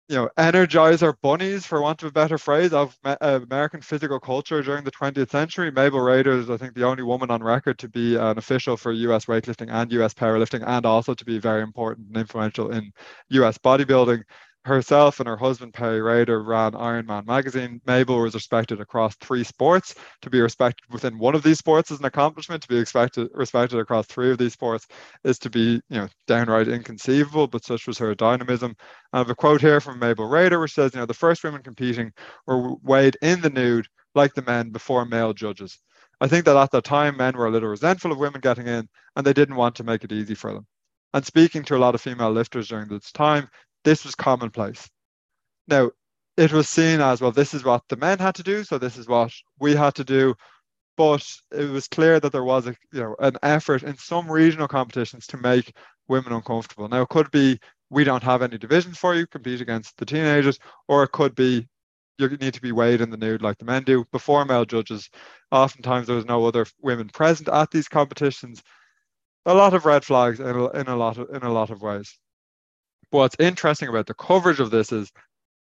you 0.07 0.15
know, 0.15 0.29
energizer 0.37 1.13
bunnies, 1.21 1.65
for 1.65 1.81
want 1.81 2.01
of 2.03 2.09
a 2.09 2.11
better 2.11 2.37
phrase, 2.37 2.71
of 2.71 2.97
uh, 3.03 3.17
American 3.19 3.81
physical 3.81 4.19
culture 4.19 4.61
during 4.61 4.83
the 4.85 4.91
20th 4.91 5.31
century. 5.31 5.71
Mabel 5.71 5.99
Rader 5.99 6.31
is, 6.31 6.49
I 6.49 6.57
think, 6.57 6.75
the 6.75 6.85
only 6.85 7.03
woman 7.03 7.29
on 7.29 7.43
record 7.43 7.79
to 7.79 7.89
be 7.89 8.15
an 8.15 8.37
official 8.37 8.77
for 8.77 8.91
US 8.93 9.25
weightlifting 9.25 9.69
and 9.69 9.91
US 9.93 10.13
powerlifting, 10.13 10.63
and 10.65 10.85
also 10.85 11.13
to 11.13 11.25
be 11.25 11.39
very 11.39 11.61
important 11.61 12.07
and 12.07 12.17
influential 12.17 12.71
in 12.71 12.91
US 13.29 13.57
bodybuilding 13.57 14.23
herself 14.67 15.19
and 15.19 15.27
her 15.27 15.37
husband 15.37 15.73
Peary 15.73 16.01
Rader 16.01 16.43
ran 16.43 16.73
Ironman 16.73 17.25
magazine. 17.25 17.81
Mabel 17.87 18.19
was 18.19 18.35
respected 18.35 18.79
across 18.79 19.15
three 19.15 19.43
sports. 19.43 19.95
To 20.21 20.29
be 20.29 20.41
respected 20.41 20.85
within 20.91 21.17
one 21.17 21.35
of 21.35 21.43
these 21.43 21.57
sports 21.57 21.89
is 21.89 21.99
an 21.99 22.05
accomplishment. 22.05 22.61
To 22.61 22.67
be 22.67 22.77
expected 22.77 23.29
respected 23.33 23.79
across 23.79 24.05
three 24.05 24.31
of 24.31 24.37
these 24.37 24.53
sports 24.53 24.87
is 25.23 25.39
to 25.39 25.49
be, 25.49 25.81
you 25.89 25.97
know, 25.97 26.07
downright 26.27 26.67
inconceivable. 26.67 27.47
But 27.47 27.65
such 27.65 27.87
was 27.87 27.97
her 27.97 28.13
dynamism. 28.13 28.75
I 29.13 29.17
have 29.19 29.29
a 29.29 29.35
quote 29.35 29.61
here 29.61 29.81
from 29.81 29.99
Mabel 29.99 30.27
Rader, 30.27 30.59
which 30.59 30.73
says, 30.73 30.93
"You 30.93 30.99
know, 30.99 31.05
the 31.05 31.13
first 31.13 31.43
women 31.43 31.63
competing 31.63 32.11
were 32.45 32.75
weighed 32.83 33.17
in 33.21 33.41
the 33.41 33.49
nude 33.49 33.87
like 34.13 34.33
the 34.33 34.43
men 34.43 34.69
before 34.69 35.05
male 35.05 35.33
judges." 35.33 35.79
I 36.19 36.27
think 36.27 36.45
that 36.45 36.57
at 36.57 36.71
the 36.71 36.81
time 36.81 37.17
men 37.17 37.37
were 37.37 37.47
a 37.47 37.51
little 37.51 37.69
resentful 37.69 38.11
of 38.11 38.17
women 38.17 38.41
getting 38.41 38.67
in, 38.67 38.89
and 39.15 39.25
they 39.25 39.33
didn't 39.33 39.55
want 39.55 39.75
to 39.75 39.83
make 39.83 40.03
it 40.03 40.11
easy 40.11 40.35
for 40.35 40.53
them. 40.53 40.65
And 41.13 41.25
speaking 41.25 41.63
to 41.63 41.75
a 41.75 41.79
lot 41.79 41.95
of 41.95 42.01
female 42.01 42.31
lifters 42.31 42.67
during 42.67 42.89
this 42.89 43.11
time, 43.11 43.47
this 43.87 44.03
was 44.03 44.15
commonplace. 44.15 44.89
Now, 45.69 45.91
it 46.35 46.51
was 46.51 46.67
seen 46.67 46.99
as 46.99 47.21
well, 47.21 47.31
this 47.31 47.53
is 47.53 47.63
what 47.63 47.83
the 47.87 47.95
men 47.95 48.19
had 48.19 48.35
to 48.35 48.43
do, 48.43 48.65
so 48.65 48.77
this 48.77 48.97
is 48.97 49.07
what 49.07 49.31
we 49.59 49.75
had 49.75 49.95
to 49.95 50.03
do. 50.03 50.35
But 50.97 51.25
it 51.51 51.69
was 51.69 51.87
clear 51.87 52.19
that 52.19 52.33
there 52.33 52.43
was 52.43 52.67
a 52.67 52.75
you 52.91 53.01
know 53.01 53.15
an 53.19 53.37
effort 53.43 53.83
in 53.83 53.97
some 53.97 54.29
regional 54.29 54.67
competitions 54.67 55.25
to 55.27 55.37
make 55.37 55.73
women 56.09 56.33
uncomfortable. 56.33 56.89
Now 56.89 57.03
it 57.03 57.09
could 57.09 57.31
be 57.31 57.59
we 57.89 58.03
don't 58.03 58.23
have 58.23 58.41
any 58.41 58.57
divisions 58.57 58.97
for 58.97 59.15
you, 59.15 59.25
compete 59.25 59.61
against 59.61 59.95
the 59.97 60.05
teenagers, 60.05 60.59
or 60.89 61.03
it 61.03 61.13
could 61.13 61.33
be 61.33 61.65
you 62.17 62.27
need 62.27 62.55
to 62.55 62.61
be 62.61 62.73
weighed 62.73 62.99
in 62.99 63.09
the 63.09 63.15
nude 63.15 63.41
like 63.41 63.57
the 63.57 63.65
men 63.65 63.83
do. 63.83 64.03
Before 64.11 64.43
male 64.43 64.65
judges, 64.65 65.09
oftentimes 65.51 66.07
there 66.07 66.15
was 66.17 66.25
no 66.25 66.45
other 66.45 66.65
women 66.81 67.07
present 67.07 67.47
at 67.47 67.71
these 67.71 67.87
competitions. 67.87 68.61
A 69.45 69.53
lot 69.53 69.73
of 69.73 69.85
red 69.85 70.03
flags 70.03 70.41
in 70.41 70.47
a, 70.47 70.69
in 70.71 70.87
a 70.87 70.95
lot 70.97 71.17
of 71.17 71.29
in 71.33 71.43
a 71.43 71.53
lot 71.53 71.69
of 71.69 71.81
ways. 71.81 72.19
What's 73.09 73.37
interesting 73.39 73.87
about 73.87 74.05
the 74.05 74.13
coverage 74.13 74.59
of 74.59 74.69
this 74.69 74.91
is 74.91 75.11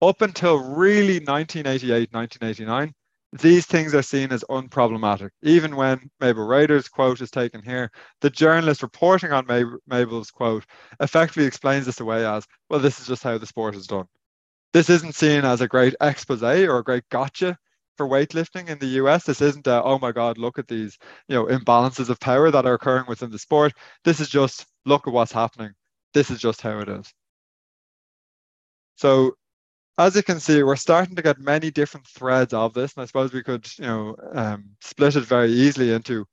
up 0.02 0.20
until 0.20 0.58
really 0.58 1.20
1988, 1.20 2.12
1989, 2.12 2.92
these 3.32 3.66
things 3.66 3.94
are 3.94 4.02
seen 4.02 4.32
as 4.32 4.44
unproblematic. 4.50 5.30
Even 5.42 5.76
when 5.76 6.10
Mabel 6.20 6.46
Rader's 6.46 6.88
quote 6.88 7.20
is 7.20 7.30
taken 7.30 7.62
here, 7.62 7.90
the 8.20 8.30
journalist 8.30 8.82
reporting 8.82 9.32
on 9.32 9.46
Mabel's 9.86 10.30
quote 10.30 10.64
effectively 11.00 11.44
explains 11.44 11.86
this 11.86 12.00
away 12.00 12.26
as, 12.26 12.46
well, 12.68 12.80
this 12.80 12.98
is 12.98 13.06
just 13.06 13.22
how 13.22 13.38
the 13.38 13.46
sport 13.46 13.76
is 13.76 13.86
done. 13.86 14.06
This 14.72 14.90
isn't 14.90 15.14
seen 15.14 15.44
as 15.44 15.60
a 15.60 15.68
great 15.68 15.94
expose 16.00 16.42
or 16.42 16.78
a 16.78 16.84
great 16.84 17.08
gotcha 17.10 17.56
for 17.96 18.08
weightlifting 18.08 18.68
in 18.68 18.78
the 18.80 18.98
US. 19.04 19.24
This 19.24 19.40
isn't 19.40 19.68
a, 19.68 19.82
oh 19.84 19.98
my 20.00 20.10
God, 20.10 20.36
look 20.36 20.58
at 20.58 20.66
these, 20.66 20.98
you 21.28 21.36
know, 21.36 21.46
imbalances 21.46 22.08
of 22.08 22.18
power 22.18 22.50
that 22.50 22.66
are 22.66 22.74
occurring 22.74 23.04
within 23.06 23.30
the 23.30 23.38
sport. 23.38 23.72
This 24.04 24.18
is 24.18 24.28
just, 24.28 24.66
look 24.84 25.06
at 25.06 25.14
what's 25.14 25.32
happening. 25.32 25.70
This 26.12 26.30
is 26.30 26.40
just 26.40 26.60
how 26.60 26.80
it 26.80 26.88
is. 26.88 27.12
So 28.96 29.36
as 29.98 30.14
you 30.14 30.22
can 30.22 30.40
see, 30.40 30.62
we're 30.62 30.76
starting 30.76 31.16
to 31.16 31.22
get 31.22 31.38
many 31.38 31.70
different 31.70 32.06
threads 32.06 32.52
of 32.52 32.74
this, 32.74 32.94
and 32.94 33.02
I 33.02 33.06
suppose 33.06 33.32
we 33.32 33.42
could, 33.42 33.66
you 33.78 33.86
know, 33.86 34.16
um, 34.32 34.76
split 34.80 35.16
it 35.16 35.24
very 35.24 35.50
easily 35.50 35.92
into 35.92 36.26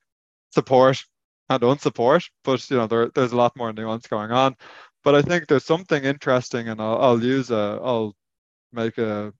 support 0.52 1.04
and 1.50 1.62
unsupport. 1.62 2.30
But 2.44 2.70
you 2.70 2.78
know, 2.78 2.88
there, 2.88 3.10
there's 3.10 3.32
a 3.32 3.38
lot 3.38 3.56
more 3.56 3.72
nuance 3.72 4.08
going 4.08 4.32
on. 4.32 4.56
But 5.04 5.16
I 5.16 5.22
think 5.22 5.48
there's 5.48 5.66
something 5.66 6.04
interesting, 6.04 6.70
and 6.70 6.82
I'll, 6.82 6.98
I'll 7.00 7.24
use 7.24 7.52
a, 7.52 7.80
I'll 7.82 8.16
make 8.74 8.98
a 8.98 9.34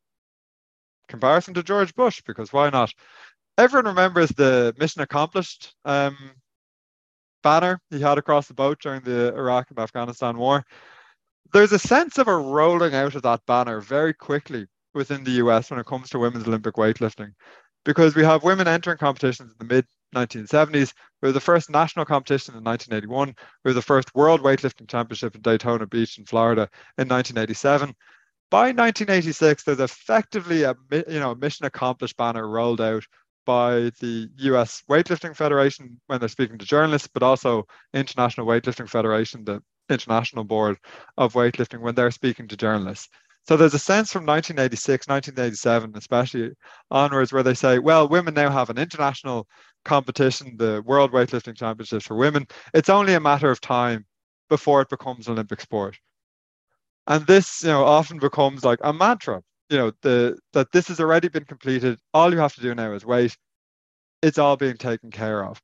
comparison 1.08 1.54
to 1.56 1.64
George 1.64 1.94
Bush 1.96 2.22
because 2.26 2.54
why 2.54 2.70
not? 2.70 2.94
Everyone 3.58 3.86
remembers 3.86 4.30
the 4.30 4.74
mission 4.80 5.02
accomplished 5.02 5.76
um, 5.86 6.18
banner 7.44 7.80
he 7.90 8.00
had 8.00 8.18
across 8.18 8.48
the 8.48 8.54
boat 8.54 8.80
during 8.82 9.02
the 9.02 9.34
Iraq 9.36 9.70
and 9.70 9.80
Afghanistan 9.80 10.38
war 10.38 10.66
there's 11.54 11.72
a 11.72 11.80
sense 11.80 12.18
of 12.18 12.28
a 12.28 12.36
rolling 12.36 12.96
out 12.96 13.16
of 13.16 13.22
that 13.22 13.46
banner 13.46 13.80
very 13.80 14.14
quickly 14.14 14.66
within 14.94 15.24
the 15.24 15.32
US 15.44 15.70
when 15.70 15.80
it 15.80 15.86
comes 15.86 16.10
to 16.10 16.20
women's 16.20 16.48
Olympic 16.48 16.76
weightlifting, 16.76 17.32
because 17.86 18.16
we 18.16 18.24
have 18.24 18.44
women 18.44 18.68
entering 18.68 18.98
competitions 18.98 19.52
in 19.52 19.68
the 19.68 19.74
mid 19.74 19.86
1970s. 20.16 20.94
We 21.22 21.30
were 21.30 21.34
the 21.34 21.40
first 21.40 21.70
national 21.70 22.06
competition 22.06 22.56
in 22.56 22.64
1981. 22.64 23.36
We 23.64 23.70
were 23.70 23.74
the 23.74 23.82
first 23.82 24.14
World 24.16 24.42
Weightlifting 24.42 24.90
Championship 24.90 25.36
in 25.36 25.42
Daytona 25.42 25.88
Beach 25.88 26.18
in 26.18 26.26
Florida 26.26 26.70
in 26.98 27.08
1987. 27.08 27.94
By 28.50 28.72
1986, 28.72 29.64
there's 29.64 29.80
effectively 29.80 30.64
a 30.64 30.76
you 30.92 31.20
know 31.20 31.36
mission 31.36 31.66
accomplished 31.66 32.18
banner 32.18 32.48
rolled 32.48 32.82
out 32.82 33.04
by 33.46 33.92
the 34.00 34.30
US 34.38 34.84
Weightlifting 34.90 35.36
Federation 35.36 36.00
when 36.08 36.20
they're 36.20 36.30
speaking 36.30 36.58
to 36.58 36.66
journalists, 36.66 37.10
but 37.12 37.24
also 37.24 37.68
International 37.94 38.48
Weightlifting 38.48 38.90
Federation, 38.90 39.44
the 39.44 39.62
International 39.90 40.44
Board 40.44 40.78
of 41.18 41.34
Weightlifting 41.34 41.82
when 41.82 41.96
they're 41.96 42.12
speaking 42.12 42.48
to 42.48 42.58
journalists. 42.58 43.10
So 43.46 43.58
there's 43.58 43.74
a 43.74 43.80
sense 43.80 44.12
from 44.12 44.26
1986, 44.26 45.08
1987, 45.08 45.94
especially 45.98 46.52
onwards, 46.90 47.34
where 47.34 47.44
they 47.44 47.54
say, 47.54 47.78
well, 47.80 48.08
women 48.08 48.34
now 48.34 48.50
have 48.50 48.70
an 48.70 48.78
international 48.78 49.48
competition, 49.84 50.56
the 50.58 50.82
World 50.86 51.12
Weightlifting 51.12 51.58
Championships 51.58 52.06
for 52.08 52.16
women, 52.16 52.48
it's 52.74 52.90
only 52.90 53.14
a 53.16 53.20
matter 53.20 53.52
of 53.52 53.60
time 53.60 54.06
before 54.50 54.82
it 54.82 54.90
becomes 54.90 55.28
an 55.28 55.34
Olympic 55.34 55.60
sport. 55.60 55.98
And 57.08 57.28
this, 57.28 57.64
you 57.64 57.70
know, 57.70 57.84
often 57.84 58.18
becomes 58.18 58.64
like 58.64 58.80
a 58.82 58.94
mantra, 58.94 59.42
you 59.70 59.78
know, 59.78 59.92
the 60.04 60.38
that 60.54 60.72
this 60.72 60.88
has 60.88 61.02
already 61.02 61.28
been 61.28 61.44
completed. 61.44 62.00
All 62.14 62.32
you 62.32 62.40
have 62.40 62.56
to 62.56 62.62
do 62.62 62.74
now 62.74 62.94
is 62.94 63.06
wait. 63.06 63.36
It's 64.22 64.38
all 64.38 64.56
being 64.56 64.78
taken 64.78 65.12
care 65.12 65.44
of. 65.44 65.62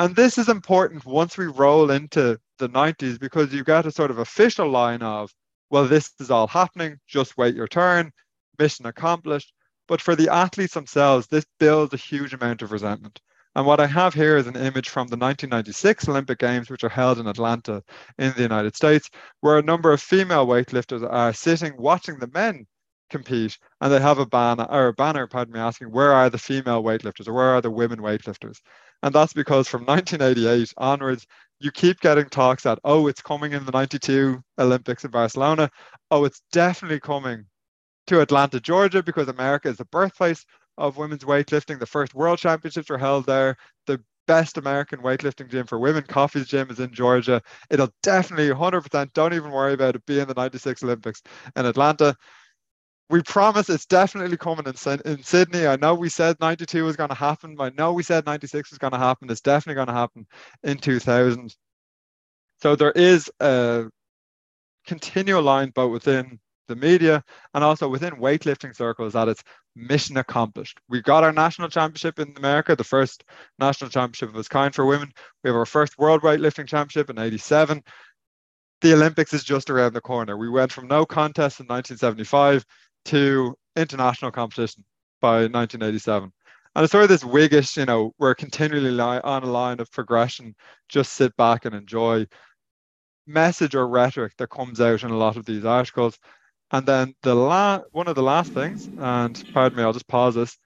And 0.00 0.16
this 0.16 0.38
is 0.38 0.48
important 0.48 1.04
once 1.04 1.36
we 1.36 1.44
roll 1.44 1.90
into 1.90 2.40
the 2.58 2.70
90s 2.70 3.20
because 3.20 3.52
you 3.52 3.62
get 3.62 3.84
a 3.84 3.92
sort 3.92 4.10
of 4.10 4.16
official 4.16 4.66
line 4.66 5.02
of, 5.02 5.30
well, 5.68 5.86
this 5.86 6.14
is 6.18 6.30
all 6.30 6.46
happening, 6.46 6.98
just 7.06 7.36
wait 7.36 7.54
your 7.54 7.68
turn, 7.68 8.10
mission 8.58 8.86
accomplished. 8.86 9.52
But 9.86 10.00
for 10.00 10.16
the 10.16 10.30
athletes 10.30 10.72
themselves, 10.72 11.26
this 11.26 11.44
builds 11.58 11.92
a 11.92 11.98
huge 11.98 12.32
amount 12.32 12.62
of 12.62 12.72
resentment. 12.72 13.20
And 13.54 13.66
what 13.66 13.78
I 13.78 13.86
have 13.88 14.14
here 14.14 14.38
is 14.38 14.46
an 14.46 14.56
image 14.56 14.88
from 14.88 15.08
the 15.08 15.18
1996 15.18 16.08
Olympic 16.08 16.38
Games, 16.38 16.70
which 16.70 16.82
are 16.82 16.88
held 16.88 17.18
in 17.18 17.26
Atlanta 17.26 17.82
in 18.18 18.32
the 18.32 18.42
United 18.42 18.74
States, 18.74 19.10
where 19.42 19.58
a 19.58 19.62
number 19.62 19.92
of 19.92 20.00
female 20.00 20.46
weightlifters 20.46 21.06
are 21.06 21.34
sitting 21.34 21.74
watching 21.76 22.18
the 22.18 22.30
men 22.32 22.66
compete, 23.10 23.58
and 23.82 23.92
they 23.92 24.00
have 24.00 24.18
a 24.18 24.24
banner 24.24 24.66
or 24.70 24.86
a 24.86 24.92
banner, 24.94 25.26
pardon 25.26 25.52
me, 25.52 25.60
asking 25.60 25.90
where 25.90 26.12
are 26.12 26.30
the 26.30 26.38
female 26.38 26.82
weightlifters 26.82 27.28
or 27.28 27.34
where 27.34 27.50
are 27.50 27.60
the 27.60 27.70
women 27.70 27.98
weightlifters? 27.98 28.60
And 29.02 29.14
that's 29.14 29.32
because 29.32 29.68
from 29.68 29.84
1988 29.84 30.72
onwards, 30.76 31.26
you 31.58 31.70
keep 31.70 32.00
getting 32.00 32.28
talks 32.28 32.62
that, 32.62 32.78
oh, 32.84 33.06
it's 33.06 33.22
coming 33.22 33.52
in 33.52 33.64
the 33.64 33.72
92 33.72 34.42
Olympics 34.58 35.04
in 35.04 35.10
Barcelona. 35.10 35.70
Oh, 36.10 36.24
it's 36.24 36.42
definitely 36.52 37.00
coming 37.00 37.44
to 38.06 38.20
Atlanta, 38.20 38.60
Georgia, 38.60 39.02
because 39.02 39.28
America 39.28 39.68
is 39.68 39.76
the 39.76 39.84
birthplace 39.86 40.44
of 40.78 40.96
women's 40.96 41.24
weightlifting. 41.24 41.78
The 41.78 41.86
first 41.86 42.14
world 42.14 42.38
championships 42.38 42.88
were 42.88 42.98
held 42.98 43.26
there. 43.26 43.56
The 43.86 44.02
best 44.26 44.56
American 44.56 45.00
weightlifting 45.00 45.50
gym 45.50 45.66
for 45.66 45.78
women, 45.78 46.04
Coffey's 46.04 46.46
Gym, 46.46 46.70
is 46.70 46.80
in 46.80 46.92
Georgia. 46.92 47.42
It'll 47.68 47.90
definitely 48.02 48.48
100%, 48.48 49.12
don't 49.12 49.34
even 49.34 49.50
worry 49.50 49.74
about 49.74 49.96
it, 49.96 50.06
be 50.06 50.20
in 50.20 50.28
the 50.28 50.34
96 50.34 50.82
Olympics 50.82 51.22
in 51.56 51.66
Atlanta. 51.66 52.16
We 53.10 53.22
promise 53.22 53.68
it's 53.68 53.86
definitely 53.86 54.36
coming 54.36 54.66
in, 54.66 55.00
in 55.04 55.22
Sydney. 55.24 55.66
I 55.66 55.74
know 55.74 55.96
we 55.96 56.08
said 56.08 56.36
92 56.40 56.84
was 56.84 56.94
going 56.94 57.08
to 57.08 57.16
happen. 57.16 57.56
I 57.58 57.70
know 57.70 57.92
we 57.92 58.04
said 58.04 58.24
96 58.24 58.70
was 58.70 58.78
going 58.78 58.92
to 58.92 58.98
happen. 58.98 59.28
It's 59.28 59.40
definitely 59.40 59.74
going 59.74 59.88
to 59.88 59.92
happen 59.92 60.26
in 60.62 60.78
2000. 60.78 61.52
So 62.62 62.76
there 62.76 62.92
is 62.92 63.28
a 63.40 63.86
continual 64.86 65.42
line 65.42 65.70
both 65.74 65.90
within 65.90 66.38
the 66.68 66.76
media 66.76 67.24
and 67.52 67.64
also 67.64 67.88
within 67.88 68.12
weightlifting 68.12 68.76
circles 68.76 69.14
that 69.14 69.26
it's 69.26 69.42
mission 69.74 70.16
accomplished. 70.16 70.78
We 70.88 71.02
got 71.02 71.24
our 71.24 71.32
national 71.32 71.68
championship 71.68 72.20
in 72.20 72.32
America, 72.36 72.76
the 72.76 72.84
first 72.84 73.24
national 73.58 73.90
championship 73.90 74.28
of 74.28 74.36
its 74.36 74.48
kind 74.48 74.72
for 74.72 74.86
women. 74.86 75.10
We 75.42 75.48
have 75.50 75.56
our 75.56 75.66
first 75.66 75.98
world 75.98 76.22
weightlifting 76.22 76.68
championship 76.68 77.10
in 77.10 77.18
87. 77.18 77.82
The 78.82 78.94
Olympics 78.94 79.34
is 79.34 79.42
just 79.42 79.68
around 79.68 79.94
the 79.94 80.00
corner. 80.00 80.36
We 80.36 80.48
went 80.48 80.70
from 80.70 80.86
no 80.86 81.04
contest 81.04 81.58
in 81.58 81.66
1975 81.66 82.64
to 83.06 83.54
international 83.76 84.30
competition 84.30 84.84
by 85.20 85.42
1987. 85.42 86.32
And 86.74 86.84
it's 86.84 86.92
sort 86.92 87.04
of 87.04 87.08
this 87.08 87.24
Whiggish, 87.24 87.76
you 87.76 87.84
know, 87.84 88.14
we're 88.18 88.34
continually 88.34 88.90
li- 88.90 89.20
on 89.24 89.42
a 89.42 89.46
line 89.46 89.80
of 89.80 89.90
progression, 89.90 90.54
just 90.88 91.14
sit 91.14 91.36
back 91.36 91.64
and 91.64 91.74
enjoy 91.74 92.26
message 93.26 93.74
or 93.74 93.88
rhetoric 93.88 94.34
that 94.38 94.50
comes 94.50 94.80
out 94.80 95.02
in 95.02 95.10
a 95.10 95.16
lot 95.16 95.36
of 95.36 95.44
these 95.44 95.64
articles. 95.64 96.18
And 96.70 96.86
then 96.86 97.14
the 97.22 97.34
la- 97.34 97.80
one 97.90 98.06
of 98.06 98.14
the 98.14 98.22
last 98.22 98.52
things, 98.52 98.88
and 98.98 99.42
pardon 99.52 99.78
me, 99.78 99.82
I'll 99.82 99.92
just 99.92 100.06
pause 100.06 100.36
this, 100.36 100.56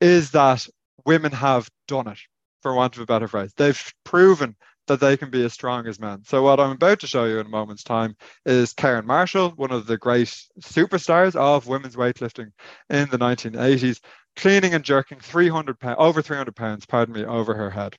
is 0.00 0.30
that 0.30 0.66
women 1.04 1.32
have 1.32 1.68
done 1.88 2.06
it, 2.06 2.18
for 2.62 2.74
want 2.74 2.96
of 2.96 3.02
a 3.02 3.06
better 3.06 3.26
phrase. 3.26 3.52
They've 3.56 3.92
proven 4.04 4.54
that 4.86 5.00
they 5.00 5.16
can 5.16 5.30
be 5.30 5.44
as 5.44 5.52
strong 5.52 5.86
as 5.86 5.98
men. 5.98 6.22
So 6.24 6.42
what 6.42 6.60
I'm 6.60 6.72
about 6.72 7.00
to 7.00 7.06
show 7.06 7.24
you 7.24 7.38
in 7.38 7.46
a 7.46 7.50
moment's 7.50 7.82
time 7.82 8.16
is 8.44 8.72
Karyn 8.74 9.04
Marshall, 9.04 9.50
one 9.56 9.72
of 9.72 9.86
the 9.86 9.98
great 9.98 10.28
superstars 10.60 11.34
of 11.34 11.66
women's 11.66 11.96
weightlifting 11.96 12.52
in 12.90 13.08
the 13.10 13.18
1980s, 13.18 14.00
cleaning 14.36 14.74
and 14.74 14.84
jerking 14.84 15.18
300 15.20 15.78
pounds, 15.78 15.96
over 15.98 16.22
300 16.22 16.54
pounds, 16.54 16.86
pardon 16.86 17.14
me, 17.14 17.24
over 17.24 17.54
her 17.54 17.70
head. 17.70 17.96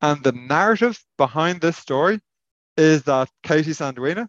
And 0.00 0.22
the 0.22 0.32
narrative 0.32 1.02
behind 1.16 1.60
this 1.60 1.76
story 1.76 2.20
is 2.76 3.02
that 3.04 3.28
Katie 3.42 3.72
Sandwina, 3.72 4.28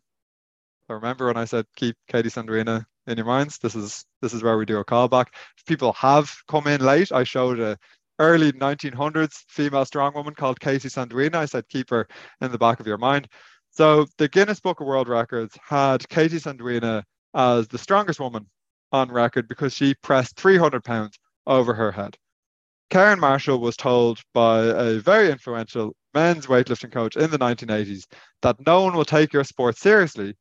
remember 0.87 1.27
when 1.27 1.37
I 1.37 1.45
said 1.45 1.65
keep 1.75 1.95
Katie 2.07 2.29
Sandwina 2.29 2.85
in 3.05 3.17
your 3.17 3.25
minds? 3.25 3.59
This 3.59 3.75
is 3.75 4.05
this 4.21 4.33
is 4.33 4.41
where 4.41 4.57
we 4.57 4.65
do 4.65 4.79
a 4.79 4.85
callback. 4.85 5.27
If 5.57 5.65
people 5.65 5.93
have 5.93 6.33
come 6.47 6.65
in 6.67 6.81
late, 6.81 7.11
I 7.11 7.23
showed 7.23 7.59
a 7.59 7.77
early 8.19 8.51
1900s 8.51 9.43
female 9.47 9.85
strongwoman 9.85 10.35
called 10.35 10.59
Katie 10.59 10.89
Sandwina. 10.89 11.35
I 11.35 11.45
said 11.45 11.67
keep 11.69 11.89
her 11.89 12.07
in 12.41 12.51
the 12.51 12.57
back 12.57 12.79
of 12.79 12.87
your 12.87 12.97
mind. 12.97 13.27
So 13.71 14.05
the 14.17 14.27
Guinness 14.27 14.59
Book 14.59 14.81
of 14.81 14.87
World 14.87 15.07
Records 15.09 15.57
had 15.67 16.07
Katie 16.09 16.37
Sandwina 16.37 17.03
as 17.33 17.67
the 17.67 17.77
strongest 17.77 18.19
woman 18.19 18.47
on 18.91 19.11
record 19.11 19.47
because 19.47 19.73
she 19.73 19.95
pressed 20.01 20.39
300 20.39 20.83
pounds 20.83 21.17
over 21.47 21.73
her 21.73 21.91
head. 21.91 22.17
Karyn 22.91 23.19
Marshall 23.19 23.59
was 23.59 23.77
told 23.77 24.19
by 24.33 24.61
a 24.61 24.99
very 24.99 25.29
influential 25.31 25.95
men's 26.13 26.47
weightlifting 26.47 26.91
coach 26.91 27.15
in 27.15 27.29
the 27.29 27.37
1980s 27.37 28.05
that 28.41 28.55
no 28.65 28.81
one 28.81 28.95
will 28.95 29.05
take 29.05 29.31
your 29.31 29.43
sport 29.43 29.77
seriously 29.77 30.35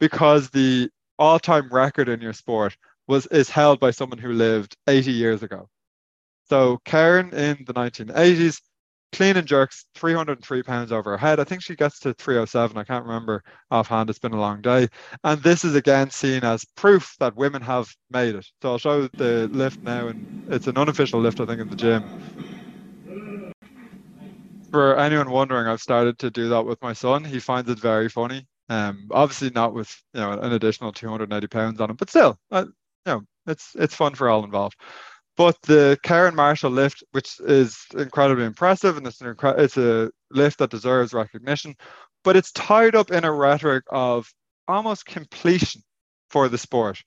because 0.00 0.50
the 0.50 0.88
all-time 1.18 1.68
record 1.70 2.08
in 2.08 2.20
your 2.20 2.32
sport 2.32 2.76
was 3.06 3.26
is 3.28 3.48
held 3.48 3.80
by 3.80 3.90
someone 3.90 4.18
who 4.18 4.32
lived 4.32 4.76
80 4.86 5.12
years 5.12 5.42
ago. 5.42 5.68
So 6.48 6.78
Karyn 6.86 7.32
in 7.32 7.64
the 7.66 7.72
1980s, 7.72 8.60
clean 9.12 9.36
and 9.36 9.46
jerks 9.46 9.86
303 9.94 10.62
pounds 10.62 10.92
over 10.92 11.10
her 11.12 11.16
head. 11.18 11.38
I 11.40 11.44
think 11.44 11.62
she 11.62 11.76
gets 11.76 11.98
to 12.00 12.14
307. 12.14 12.76
I 12.78 12.84
can't 12.84 13.04
remember 13.04 13.42
offhand. 13.70 14.10
It's 14.10 14.18
been 14.18 14.32
a 14.32 14.40
long 14.40 14.60
day. 14.60 14.88
And 15.24 15.42
this 15.42 15.64
is 15.64 15.74
again 15.74 16.10
seen 16.10 16.44
as 16.44 16.64
proof 16.76 17.14
that 17.20 17.36
women 17.36 17.62
have 17.62 17.88
made 18.10 18.34
it. 18.36 18.46
So 18.62 18.70
I'll 18.72 18.78
show 18.78 19.08
the 19.16 19.48
lift 19.52 19.80
now, 19.82 20.08
and 20.08 20.26
it's 20.48 20.66
an 20.66 20.76
unofficial 20.78 21.20
lift, 21.20 21.40
I 21.40 21.46
think, 21.46 21.60
in 21.60 21.68
the 21.68 21.76
gym. 21.76 22.10
For 24.70 24.96
anyone 24.98 25.30
wondering, 25.30 25.68
I've 25.68 25.80
started 25.80 26.18
to 26.18 26.30
do 26.30 26.48
that 26.50 26.64
with 26.64 26.82
my 26.82 26.92
son. 26.92 27.24
He 27.24 27.38
finds 27.40 27.70
it 27.70 27.78
very 27.78 28.08
funny. 28.08 28.46
Um, 28.68 29.08
obviously 29.10 29.50
not 29.50 29.72
with 29.74 29.94
you 30.14 30.20
know 30.20 30.32
an 30.32 30.52
additional 30.52 30.92
280 30.92 31.46
pounds 31.46 31.80
on 31.80 31.90
him, 31.90 31.96
but 31.96 32.08
still, 32.10 32.38
uh, 32.50 32.64
you 32.66 32.72
know, 33.12 33.22
it's 33.46 33.74
it's 33.76 33.94
fun 33.94 34.14
for 34.14 34.28
all 34.28 34.44
involved. 34.44 34.76
But 35.36 35.60
the 35.62 35.98
Karyn 36.04 36.34
Marshall 36.34 36.70
lift, 36.70 37.02
which 37.10 37.40
is 37.40 37.78
incredibly 37.96 38.44
impressive, 38.44 38.96
and 38.96 39.06
it's 39.06 39.20
an 39.20 39.34
incre- 39.34 39.58
it's 39.58 39.76
a 39.76 40.10
lift 40.30 40.58
that 40.58 40.70
deserves 40.70 41.12
recognition, 41.12 41.74
but 42.22 42.36
it's 42.36 42.52
tied 42.52 42.94
up 42.94 43.10
in 43.10 43.24
a 43.24 43.32
rhetoric 43.32 43.84
of 43.90 44.32
almost 44.68 45.06
completion 45.06 45.82
for 46.30 46.48
the 46.48 46.58
sport. 46.58 47.02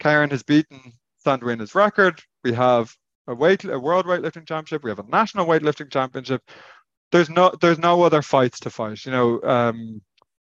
Karyn 0.00 0.30
has 0.32 0.42
beaten 0.42 0.80
Sandwina's 1.24 1.74
record. 1.74 2.20
We 2.42 2.52
have 2.52 2.92
a 3.26 3.34
weight 3.34 3.64
a 3.64 3.78
world 3.78 4.06
weightlifting 4.06 4.46
championship. 4.46 4.82
We 4.82 4.90
have 4.90 4.98
a 4.98 5.08
national 5.08 5.46
weightlifting 5.46 5.90
championship. 5.90 6.42
There's 7.12 7.30
no 7.30 7.52
there's 7.60 7.78
no 7.78 8.02
other 8.02 8.22
fights 8.22 8.60
to 8.60 8.70
fight. 8.70 9.04
You 9.04 9.12
know, 9.12 9.42
um, 9.42 10.02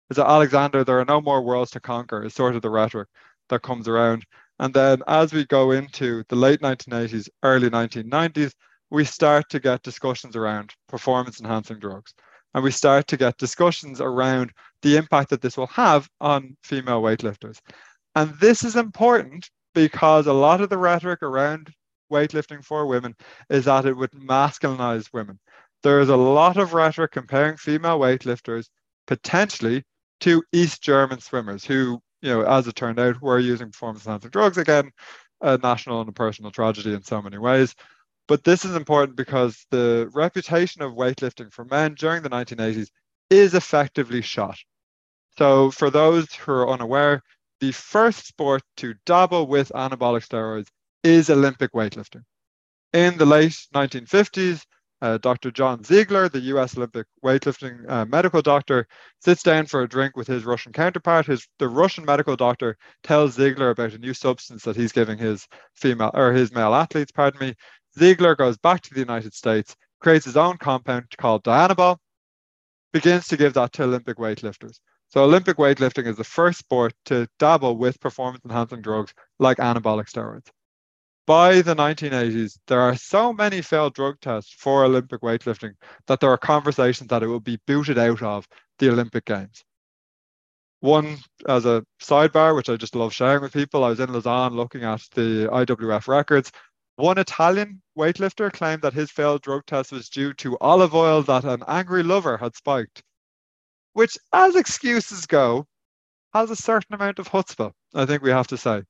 is 0.09 0.19
Alexander, 0.19 0.83
there 0.83 0.99
are 0.99 1.05
no 1.05 1.21
more 1.21 1.41
worlds 1.41 1.71
to 1.71 1.79
conquer, 1.79 2.23
is 2.23 2.33
sort 2.33 2.55
of 2.55 2.61
the 2.61 2.69
rhetoric 2.69 3.09
that 3.49 3.61
comes 3.61 3.87
around. 3.87 4.25
And 4.63 4.73
then 4.73 5.03
as 5.07 5.33
we 5.33 5.45
go 5.45 5.71
into 5.71 6.23
the 6.29 6.37
late 6.37 6.61
1980s, 6.61 7.27
early 7.43 7.69
1990s, 7.69 8.53
we 8.91 9.03
start 9.03 9.49
to 9.49 9.59
get 9.59 9.83
discussions 9.83 10.37
around 10.37 10.73
performance 10.87 11.41
enhancing 11.41 11.79
drugs. 11.79 12.13
And 12.53 12.63
we 12.63 12.71
start 12.71 13.07
to 13.07 13.17
get 13.17 13.37
discussions 13.37 13.99
around 13.99 14.53
the 14.81 14.95
impact 14.95 15.31
that 15.31 15.41
this 15.41 15.57
will 15.57 15.67
have 15.67 16.07
on 16.21 16.55
female 16.63 17.01
weightlifters. 17.01 17.59
And 18.15 18.33
this 18.39 18.63
is 18.63 18.77
important 18.77 19.49
because 19.75 20.27
a 20.27 20.33
lot 20.33 20.61
of 20.61 20.69
the 20.69 20.77
rhetoric 20.77 21.23
around 21.23 21.69
weightlifting 22.09 22.63
for 22.63 22.85
women 22.85 23.15
is 23.49 23.65
that 23.65 23.85
it 23.85 23.97
would 23.97 24.11
masculinize 24.11 25.11
women. 25.11 25.41
There 25.81 25.99
is 25.99 26.07
a 26.07 26.15
lot 26.15 26.55
of 26.55 26.73
rhetoric 26.73 27.11
comparing 27.11 27.57
female 27.57 27.99
weightlifters 27.99 28.67
potentially 29.07 29.83
to 30.21 30.41
East 30.53 30.81
German 30.81 31.19
swimmers 31.19 31.65
who, 31.65 31.99
you 32.23 32.29
know, 32.29 32.41
as 32.43 32.67
it 32.67 32.75
turned 32.75 32.99
out, 32.99 33.21
were 33.21 33.37
using 33.37 33.67
performance 33.67 34.05
enhancing 34.05 34.29
drugs 34.29 34.57
again, 34.57 34.91
a 35.41 35.57
national 35.57 35.99
and 35.99 36.09
a 36.09 36.13
personal 36.13 36.51
tragedy 36.51 36.93
in 36.93 37.03
so 37.03 37.21
many 37.21 37.37
ways. 37.37 37.75
But 38.29 38.45
this 38.45 38.63
is 38.63 38.75
important 38.77 39.17
because 39.17 39.65
the 39.71 40.09
reputation 40.13 40.81
of 40.81 40.93
weightlifting 40.93 41.51
for 41.51 41.65
men 41.65 41.95
during 41.95 42.23
the 42.23 42.29
1980s 42.29 42.87
is 43.29 43.53
effectively 43.53 44.21
shot. 44.21 44.57
So, 45.37 45.69
for 45.69 45.89
those 45.89 46.33
who 46.33 46.53
are 46.53 46.69
unaware, 46.69 47.21
the 47.59 47.73
first 47.73 48.25
sport 48.25 48.63
to 48.77 48.93
dabble 49.05 49.47
with 49.47 49.73
anabolic 49.75 50.25
steroids 50.25 50.67
is 51.03 51.29
Olympic 51.29 51.73
weightlifting. 51.73 52.23
In 52.93 53.17
the 53.17 53.25
late 53.25 53.67
1950s, 53.73 54.63
uh, 55.03 55.17
Dr. 55.17 55.51
John 55.51 55.83
Ziegler, 55.83 56.29
the 56.29 56.39
US 56.55 56.77
Olympic 56.77 57.07
weightlifting 57.23 57.87
uh, 57.89 58.05
medical 58.05 58.41
doctor, 58.41 58.87
sits 59.19 59.43
down 59.43 59.65
for 59.65 59.81
a 59.81 59.87
drink 59.87 60.15
with 60.15 60.27
his 60.27 60.45
Russian 60.45 60.71
counterpart. 60.71 61.25
His, 61.25 61.45
the 61.59 61.67
Russian 61.67 62.05
medical 62.05 62.37
doctor 62.37 62.77
tells 63.03 63.33
Ziegler 63.33 63.71
about 63.71 63.91
a 63.91 63.97
new 63.97 64.13
substance 64.13 64.63
that 64.63 64.77
he's 64.77 64.93
giving 64.93 65.17
his 65.17 65.45
female 65.75 66.11
or 66.13 66.31
his 66.31 66.53
male 66.53 66.73
athletes, 66.73 67.11
pardon 67.11 67.47
me. 67.47 67.53
Ziegler 67.99 68.33
goes 68.33 68.57
back 68.57 68.79
to 68.83 68.93
the 68.93 69.01
United 69.01 69.33
States, 69.33 69.75
creates 69.99 70.23
his 70.23 70.37
own 70.37 70.55
compound 70.57 71.07
called 71.17 71.43
Dianabol, 71.43 71.97
begins 72.93 73.27
to 73.27 73.35
give 73.37 73.53
that 73.55 73.73
to 73.73 73.83
Olympic 73.83 74.17
weightlifters. 74.17 74.79
So 75.09 75.25
Olympic 75.25 75.57
weightlifting 75.57 76.07
is 76.07 76.15
the 76.15 76.23
first 76.23 76.59
sport 76.59 76.93
to 77.05 77.27
dabble 77.39 77.75
with 77.75 77.99
performance 77.99 78.45
enhancing 78.45 78.81
drugs 78.81 79.13
like 79.37 79.57
anabolic 79.57 80.09
steroids. 80.09 80.47
By 81.25 81.61
the 81.61 81.75
1980s, 81.75 82.59
there 82.67 82.81
are 82.81 82.95
so 82.95 83.31
many 83.31 83.61
failed 83.61 83.93
drug 83.93 84.19
tests 84.19 84.53
for 84.53 84.83
Olympic 84.83 85.21
weightlifting 85.21 85.75
that 86.07 86.19
there 86.19 86.29
are 86.29 86.37
conversations 86.37 87.07
that 87.09 87.23
it 87.23 87.27
will 87.27 87.39
be 87.39 87.59
booted 87.65 87.97
out 87.97 88.21
of 88.21 88.47
the 88.79 88.89
Olympic 88.89 89.23
Games. 89.25 89.63
One, 90.81 91.17
as 91.47 91.65
a 91.65 91.85
sidebar, 92.01 92.53
which 92.55 92.67
I 92.67 92.75
just 92.75 92.93
love 92.93 93.13
sharing 93.13 93.41
with 93.41 93.53
people, 93.53 93.85
I 93.85 93.89
was 93.89 94.01
in 94.01 94.11
Lausanne 94.11 94.53
looking 94.53 94.83
at 94.83 95.01
the 95.13 95.47
IWF 95.49 96.09
records. 96.09 96.51
One 96.97 97.17
Italian 97.17 97.81
weightlifter 97.97 98.51
claimed 98.51 98.81
that 98.81 98.93
his 98.93 99.09
failed 99.09 99.43
drug 99.43 99.65
test 99.65 99.93
was 99.93 100.09
due 100.09 100.33
to 100.33 100.57
olive 100.59 100.93
oil 100.93 101.23
that 101.23 101.45
an 101.45 101.63
angry 101.69 102.03
lover 102.03 102.37
had 102.37 102.53
spiked, 102.53 103.01
which, 103.93 104.17
as 104.33 104.57
excuses 104.57 105.25
go, 105.25 105.67
has 106.33 106.51
a 106.51 106.55
certain 106.57 106.95
amount 106.95 107.19
of 107.19 107.29
chutzpah, 107.29 107.71
I 107.93 108.05
think 108.05 108.23
we 108.23 108.31
have 108.31 108.47
to 108.47 108.57
say. 108.57 108.83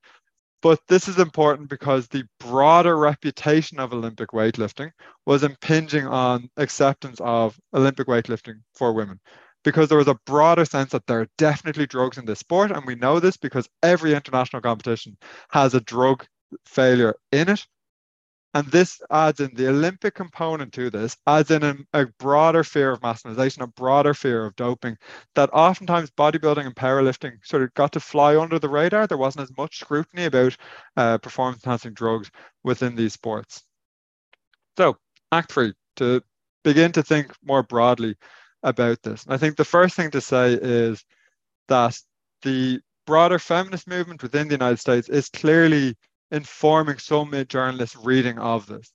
But 0.64 0.80
this 0.88 1.10
is 1.10 1.20
important 1.20 1.70
because 1.70 2.08
the 2.08 2.24
broader 2.40 2.98
reputation 2.98 3.80
of 3.80 3.94
Olympic 3.94 4.30
weightlifting 4.30 4.92
was 5.26 5.44
impinging 5.44 6.08
on 6.08 6.50
acceptance 6.58 7.20
of 7.22 7.60
Olympic 7.76 8.08
weightlifting 8.08 8.62
for 8.74 8.94
women. 8.94 9.20
Because 9.66 9.90
there 9.90 9.98
was 9.98 10.08
a 10.08 10.20
broader 10.26 10.66
sense 10.66 10.92
that 10.92 11.06
there 11.08 11.22
are 11.22 11.28
definitely 11.38 11.86
drugs 11.86 12.18
in 12.18 12.26
this 12.26 12.40
sport. 12.40 12.72
And 12.72 12.86
we 12.86 12.96
know 12.96 13.20
this 13.20 13.38
because 13.38 13.70
every 13.84 14.16
international 14.16 14.62
competition 14.62 15.18
has 15.52 15.76
a 15.76 15.82
drug 15.82 16.26
failure 16.66 17.16
in 17.34 17.50
it. 17.50 17.68
And 18.56 18.68
this 18.68 19.02
adds 19.10 19.40
in 19.40 19.52
the 19.56 19.68
Olympic 19.68 20.14
component 20.14 20.74
to 20.74 20.92
this, 20.92 21.18
adds 21.26 21.50
in 21.50 21.64
a, 21.64 21.76
a, 21.94 22.06
broader 22.20 22.64
fear 22.64 22.92
of 22.92 23.02
masculinization, 23.02 23.62
a 23.62 23.68
broader 23.68 24.14
fear 24.14 24.46
of 24.46 24.56
doping 24.56 24.96
that 25.34 25.50
oftentimes 25.54 26.12
bodybuilding 26.12 26.68
and 26.68 26.76
powerlifting 26.76 27.34
sort 27.44 27.64
of 27.64 27.74
got 27.74 27.92
to 27.94 28.00
fly 28.00 28.38
under 28.38 28.60
the 28.60 28.70
radar. 28.70 29.08
There 29.08 29.18
wasn't 29.18 29.50
as 29.50 29.58
much 29.58 29.80
scrutiny 29.80 30.26
about 30.26 30.56
uh, 30.96 31.18
performance 31.18 31.64
enhancing 31.66 31.94
drugs 31.94 32.30
within 32.64 32.96
these 32.96 33.14
sports. 33.14 33.64
So, 34.78 34.98
Act 35.32 35.52
Three, 35.52 35.74
to 35.96 36.22
begin 36.64 36.92
to 36.92 37.04
think 37.04 37.34
more 37.44 37.64
broadly 37.64 38.16
about 38.62 39.02
this. 39.02 39.26
I 39.28 39.38
think 39.38 39.58
the 39.58 39.66
first 39.66 39.96
thing 39.96 40.12
to 40.12 40.22
say 40.22 40.54
is 40.54 41.04
that 41.70 42.00
the 42.44 42.82
broader 43.06 43.40
feminist 43.40 43.88
movement 43.88 44.22
within 44.22 44.48
the 44.48 44.54
United 44.54 44.80
States 44.80 45.10
is 45.10 45.30
clearly 45.30 45.96
informing 46.34 46.98
so 46.98 47.24
many 47.24 47.46
journalists 47.46 47.96
reading 47.96 48.40
of 48.40 48.66
this. 48.66 48.92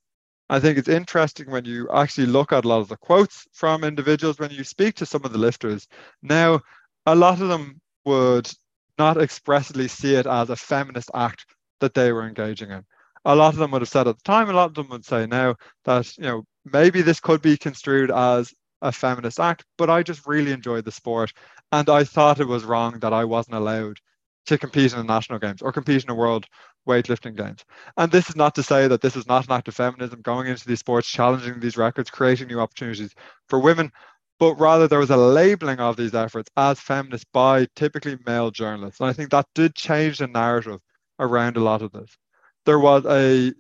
I 0.51 0.59
think 0.61 0.77
it's 0.77 0.89
interesting 0.89 1.51
when 1.51 1.65
you 1.65 1.89
actually 1.91 2.27
look 2.27 2.53
at 2.53 2.65
a 2.65 2.69
lot 2.69 2.81
of 2.81 2.89
the 2.89 2.97
quotes 2.97 3.47
from 3.53 3.85
individuals, 3.85 4.39
when 4.39 4.51
you 4.51 4.65
speak 4.65 4.97
to 4.97 5.07
some 5.07 5.25
of 5.25 5.33
the 5.33 5.39
lifters. 5.39 5.87
Now, 6.21 6.61
a 7.07 7.15
lot 7.15 7.41
of 7.41 7.49
them 7.49 7.81
would 8.05 8.51
not 8.99 9.23
expressly 9.23 9.87
see 9.87 10.17
it 10.17 10.27
as 10.27 10.51
a 10.51 10.57
feminist 10.57 11.11
act 11.15 11.47
that 11.81 11.95
they 11.95 12.13
were 12.13 12.27
engaging 12.27 12.71
in. 12.71 12.83
A 13.25 13.37
lot 13.37 13.53
of 13.53 13.61
them 13.61 13.71
would 13.71 13.83
have 13.83 13.89
said 13.89 14.09
at 14.09 14.17
the 14.17 14.23
time, 14.25 14.51
a 14.51 14.53
lot 14.53 14.71
of 14.71 14.75
them 14.75 14.89
would 14.89 15.05
say 15.05 15.27
now 15.27 15.55
that, 15.85 16.17
you 16.17 16.25
know, 16.25 16.45
maybe 16.65 17.03
this 17.03 17.21
could 17.21 17.41
be 17.41 17.57
construed 17.57 18.11
as 18.11 18.53
a 18.83 18.91
feminist 18.91 19.39
act, 19.39 19.65
but 19.77 19.91
I 19.91 20.03
just 20.03 20.27
really 20.27 20.51
enjoyed 20.51 20.85
the 20.85 20.93
sport. 20.93 21.33
And 21.71 21.89
I 21.89 22.03
thought 22.03 22.41
it 22.41 22.49
was 22.49 22.65
wrong 22.65 22.99
that 23.01 23.13
I 23.13 23.25
wasn't 23.25 23.57
allowed 23.57 23.99
to 24.47 24.57
compete 24.57 24.93
in 24.93 24.99
the 24.99 25.05
national 25.05 25.39
games 25.39 25.61
or 25.61 25.73
compete 25.73 26.03
in 26.03 26.11
a 26.11 26.15
world 26.15 26.47
weightlifting 26.87 27.37
games. 27.37 27.65
And 27.97 28.11
this 28.11 28.29
is 28.29 28.37
not 28.37 28.55
to 28.57 28.63
say 28.63 28.89
that 28.89 29.01
this 29.01 29.17
is 29.17 29.27
not 29.27 29.47
an 29.47 29.53
act 29.53 29.69
of 29.69 29.75
feminism 29.75 30.21
going 30.23 30.47
into 30.47 30.67
these 30.67 30.81
sports, 30.81 31.09
challenging 31.09 31.61
these 31.61 31.77
records, 31.77 32.11
creating 32.11 32.49
new 32.49 32.61
opportunities 32.61 33.15
for 33.49 33.59
women, 33.59 33.91
but 34.39 34.55
rather 34.55 34.87
there 34.87 34.99
was 34.99 35.11
a 35.11 35.17
labeling 35.17 35.81
of 35.81 35.97
these 35.97 36.15
efforts 36.15 36.51
as 36.57 36.81
feminist 36.81 37.27
by 37.33 37.67
typically 37.75 38.17
male 38.27 38.51
journalists. 38.51 39.01
And 39.01 39.09
I 39.09 39.13
think 39.13 39.31
that 39.31 39.47
did 39.55 39.75
change 39.75 40.19
the 40.19 40.27
narrative 40.27 40.81
around 41.19 41.57
a 41.57 41.61
lot 41.61 41.83
of 41.83 41.93
this. 41.93 42.17
There 42.65 42.79
was 42.79 43.05
a 43.07 43.53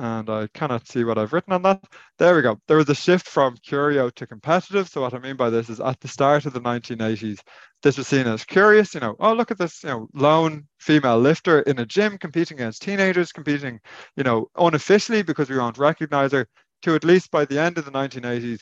and 0.00 0.30
I 0.30 0.48
cannot 0.54 0.88
see 0.88 1.04
what 1.04 1.18
I've 1.18 1.34
written 1.34 1.52
on 1.52 1.60
that. 1.62 1.84
There 2.18 2.34
we 2.34 2.40
go. 2.40 2.58
There 2.66 2.78
was 2.78 2.88
a 2.88 2.94
shift 2.94 3.28
from 3.28 3.58
curio 3.58 4.08
to 4.08 4.26
competitive. 4.26 4.88
So 4.88 5.02
what 5.02 5.12
I 5.12 5.18
mean 5.18 5.36
by 5.36 5.50
this 5.50 5.68
is 5.68 5.78
at 5.78 6.00
the 6.00 6.08
start 6.08 6.46
of 6.46 6.54
the 6.54 6.60
1980s, 6.60 7.40
this 7.82 7.98
was 7.98 8.08
seen 8.08 8.26
as 8.26 8.42
curious, 8.42 8.94
you 8.94 9.00
know, 9.00 9.14
oh, 9.20 9.34
look 9.34 9.50
at 9.50 9.58
this, 9.58 9.82
you 9.82 9.90
know, 9.90 10.08
lone 10.14 10.66
female 10.78 11.18
lifter 11.18 11.60
in 11.60 11.78
a 11.80 11.84
gym 11.84 12.16
competing 12.16 12.56
against 12.56 12.80
teenagers, 12.80 13.30
competing, 13.30 13.78
you 14.16 14.24
know, 14.24 14.48
unofficially 14.56 15.22
because 15.22 15.50
we 15.50 15.58
won't 15.58 15.76
recognize 15.76 16.32
her, 16.32 16.48
to 16.80 16.94
at 16.94 17.04
least 17.04 17.30
by 17.30 17.44
the 17.44 17.58
end 17.58 17.76
of 17.76 17.84
the 17.84 17.90
1980s, 17.90 18.60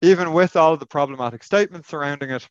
even 0.00 0.32
with 0.32 0.56
all 0.56 0.72
of 0.72 0.80
the 0.80 0.86
problematic 0.86 1.44
statements 1.44 1.90
surrounding 1.90 2.30
it, 2.30 2.48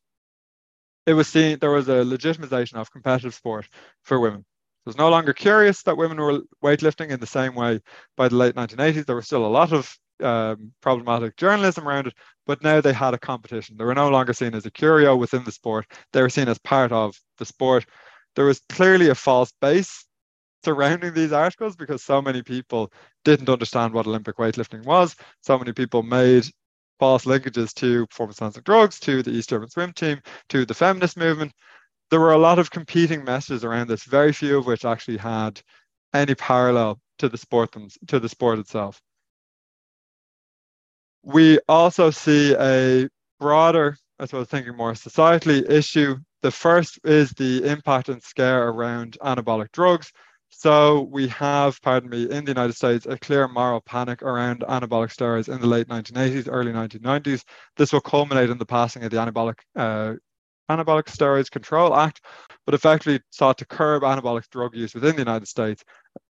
it 1.07 1.13
was 1.13 1.27
seen 1.27 1.57
there 1.57 1.71
was 1.71 1.89
a 1.89 2.03
legitimization 2.03 2.75
of 2.75 2.91
competitive 2.91 3.33
sport 3.33 3.67
for 4.03 4.19
women. 4.19 4.45
It 4.85 4.89
was 4.89 4.97
no 4.97 5.09
longer 5.09 5.33
curious 5.33 5.83
that 5.83 5.97
women 5.97 6.17
were 6.17 6.41
weightlifting 6.63 7.09
in 7.09 7.19
the 7.19 7.27
same 7.27 7.55
way 7.55 7.81
by 8.15 8.27
the 8.29 8.35
late 8.35 8.55
1980s. 8.55 9.05
There 9.05 9.15
was 9.15 9.25
still 9.25 9.45
a 9.45 9.47
lot 9.47 9.73
of 9.73 9.95
um, 10.23 10.71
problematic 10.81 11.37
journalism 11.37 11.87
around 11.87 12.07
it, 12.07 12.13
but 12.45 12.63
now 12.63 12.81
they 12.81 12.93
had 12.93 13.13
a 13.13 13.19
competition. 13.19 13.77
They 13.77 13.85
were 13.85 13.95
no 13.95 14.09
longer 14.09 14.33
seen 14.33 14.55
as 14.55 14.65
a 14.65 14.71
curio 14.71 15.15
within 15.15 15.43
the 15.43 15.51
sport. 15.51 15.85
They 16.13 16.21
were 16.21 16.29
seen 16.29 16.47
as 16.47 16.57
part 16.59 16.91
of 16.91 17.15
the 17.37 17.45
sport. 17.45 17.85
There 18.35 18.45
was 18.45 18.61
clearly 18.69 19.09
a 19.09 19.15
false 19.15 19.51
base 19.61 20.05
surrounding 20.63 21.13
these 21.13 21.31
articles 21.31 21.75
because 21.75 22.03
so 22.03 22.21
many 22.21 22.41
people 22.41 22.91
didn't 23.23 23.49
understand 23.49 23.93
what 23.93 24.07
Olympic 24.07 24.37
weightlifting 24.37 24.85
was. 24.85 25.15
So 25.41 25.57
many 25.57 25.73
people 25.73 26.03
made 26.03 26.45
false 26.99 27.25
linkages 27.25 27.73
to 27.75 28.05
performance 28.07 28.39
enhancing 28.41 28.63
drugs, 28.63 28.99
to 28.99 29.23
the 29.23 29.31
East 29.31 29.49
German 29.49 29.69
swim 29.69 29.93
team, 29.93 30.21
to 30.49 30.65
the 30.65 30.73
feminist 30.73 31.17
movement 31.17 31.53
there 32.09 32.19
were 32.19 32.33
a 32.33 32.37
lot 32.37 32.59
of 32.59 32.71
competing 32.71 33.23
messages 33.23 33.63
around 33.63 33.87
this, 33.87 34.03
very 34.03 34.33
few 34.33 34.57
of 34.57 34.65
which 34.65 34.85
actually 34.85 35.17
had 35.17 35.61
any 36.13 36.35
parallel 36.35 36.99
to 37.19 37.29
the 37.29 37.37
sport 37.37 37.75
to 38.07 38.19
the 38.19 38.29
sport 38.29 38.59
itself. 38.59 39.01
We 41.23 41.59
also 41.67 42.09
see 42.09 42.55
a 42.55 43.07
broader, 43.39 43.97
I 44.19 44.25
suppose, 44.25 44.47
thinking 44.47 44.75
more 44.75 44.93
societally 44.93 45.69
issue. 45.69 46.17
The 46.41 46.51
first 46.51 46.99
is 47.03 47.31
the 47.31 47.65
impact 47.65 48.09
and 48.09 48.23
scare 48.23 48.69
around 48.69 49.17
anabolic 49.21 49.71
drugs. 49.73 50.11
So 50.49 51.01
we 51.11 51.27
have, 51.27 51.79
pardon 51.81 52.09
me, 52.09 52.23
in 52.23 52.43
the 52.43 52.51
United 52.51 52.73
States, 52.73 53.05
a 53.05 53.17
clear 53.17 53.47
moral 53.47 53.81
panic 53.81 54.23
around 54.23 54.61
anabolic 54.61 55.13
steroids 55.15 55.53
in 55.53 55.61
the 55.61 55.67
late 55.67 55.87
1980s, 55.87 56.47
early 56.49 56.71
1990s. 56.71 57.43
This 57.77 57.93
will 57.93 58.01
culminate 58.01 58.49
in 58.49 58.57
the 58.57 58.65
passing 58.65 59.03
of 59.03 59.11
the 59.11 59.17
anabolic 59.17 59.59
uh, 59.75 60.15
Anabolic 60.69 61.05
Steroids 61.05 61.49
Control 61.49 61.95
Act, 61.95 62.21
but 62.65 62.75
effectively 62.75 63.21
sought 63.31 63.57
to 63.57 63.65
curb 63.65 64.03
anabolic 64.03 64.49
drug 64.49 64.75
use 64.75 64.93
within 64.93 65.15
the 65.15 65.21
United 65.21 65.47
States 65.47 65.83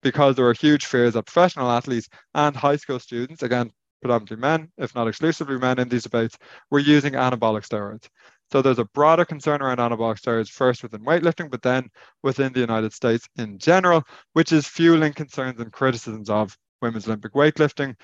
because 0.03 0.37
there 0.37 0.45
were 0.45 0.53
huge 0.53 0.87
fears 0.87 1.15
that 1.15 1.27
professional 1.27 1.71
athletes 1.71 2.09
and 2.35 2.55
high 2.55 2.77
school 2.77 2.99
students, 2.99 3.43
again, 3.43 3.71
predominantly 4.03 4.37
men, 4.37 4.71
if 4.79 4.95
not 4.95 5.09
exclusively 5.09 5.59
men 5.59 5.79
in 5.79 5.89
these 5.89 6.03
debates, 6.03 6.37
were 6.71 6.79
using 6.79 7.15
anabolic 7.15 7.67
steroids. 7.67 8.09
So 8.53 8.63
there's 8.63 8.79
a 8.79 8.85
broader 8.85 9.25
concern 9.25 9.63
around 9.63 9.79
anabolic 9.79 10.21
steroids, 10.21 10.51
first 10.51 10.83
within 10.83 11.05
weightlifting, 11.05 11.51
but 11.51 11.63
then 11.63 11.89
within 12.23 12.53
the 12.53 12.61
United 12.61 12.93
States 12.93 13.27
in 13.37 13.59
general, 13.59 14.05
which 14.35 14.53
is 14.53 14.69
fueling 14.69 15.13
concerns 15.15 15.59
and 15.61 15.73
criticisms 15.73 16.31
of 16.31 16.57
women's 16.81 17.07
Olympic 17.07 17.33
weightlifting, 17.33 17.97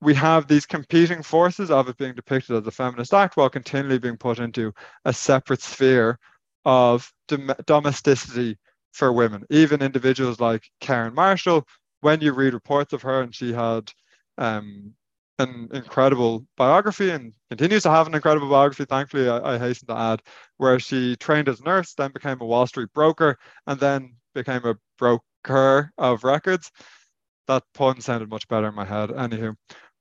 we 0.00 0.14
have 0.14 0.46
these 0.46 0.66
competing 0.66 1.22
forces 1.22 1.70
of 1.70 1.88
it 1.88 1.96
being 1.96 2.14
depicted 2.14 2.56
as 2.56 2.66
a 2.66 2.70
feminist 2.70 3.12
act 3.12 3.36
while 3.36 3.50
continually 3.50 3.98
being 3.98 4.16
put 4.16 4.38
into 4.38 4.72
a 5.04 5.12
separate 5.12 5.62
sphere 5.62 6.18
of 6.64 7.12
dom- 7.26 7.54
domesticity 7.66 8.58
for 8.92 9.12
women. 9.12 9.44
Even 9.50 9.82
individuals 9.82 10.40
like 10.40 10.70
Karyn 10.80 11.14
Marshall, 11.14 11.66
when 12.00 12.20
you 12.20 12.32
read 12.32 12.54
reports 12.54 12.92
of 12.92 13.02
her, 13.02 13.22
and 13.22 13.34
she 13.34 13.52
had 13.52 13.90
um, 14.38 14.92
an 15.38 15.68
incredible 15.72 16.46
biography 16.56 17.10
and 17.10 17.32
continues 17.50 17.82
to 17.82 17.90
have 17.90 18.06
an 18.06 18.14
incredible 18.14 18.48
biography, 18.48 18.84
thankfully, 18.84 19.28
I, 19.28 19.54
I 19.54 19.58
hasten 19.58 19.88
to 19.88 19.96
add, 19.96 20.22
where 20.58 20.78
she 20.78 21.16
trained 21.16 21.48
as 21.48 21.60
a 21.60 21.64
nurse, 21.64 21.94
then 21.94 22.12
became 22.12 22.40
a 22.40 22.46
Wall 22.46 22.66
Street 22.66 22.92
broker, 22.94 23.38
and 23.66 23.80
then 23.80 24.14
became 24.34 24.64
a 24.64 24.76
broker 24.96 25.92
of 25.98 26.24
records. 26.24 26.70
That 27.46 27.64
pun 27.72 28.00
sounded 28.00 28.28
much 28.28 28.46
better 28.48 28.68
in 28.68 28.74
my 28.74 28.84
head. 28.84 29.10
Anywho, 29.10 29.56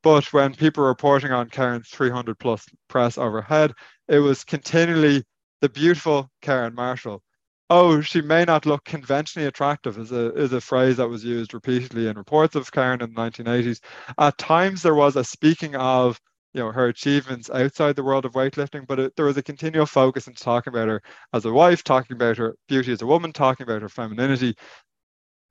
but 0.07 0.31
when 0.31 0.55
people 0.55 0.83
were 0.83 0.87
reporting 0.87 1.33
on 1.33 1.49
Karyn's 1.49 1.89
300 1.89 2.39
plus 2.39 2.65
press 2.87 3.17
overhead, 3.17 3.73
it 4.07 4.19
was 4.19 4.45
continually 4.45 5.21
the 5.59 5.67
beautiful 5.67 6.31
Karyn 6.41 6.73
Marshall. 6.73 7.21
Oh, 7.69 7.99
she 7.99 8.21
may 8.21 8.45
not 8.45 8.65
look 8.65 8.85
conventionally 8.85 9.49
attractive 9.49 9.97
is 9.97 10.13
a, 10.13 10.33
is 10.35 10.53
a 10.53 10.61
phrase 10.61 10.95
that 10.95 11.09
was 11.09 11.25
used 11.25 11.53
repeatedly 11.53 12.07
in 12.07 12.17
reports 12.17 12.55
of 12.55 12.71
Karyn 12.71 13.01
in 13.01 13.13
the 13.13 13.21
1980s. 13.21 13.81
At 14.17 14.37
times 14.37 14.81
there 14.81 14.95
was 14.95 15.17
a 15.17 15.25
speaking 15.25 15.75
of 15.75 16.17
you 16.53 16.61
know 16.61 16.71
her 16.71 16.87
achievements 16.87 17.49
outside 17.49 17.97
the 17.97 18.03
world 18.03 18.23
of 18.23 18.31
weightlifting, 18.31 18.87
but 18.87 18.99
it, 18.99 19.15
there 19.17 19.25
was 19.25 19.35
a 19.35 19.43
continual 19.43 19.85
focus 19.85 20.29
in 20.29 20.35
talking 20.35 20.71
about 20.71 20.87
her 20.87 21.01
as 21.33 21.43
a 21.43 21.51
wife, 21.51 21.83
talking 21.83 22.15
about 22.15 22.37
her 22.37 22.55
beauty 22.69 22.93
as 22.93 23.01
a 23.01 23.05
woman, 23.05 23.33
talking 23.33 23.65
about 23.65 23.81
her 23.81 23.89
femininity. 23.89 24.55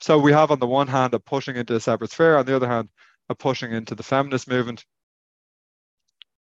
So 0.01 0.19
we 0.19 0.33
have 0.33 0.51
on 0.51 0.61
the 0.61 0.67
one 0.67 0.89
hand 0.89 1.13
a 1.13 1.21
pushing 1.21 1.57
into 1.57 1.75
a 1.75 1.81
separate 1.81 2.11
sphere, 2.11 2.39
on 2.39 2.47
the 2.47 2.57
other 2.57 2.69
hand, 2.69 2.89
a 3.29 3.35
pushing 3.35 3.73
into 3.73 3.95
the 3.95 4.03
feminist 4.03 4.49
movement. 4.49 4.85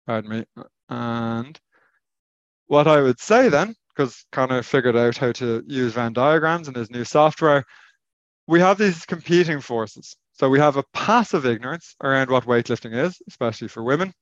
pardon 0.07 0.31
me. 0.31 0.45
And 0.89 1.59
what 2.67 2.87
I 2.87 3.01
would 3.01 3.21
say 3.21 3.49
then, 3.49 3.75
because 3.95 4.25
Conor 4.33 4.63
figured 4.63 4.97
out 4.97 5.17
how 5.17 5.33
to 5.33 5.63
use 5.67 5.95
Venn 5.95 6.13
diagrams 6.13 6.69
in 6.69 6.75
his 6.75 6.91
new 6.91 7.05
software, 7.05 7.65
we 8.47 8.61
have 8.61 8.79
these 8.79 9.05
competing 9.05 9.61
forces. 9.61 10.17
So 10.33 10.49
we 10.51 10.59
have 10.59 10.77
a 10.77 10.85
passive 10.93 11.47
ignorance 11.47 11.95
around 12.03 12.31
what 12.31 12.45
weightlifting 12.45 12.95
is, 12.95 13.21
especially 13.27 13.69
for 13.69 13.83
women, 13.83 14.13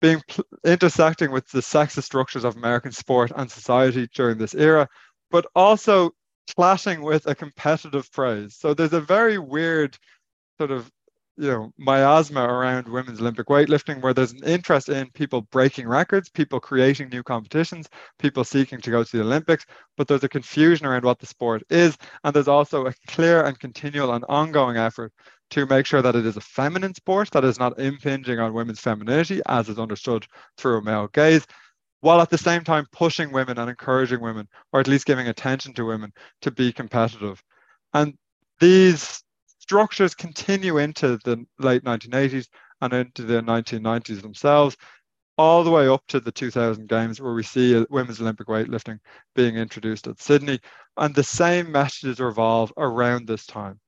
being 0.00 0.20
intersecting 0.64 1.30
with 1.30 1.48
the 1.50 1.60
sexist 1.60 2.02
structures 2.02 2.44
of 2.44 2.56
American 2.56 2.92
sport 2.92 3.32
and 3.36 3.50
society 3.50 4.08
during 4.14 4.38
this 4.38 4.54
era, 4.54 4.88
but 5.30 5.46
also 5.54 6.10
clashing 6.54 7.02
with 7.02 7.26
a 7.26 7.34
competitive 7.34 8.10
praise. 8.12 8.56
So 8.56 8.74
there's 8.74 8.92
a 8.92 9.00
very 9.00 9.38
weird 9.38 9.96
sort 10.58 10.70
of 10.70 10.90
you 11.36 11.48
know 11.48 11.72
miasma 11.78 12.42
around 12.42 12.88
women's 12.88 13.20
Olympic 13.20 13.46
weightlifting, 13.48 14.00
where 14.02 14.14
there's 14.14 14.32
an 14.32 14.44
interest 14.44 14.88
in 14.88 15.10
people 15.10 15.42
breaking 15.42 15.86
records, 15.88 16.28
people 16.28 16.60
creating 16.60 17.08
new 17.08 17.22
competitions, 17.22 17.88
people 18.18 18.44
seeking 18.44 18.80
to 18.80 18.90
go 18.90 19.04
to 19.04 19.16
the 19.16 19.22
Olympics, 19.22 19.66
but 19.96 20.08
there's 20.08 20.24
a 20.24 20.28
confusion 20.28 20.86
around 20.86 21.04
what 21.04 21.18
the 21.18 21.26
sport 21.26 21.62
is, 21.70 21.96
and 22.24 22.34
there's 22.34 22.48
also 22.48 22.86
a 22.86 22.94
clear 23.08 23.44
and 23.44 23.58
continual 23.58 24.14
and 24.14 24.24
ongoing 24.28 24.76
effort 24.76 25.12
to 25.50 25.66
make 25.66 25.86
sure 25.86 26.02
that 26.02 26.16
it 26.16 26.26
is 26.26 26.36
a 26.36 26.40
feminine 26.40 26.94
sport 26.94 27.30
that 27.30 27.44
is 27.44 27.58
not 27.58 27.78
impinging 27.78 28.40
on 28.40 28.52
women's 28.52 28.80
femininity 28.80 29.40
as 29.46 29.68
is 29.68 29.78
understood 29.78 30.26
through 30.56 30.78
a 30.78 30.82
male 30.82 31.08
gaze, 31.12 31.46
while 32.00 32.20
at 32.20 32.30
the 32.30 32.38
same 32.38 32.64
time 32.64 32.86
pushing 32.92 33.32
women 33.32 33.58
and 33.58 33.70
encouraging 33.70 34.20
women, 34.20 34.48
or 34.72 34.80
at 34.80 34.88
least 34.88 35.06
giving 35.06 35.28
attention 35.28 35.72
to 35.74 35.84
women 35.84 36.12
to 36.40 36.50
be 36.50 36.72
competitive. 36.72 37.42
And 37.92 38.14
these 38.60 39.22
structures 39.66 40.14
continue 40.14 40.78
into 40.78 41.18
the 41.24 41.44
late 41.58 41.82
1980s 41.82 42.46
and 42.80 42.92
into 42.92 43.22
the 43.22 43.42
1990s 43.42 44.22
themselves, 44.22 44.76
all 45.36 45.64
the 45.64 45.70
way 45.70 45.88
up 45.88 46.02
to 46.06 46.20
the 46.20 46.30
2000 46.30 46.88
Games, 46.88 47.20
where 47.20 47.34
we 47.34 47.42
see 47.42 47.84
women's 47.90 48.20
Olympic 48.20 48.46
weightlifting 48.46 49.00
being 49.34 49.56
introduced 49.56 50.06
at 50.06 50.20
Sydney. 50.20 50.60
And 50.96 51.12
the 51.12 51.24
same 51.24 51.72
messages 51.72 52.20
revolve 52.20 52.72
around 52.76 53.26
this 53.26 53.44
time. 53.44 53.80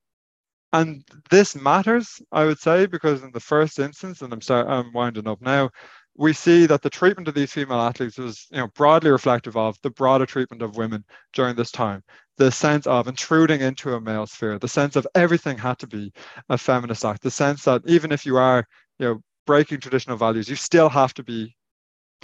And 0.73 1.01
this 1.31 1.55
matters, 1.55 2.21
I 2.33 2.43
would 2.43 2.59
say, 2.59 2.85
because 2.85 3.23
in 3.23 3.31
the 3.31 3.39
first 3.39 3.79
instance, 3.79 4.21
and 4.21 4.33
I'm, 4.33 4.41
start, 4.41 4.67
I'm 4.67 4.91
winding 4.91 5.29
up 5.29 5.41
now, 5.41 5.69
we 6.17 6.33
see 6.33 6.65
that 6.65 6.81
the 6.81 6.89
treatment 6.89 7.29
of 7.29 7.33
these 7.35 7.53
female 7.53 7.79
athletes 7.79 8.17
was 8.17 8.47
you 8.51 8.57
know, 8.57 8.67
broadly 8.75 9.09
reflective 9.09 9.55
of 9.55 9.77
the 9.81 9.89
broader 9.89 10.25
treatment 10.25 10.61
of 10.61 10.75
women 10.75 11.05
during 11.31 11.55
this 11.55 11.71
time. 11.71 12.03
The 12.39 12.51
sense 12.51 12.87
of 12.87 13.07
intruding 13.07 13.61
into 13.61 13.93
a 13.93 14.01
male 14.01 14.25
sphere, 14.25 14.57
the 14.57 14.67
sense 14.67 14.95
of 14.95 15.05
everything 15.13 15.59
had 15.59 15.77
to 15.79 15.87
be 15.87 16.11
a 16.49 16.57
feminist 16.57 17.05
act, 17.05 17.21
the 17.21 17.29
sense 17.29 17.65
that 17.65 17.83
even 17.85 18.11
if 18.11 18.25
you 18.25 18.37
are 18.37 18.65
you 18.97 19.05
know, 19.05 19.21
breaking 19.45 19.81
traditional 19.81 20.17
values, 20.17 20.49
you 20.49 20.55
still 20.55 20.89
have 20.89 21.13
to 21.15 21.23
be 21.23 21.55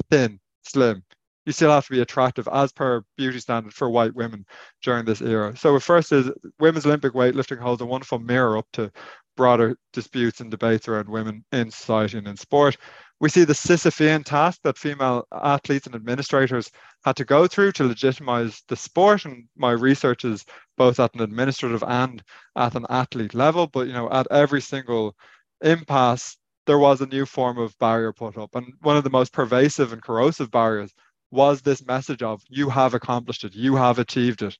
thin, 0.10 0.40
slim, 0.64 1.04
you 1.46 1.52
still 1.52 1.70
have 1.70 1.86
to 1.86 1.92
be 1.92 2.02
attractive 2.02 2.48
as 2.52 2.72
per 2.72 3.04
beauty 3.18 3.40
standard 3.40 3.74
for 3.74 3.90
white 3.90 4.16
women 4.16 4.46
during 4.82 5.06
this 5.06 5.22
era. 5.22 5.56
So, 5.56 5.80
first 5.80 6.12
is 6.12 6.32
women's 6.60 6.86
Olympic 6.86 7.14
weightlifting 7.14 7.60
holds 7.60 7.82
a 7.82 7.86
wonderful 7.86 8.20
mirror 8.20 8.58
up 8.58 8.68
to 8.74 8.92
broader 9.38 9.78
disputes 9.94 10.40
and 10.40 10.50
debates 10.50 10.88
around 10.88 11.10
women 11.10 11.44
in 11.52 11.70
society 11.70 12.18
and 12.18 12.28
in 12.28 12.38
sport. 12.38 12.78
We 13.22 13.30
see 13.30 13.46
the 13.46 13.54
Sisyphean 13.54 14.26
task 14.26 14.60
that 14.64 14.78
female 14.78 15.26
athletes 15.32 15.86
and 15.86 15.96
administrators 15.96 16.70
had 17.06 17.16
to 17.16 17.26
go 17.26 17.48
through 17.48 17.72
to 17.74 17.86
legitimize 17.86 18.62
the 18.68 18.76
sport. 18.76 19.26
And 19.26 19.46
my 19.56 19.72
research 19.72 20.26
is 20.26 20.44
both 20.78 21.00
at 21.00 21.16
an 21.16 21.22
administrative 21.22 21.84
and 21.88 22.22
at 22.58 22.76
an 22.76 22.86
athlete 22.90 23.34
level. 23.34 23.68
But 23.68 23.88
you 23.88 23.94
know, 23.94 24.12
at 24.12 24.28
every 24.32 24.62
single 24.62 25.16
impasse, 25.62 26.38
there 26.66 26.80
was 26.80 27.00
a 27.00 27.06
new 27.06 27.26
form 27.26 27.58
of 27.58 27.78
barrier 27.80 28.12
put 28.12 28.38
up. 28.38 28.54
And 28.56 28.74
one 28.82 28.98
of 28.98 29.04
the 29.04 29.10
most 29.10 29.32
pervasive 29.32 29.94
and 29.94 30.02
corrosive 30.02 30.52
barriers 30.52 30.94
was 31.32 31.62
this 31.62 31.86
message 31.86 32.22
of 32.22 32.42
you 32.50 32.70
have 32.70 32.94
accomplished 32.94 33.44
it, 33.44 33.56
you 33.56 33.76
have 33.76 34.00
achieved 34.00 34.42
it, 34.42 34.58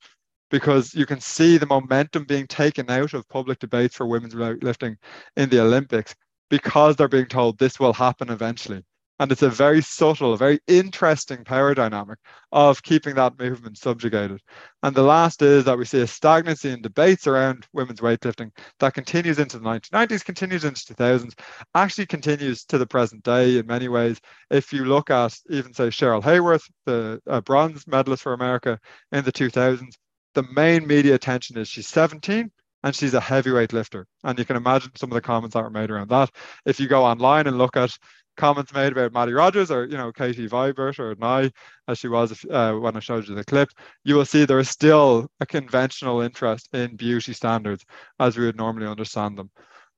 because 0.50 0.94
you 0.94 1.06
can 1.06 1.20
see 1.20 1.58
the 1.58 1.66
momentum 1.66 2.26
being 2.26 2.48
taken 2.48 2.90
out 2.90 3.14
of 3.14 3.28
public 3.30 3.60
debates 3.60 3.96
for 3.96 4.06
women's 4.06 4.36
weightlifting 4.36 4.96
in 5.36 5.50
the 5.50 5.60
Olympics 5.60 6.16
because 6.50 6.96
they're 6.96 7.08
being 7.08 7.26
told 7.26 7.58
this 7.58 7.80
will 7.80 7.94
happen 7.94 8.30
eventually. 8.30 8.84
And 9.18 9.32
it's 9.32 9.44
a 9.44 9.50
very 9.50 9.82
subtle, 9.82 10.36
very 10.36 10.60
interesting 10.68 11.46
power 11.46 11.74
dynamic 11.74 12.20
of 12.52 12.84
keeping 12.84 13.16
that 13.16 13.40
movement 13.40 13.78
subjugated. 13.78 14.42
And 14.84 14.94
the 14.94 15.04
last 15.04 15.42
is 15.42 15.64
that 15.64 15.78
we 15.78 15.86
see 15.86 16.02
a 16.02 16.08
stagnancy 16.08 16.72
in 16.72 16.82
debates 16.82 17.26
around 17.26 17.66
women's 17.72 18.02
weightlifting 18.02 18.52
that 18.80 18.94
continues 18.94 19.40
into 19.40 19.58
the 19.58 19.64
1990s, 19.64 20.26
continues 20.26 20.66
into 20.66 20.94
2000s, 20.94 21.34
actually 21.74 22.08
continues 22.08 22.66
to 22.66 22.78
the 22.78 22.86
present 22.86 23.24
day 23.24 23.58
in 23.58 23.66
many 23.68 23.88
ways. 23.88 24.20
If 24.52 24.74
you 24.74 24.84
look 24.84 25.10
at 25.10 25.38
even, 25.50 25.74
say, 25.74 25.88
Cheryl 25.88 26.22
Haworth, 26.22 26.70
the 26.86 27.22
uh, 27.26 27.40
bronze 27.40 27.88
medalist 27.88 28.24
for 28.24 28.34
America 28.34 28.78
in 29.14 29.24
the 29.24 29.32
2000s, 29.32 29.96
the 30.34 30.44
main 30.54 30.86
media 30.86 31.16
attention 31.16 31.58
is 31.58 31.70
she's 31.70 31.88
17 31.88 32.52
and 32.86 32.96
she's 32.96 33.16
a 33.16 33.20
heavyweight 33.20 33.74
lifter. 33.74 34.06
And 34.24 34.38
you 34.38 34.46
can 34.46 34.56
imagine 34.56 34.92
some 34.96 35.12
of 35.12 35.16
the 35.16 35.22
comments 35.22 35.56
that 35.56 35.64
were 35.64 35.72
made 35.72 35.90
around 35.90 36.10
that. 36.12 36.30
If 36.66 36.80
you 36.80 36.88
go 36.88 37.04
online 37.04 37.48
and 37.48 37.58
look 37.58 37.76
at 37.76 37.98
comments 38.38 38.74
made 38.74 38.92
about 38.92 39.12
Mattie 39.12 39.34
Rogers 39.34 39.72
or 39.72 39.86
you 39.86 39.98
know 39.98 40.12
Katie 40.12 40.48
Vibert 40.48 41.00
or 41.00 41.16
Nye, 41.16 41.52
as 41.88 41.98
she 41.98 42.08
was 42.08 42.46
uh, 42.46 42.74
when 42.74 42.96
I 42.96 43.00
showed 43.00 43.28
you 43.28 43.34
the 43.34 43.44
clip, 43.44 43.70
you 44.04 44.14
will 44.16 44.26
see 44.26 44.46
there 44.46 44.60
is 44.60 44.70
still 44.70 45.28
a 45.40 45.48
conventional 45.48 46.22
interest 46.22 46.70
in 46.74 46.96
beauty 46.96 47.34
standards 47.34 47.84
as 48.20 48.38
we 48.38 48.46
would 48.46 48.56
normally 48.56 48.88
understand 48.88 49.36
them. 49.36 49.50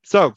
So 0.03 0.33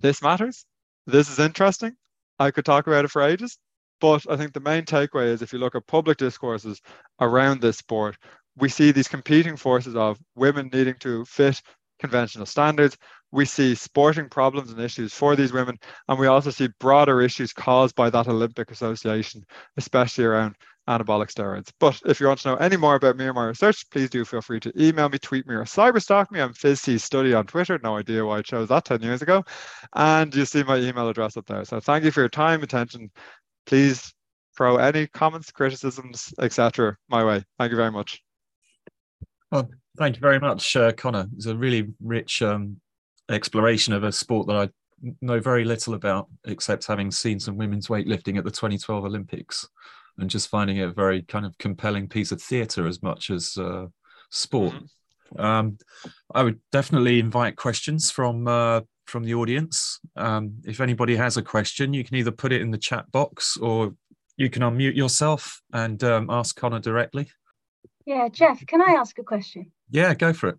this 0.00 0.20
matters. 0.20 0.66
This 1.06 1.30
is 1.30 1.38
interesting. 1.38 1.96
I 2.38 2.50
could 2.50 2.66
talk 2.66 2.86
about 2.86 3.06
it 3.06 3.10
for 3.10 3.22
ages, 3.22 3.56
but 3.98 4.26
I 4.28 4.36
think 4.36 4.52
the 4.52 4.60
main 4.60 4.84
takeaway 4.84 5.28
is 5.28 5.40
if 5.40 5.54
you 5.54 5.58
look 5.58 5.74
at 5.74 5.86
public 5.86 6.18
discourses 6.18 6.82
around 7.18 7.62
this 7.62 7.78
sport, 7.78 8.16
we 8.60 8.68
see 8.68 8.92
these 8.92 9.08
competing 9.08 9.56
forces 9.56 9.96
of 9.96 10.18
women 10.34 10.70
needing 10.72 10.94
to 11.00 11.24
fit 11.24 11.60
conventional 11.98 12.46
standards, 12.46 12.96
we 13.32 13.44
see 13.44 13.74
sporting 13.74 14.28
problems 14.28 14.70
and 14.70 14.80
issues 14.80 15.12
for 15.12 15.36
these 15.36 15.52
women, 15.52 15.78
and 16.08 16.18
we 16.18 16.26
also 16.26 16.50
see 16.50 16.68
broader 16.80 17.20
issues 17.20 17.52
caused 17.52 17.94
by 17.94 18.10
that 18.10 18.26
Olympic 18.26 18.70
Association, 18.70 19.44
especially 19.76 20.24
around 20.24 20.56
anabolic 20.88 21.32
steroids. 21.32 21.70
But 21.78 22.00
if 22.06 22.18
you 22.20 22.26
want 22.26 22.40
to 22.40 22.48
know 22.48 22.56
any 22.56 22.76
more 22.76 22.96
about 22.96 23.16
me 23.16 23.26
or 23.26 23.32
my 23.32 23.46
research, 23.46 23.88
please 23.90 24.10
do 24.10 24.24
feel 24.24 24.40
free 24.40 24.58
to 24.60 24.72
email 24.82 25.08
me, 25.08 25.18
tweet 25.18 25.46
me, 25.46 25.54
or 25.54 25.64
cyberstalk 25.64 26.30
me. 26.32 26.40
I'm 26.40 26.52
FizC 26.52 27.00
Study 27.00 27.34
on 27.34 27.46
Twitter. 27.46 27.78
No 27.82 27.96
idea 27.96 28.24
why 28.24 28.38
I 28.38 28.42
chose 28.42 28.68
that 28.68 28.86
10 28.86 29.02
years 29.02 29.22
ago. 29.22 29.44
And 29.94 30.34
you 30.34 30.44
see 30.44 30.64
my 30.64 30.78
email 30.78 31.08
address 31.08 31.36
up 31.36 31.46
there. 31.46 31.64
So 31.64 31.78
thank 31.78 32.04
you 32.04 32.10
for 32.10 32.20
your 32.20 32.28
time, 32.28 32.62
attention. 32.62 33.10
Please 33.66 34.12
throw 34.56 34.76
any 34.78 35.06
comments, 35.06 35.52
criticisms, 35.52 36.34
etc. 36.40 36.96
my 37.08 37.24
way. 37.24 37.44
Thank 37.58 37.70
you 37.70 37.76
very 37.76 37.92
much. 37.92 38.20
Well, 39.50 39.68
thank 39.98 40.16
you 40.16 40.20
very 40.20 40.38
much, 40.38 40.76
uh, 40.76 40.92
Conor. 40.92 41.26
It's 41.36 41.46
a 41.46 41.56
really 41.56 41.88
rich 42.00 42.40
um, 42.42 42.80
exploration 43.28 43.92
of 43.92 44.04
a 44.04 44.12
sport 44.12 44.46
that 44.46 44.56
I 44.56 44.68
know 45.20 45.40
very 45.40 45.64
little 45.64 45.94
about, 45.94 46.28
except 46.46 46.86
having 46.86 47.10
seen 47.10 47.40
some 47.40 47.56
women's 47.56 47.88
weightlifting 47.88 48.38
at 48.38 48.44
the 48.44 48.50
2012 48.50 49.04
Olympics, 49.04 49.68
and 50.18 50.30
just 50.30 50.48
finding 50.48 50.76
it 50.76 50.88
a 50.88 50.92
very 50.92 51.22
kind 51.22 51.44
of 51.44 51.56
compelling 51.58 52.08
piece 52.08 52.30
of 52.30 52.40
theatre 52.40 52.86
as 52.86 53.02
much 53.02 53.30
as 53.30 53.56
uh, 53.56 53.86
sport. 54.30 54.74
Mm-hmm. 54.74 55.40
Um, 55.40 55.78
I 56.34 56.42
would 56.42 56.60
definitely 56.72 57.18
invite 57.18 57.56
questions 57.56 58.10
from 58.10 58.46
uh, 58.46 58.82
from 59.06 59.24
the 59.24 59.34
audience. 59.34 59.98
Um, 60.16 60.54
if 60.64 60.80
anybody 60.80 61.16
has 61.16 61.36
a 61.36 61.42
question, 61.42 61.92
you 61.92 62.04
can 62.04 62.16
either 62.16 62.30
put 62.30 62.52
it 62.52 62.62
in 62.62 62.70
the 62.70 62.78
chat 62.78 63.10
box 63.10 63.56
or 63.56 63.94
you 64.36 64.48
can 64.48 64.62
unmute 64.62 64.96
yourself 64.96 65.60
and 65.72 66.02
um, 66.04 66.30
ask 66.30 66.56
Conor 66.56 66.78
directly. 66.80 67.30
Yeah, 68.06 68.28
Jeff, 68.28 68.64
can 68.66 68.80
I 68.82 68.94
ask 68.94 69.18
a 69.18 69.22
question? 69.22 69.72
Yeah, 69.90 70.14
go 70.14 70.32
for 70.32 70.50
it. 70.50 70.58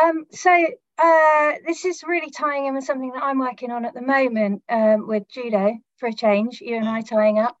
Um, 0.00 0.26
so 0.30 0.50
uh, 0.98 1.52
this 1.66 1.84
is 1.84 2.02
really 2.06 2.30
tying 2.30 2.66
in 2.66 2.74
with 2.74 2.84
something 2.84 3.12
that 3.12 3.22
I'm 3.22 3.38
working 3.38 3.70
on 3.70 3.84
at 3.84 3.94
the 3.94 4.02
moment 4.02 4.62
um, 4.68 5.06
with 5.06 5.28
judo 5.28 5.74
for 5.98 6.08
a 6.08 6.12
change. 6.12 6.60
You 6.60 6.76
and 6.76 6.88
I 6.88 7.02
tying 7.02 7.38
up, 7.38 7.56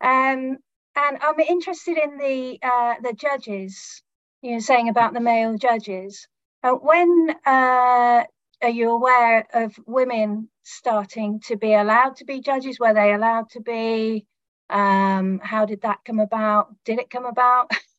um, 0.00 0.58
and 0.96 1.18
I'm 1.20 1.40
interested 1.40 1.98
in 1.98 2.18
the 2.18 2.58
uh, 2.62 2.94
the 3.02 3.12
judges. 3.14 4.02
You 4.42 4.52
know, 4.52 4.58
saying 4.58 4.88
about 4.88 5.14
the 5.14 5.20
male 5.20 5.56
judges. 5.56 6.26
Uh, 6.64 6.72
when 6.72 7.34
uh, 7.46 8.24
are 8.62 8.70
you 8.70 8.90
aware 8.90 9.46
of 9.52 9.74
women 9.86 10.48
starting 10.62 11.40
to 11.40 11.56
be 11.56 11.74
allowed 11.74 12.16
to 12.16 12.24
be 12.24 12.40
judges? 12.40 12.78
Were 12.80 12.94
they 12.94 13.12
allowed 13.12 13.50
to 13.50 13.60
be? 13.60 14.26
Um, 14.70 15.40
how 15.42 15.66
did 15.66 15.82
that 15.82 15.98
come 16.04 16.18
about? 16.18 16.74
Did 16.84 16.98
it 16.98 17.10
come 17.10 17.26
about? 17.26 17.70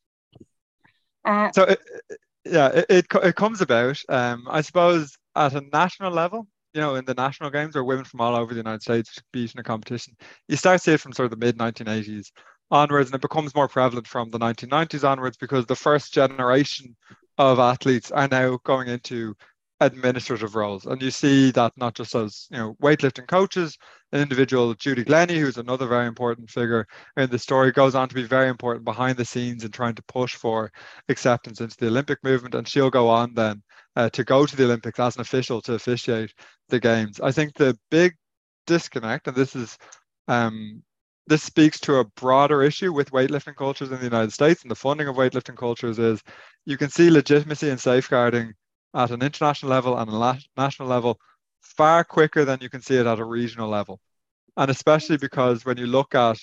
uh, 1.26 1.52
so 1.52 1.64
it, 1.64 1.80
yeah, 2.46 2.70
it, 2.70 2.86
it, 2.90 3.06
it 3.24 3.36
comes 3.36 3.62
about, 3.62 4.00
um, 4.10 4.48
I 4.50 4.62
suppose, 4.62 5.18
at 5.36 5.54
a 5.54 5.62
national 5.72 6.12
level. 6.12 6.48
You 6.74 6.82
know, 6.82 6.96
in 6.96 7.06
the 7.06 7.14
national 7.14 7.52
games 7.52 7.76
where 7.76 7.84
women 7.84 8.04
from 8.04 8.22
all 8.22 8.36
over 8.36 8.52
the 8.52 8.60
United 8.60 8.82
States 8.82 9.14
compete 9.14 9.54
in 9.54 9.60
a 9.60 9.64
competition, 9.64 10.16
you 10.48 10.56
start 10.56 10.80
to 10.80 10.84
see 10.84 10.94
it 10.94 11.02
from 11.02 11.14
sort 11.14 11.32
of 11.32 11.40
the 11.40 11.46
mid 11.46 11.58
1980s 11.58 12.32
onwards, 12.72 13.10
and 13.10 13.16
it 13.16 13.22
becomes 13.22 13.54
more 13.54 13.68
prevalent 13.68 14.08
from 14.08 14.32
the 14.32 14.40
1990s 14.40 15.08
onwards 15.08 15.38
because 15.38 15.68
the 15.68 15.76
first 15.76 16.14
generation 16.14 16.96
of 17.38 17.60
athletes 17.60 18.10
are 18.12 18.28
now 18.28 18.58
going 18.64 18.88
into 18.88 19.36
administrative 19.86 20.56
roles. 20.56 20.86
And 20.86 21.02
you 21.02 21.12
see 21.12 21.52
that 21.52 21.74
not 21.78 21.96
just 21.96 22.16
as 22.16 22.48
you 22.52 22.58
know 22.58 22.76
weightlifting 22.82 23.28
coaches, 23.28 23.78
an 24.12 24.22
individual, 24.22 24.74
Judy 24.74 25.04
Glenney, 25.04 25.40
who's 25.40 25.58
another 25.58 25.88
very 25.88 26.08
important 26.08 26.50
figure 26.50 26.86
in 27.18 27.30
the 27.30 27.40
story, 27.40 27.72
goes 27.72 27.96
on 27.96 28.10
to 28.10 28.16
be 28.16 28.24
very 28.24 28.50
important 28.50 28.86
behind 28.86 29.18
the 29.18 29.26
scenes 29.26 29.64
in 29.64 29.72
trying 29.72 29.96
to 29.96 30.04
push 30.04 30.36
for 30.36 30.72
acceptance 31.10 31.62
into 31.62 31.76
the 31.78 31.88
Olympic 31.88 32.24
movement. 32.24 32.56
And 32.56 32.68
she'll 32.68 32.90
go 32.90 33.10
on 33.10 33.34
then 33.34 33.62
uh, 33.96 34.10
to 34.12 34.24
go 34.24 34.46
to 34.46 34.56
the 34.56 34.66
Olympics 34.66 35.00
as 35.00 35.16
an 35.16 35.22
official 35.22 35.62
to 35.62 35.74
officiate 35.74 36.34
the 36.70 36.80
games. 36.80 37.20
I 37.20 37.32
think 37.32 37.54
the 37.56 37.78
big 37.92 38.14
disconnect, 38.68 39.28
and 39.28 39.36
this 39.36 39.56
is 39.56 39.78
um, 40.28 40.82
this 41.28 41.44
speaks 41.44 41.80
to 41.82 41.96
a 41.96 42.06
broader 42.06 42.64
issue 42.64 42.92
with 42.92 43.12
weightlifting 43.12 43.56
cultures 43.56 43.92
in 43.92 43.98
the 43.98 44.04
United 44.04 44.34
States 44.34 44.62
and 44.62 44.72
the 44.72 44.76
funding 44.76 45.08
of 45.08 45.16
weightlifting 45.16 45.56
cultures 45.56 46.00
is 46.00 46.22
you 46.66 46.78
can 46.78 46.90
see 46.90 47.10
legitimacy 47.10 47.70
and 47.70 47.80
safeguarding 47.80 48.54
at 48.94 49.12
an 49.12 49.22
international 49.22 49.72
level 49.72 49.98
and 49.98 50.10
a 50.10 50.40
national 50.58 50.88
level 50.88 51.20
far 51.62 52.04
quicker 52.04 52.46
than 52.46 52.60
you 52.62 52.70
can 52.70 52.82
see 52.82 52.96
it 52.96 53.06
at 53.06 53.20
a 53.20 53.26
regional 53.26 53.70
level. 53.70 54.00
And 54.58 54.70
especially 54.70 55.18
because 55.18 55.66
when 55.66 55.78
you 55.78 55.88
look 55.88 56.14
at 56.14 56.38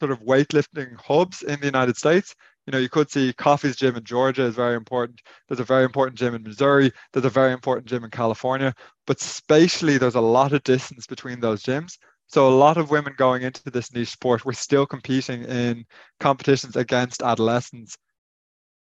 sort 0.00 0.10
of 0.10 0.20
weightlifting 0.20 0.96
hubs 1.00 1.42
in 1.42 1.60
the 1.60 1.66
United 1.66 1.96
States, 1.96 2.34
you 2.66 2.72
know, 2.72 2.78
you 2.78 2.88
could 2.88 3.10
see 3.10 3.32
Coffee's 3.32 3.76
gym 3.76 3.96
in 3.96 4.04
Georgia 4.04 4.44
is 4.44 4.54
very 4.54 4.76
important. 4.76 5.20
There's 5.48 5.60
a 5.60 5.64
very 5.64 5.84
important 5.84 6.18
gym 6.18 6.34
in 6.34 6.42
Missouri. 6.42 6.92
There's 7.12 7.24
a 7.24 7.30
very 7.30 7.52
important 7.52 7.86
gym 7.86 8.04
in 8.04 8.10
California. 8.10 8.74
But 9.06 9.20
spatially, 9.20 9.98
there's 9.98 10.14
a 10.14 10.20
lot 10.20 10.52
of 10.52 10.62
distance 10.62 11.06
between 11.06 11.40
those 11.40 11.62
gyms. 11.62 11.98
So 12.28 12.48
a 12.48 12.54
lot 12.54 12.78
of 12.78 12.90
women 12.90 13.14
going 13.16 13.42
into 13.42 13.68
this 13.70 13.92
niche 13.92 14.10
sport 14.10 14.44
were 14.44 14.52
still 14.52 14.86
competing 14.86 15.44
in 15.44 15.84
competitions 16.20 16.76
against 16.76 17.22
adolescents 17.22 17.96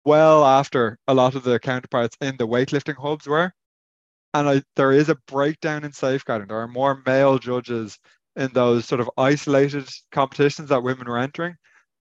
well 0.09 0.43
after 0.45 0.99
a 1.07 1.13
lot 1.13 1.35
of 1.35 1.43
the 1.45 1.61
counterparts 1.61 2.17
in 2.23 2.35
the 2.39 2.49
weightlifting 2.49 2.97
hubs 2.97 3.27
were. 3.27 3.53
And 4.33 4.49
I, 4.49 4.63
there 4.75 4.93
is 4.93 5.11
a 5.11 5.19
breakdown 5.27 5.85
in 5.85 5.93
safeguarding. 5.93 6.49
There 6.49 6.61
are 6.61 6.69
more 6.69 7.03
male 7.05 7.39
judges 7.39 7.99
in 8.35 8.51
those 8.55 8.87
sort 8.87 9.03
of 9.03 9.11
isolated 9.19 9.87
competitions 10.11 10.71
that 10.71 10.83
women 10.83 11.07
were 11.07 11.19
entering. 11.19 11.57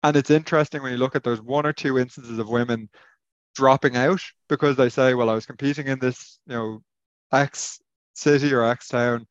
And 0.02 0.16
it's 0.16 0.30
interesting 0.30 0.82
when 0.82 0.92
you 0.92 0.98
look 0.98 1.16
at 1.16 1.22
those 1.22 1.42
one 1.42 1.66
or 1.66 1.72
two 1.74 1.98
instances 1.98 2.38
of 2.38 2.48
women 2.48 2.88
dropping 3.54 3.96
out 3.96 4.22
because 4.48 4.76
they 4.76 4.88
say, 4.88 5.12
well, 5.12 5.28
I 5.28 5.34
was 5.34 5.46
competing 5.46 5.86
in 5.86 5.98
this, 5.98 6.38
you 6.46 6.54
know, 6.54 6.82
X 7.30 7.78
city 8.14 8.54
or 8.54 8.64
X 8.64 8.88
town. 8.88 9.26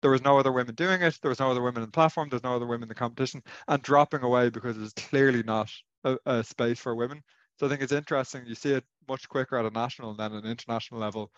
There 0.00 0.10
was 0.10 0.22
no 0.22 0.38
other 0.38 0.52
women 0.52 0.74
doing 0.74 1.02
it. 1.02 1.18
There 1.20 1.28
was 1.28 1.40
no 1.40 1.50
other 1.50 1.62
women 1.62 1.82
in 1.82 1.88
the 1.88 1.92
platform. 1.92 2.30
There's 2.30 2.42
no 2.42 2.56
other 2.56 2.66
women 2.66 2.84
in 2.84 2.88
the 2.88 2.94
competition 2.94 3.42
and 3.68 3.82
dropping 3.82 4.22
away 4.22 4.48
because 4.48 4.78
it's 4.78 4.94
clearly 4.94 5.42
not 5.42 5.70
a, 6.04 6.16
a 6.24 6.42
space 6.42 6.78
for 6.78 6.94
women. 6.94 7.22
So 7.60 7.66
I 7.66 7.68
think 7.68 7.82
it's 7.82 7.92
interesting. 7.92 8.46
You 8.46 8.54
see 8.54 8.72
it 8.72 8.84
much 9.06 9.28
quicker 9.28 9.58
at 9.58 9.66
a 9.66 9.70
national 9.70 10.14
than 10.14 10.32
an 10.32 10.46
international 10.46 11.00
level 11.00 11.30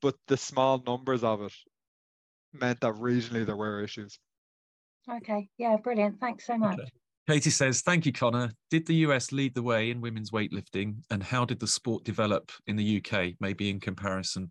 but 0.00 0.14
the 0.26 0.36
small 0.36 0.82
numbers 0.86 1.22
of 1.22 1.42
it 1.42 1.52
meant 2.52 2.80
that 2.80 2.94
regionally 2.94 3.44
there 3.44 3.56
were 3.56 3.82
issues. 3.82 4.18
Okay, 5.10 5.48
yeah, 5.58 5.76
brilliant. 5.76 6.20
Thanks 6.20 6.46
so 6.46 6.56
much. 6.56 6.78
Okay. 6.78 6.88
Katie 7.28 7.50
says, 7.50 7.82
Thank 7.82 8.06
you, 8.06 8.12
Conor. 8.12 8.50
Did 8.70 8.86
the 8.86 8.96
US 8.96 9.30
lead 9.30 9.54
the 9.54 9.62
way 9.62 9.90
in 9.90 10.00
women's 10.00 10.30
weightlifting? 10.30 10.96
And 11.10 11.22
how 11.22 11.44
did 11.44 11.60
the 11.60 11.66
sport 11.66 12.04
develop 12.04 12.50
in 12.66 12.76
the 12.76 13.02
UK, 13.02 13.34
maybe 13.40 13.70
in 13.70 13.78
comparison? 13.78 14.50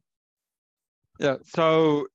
Yeah, 1.20 1.38
so 1.44 2.08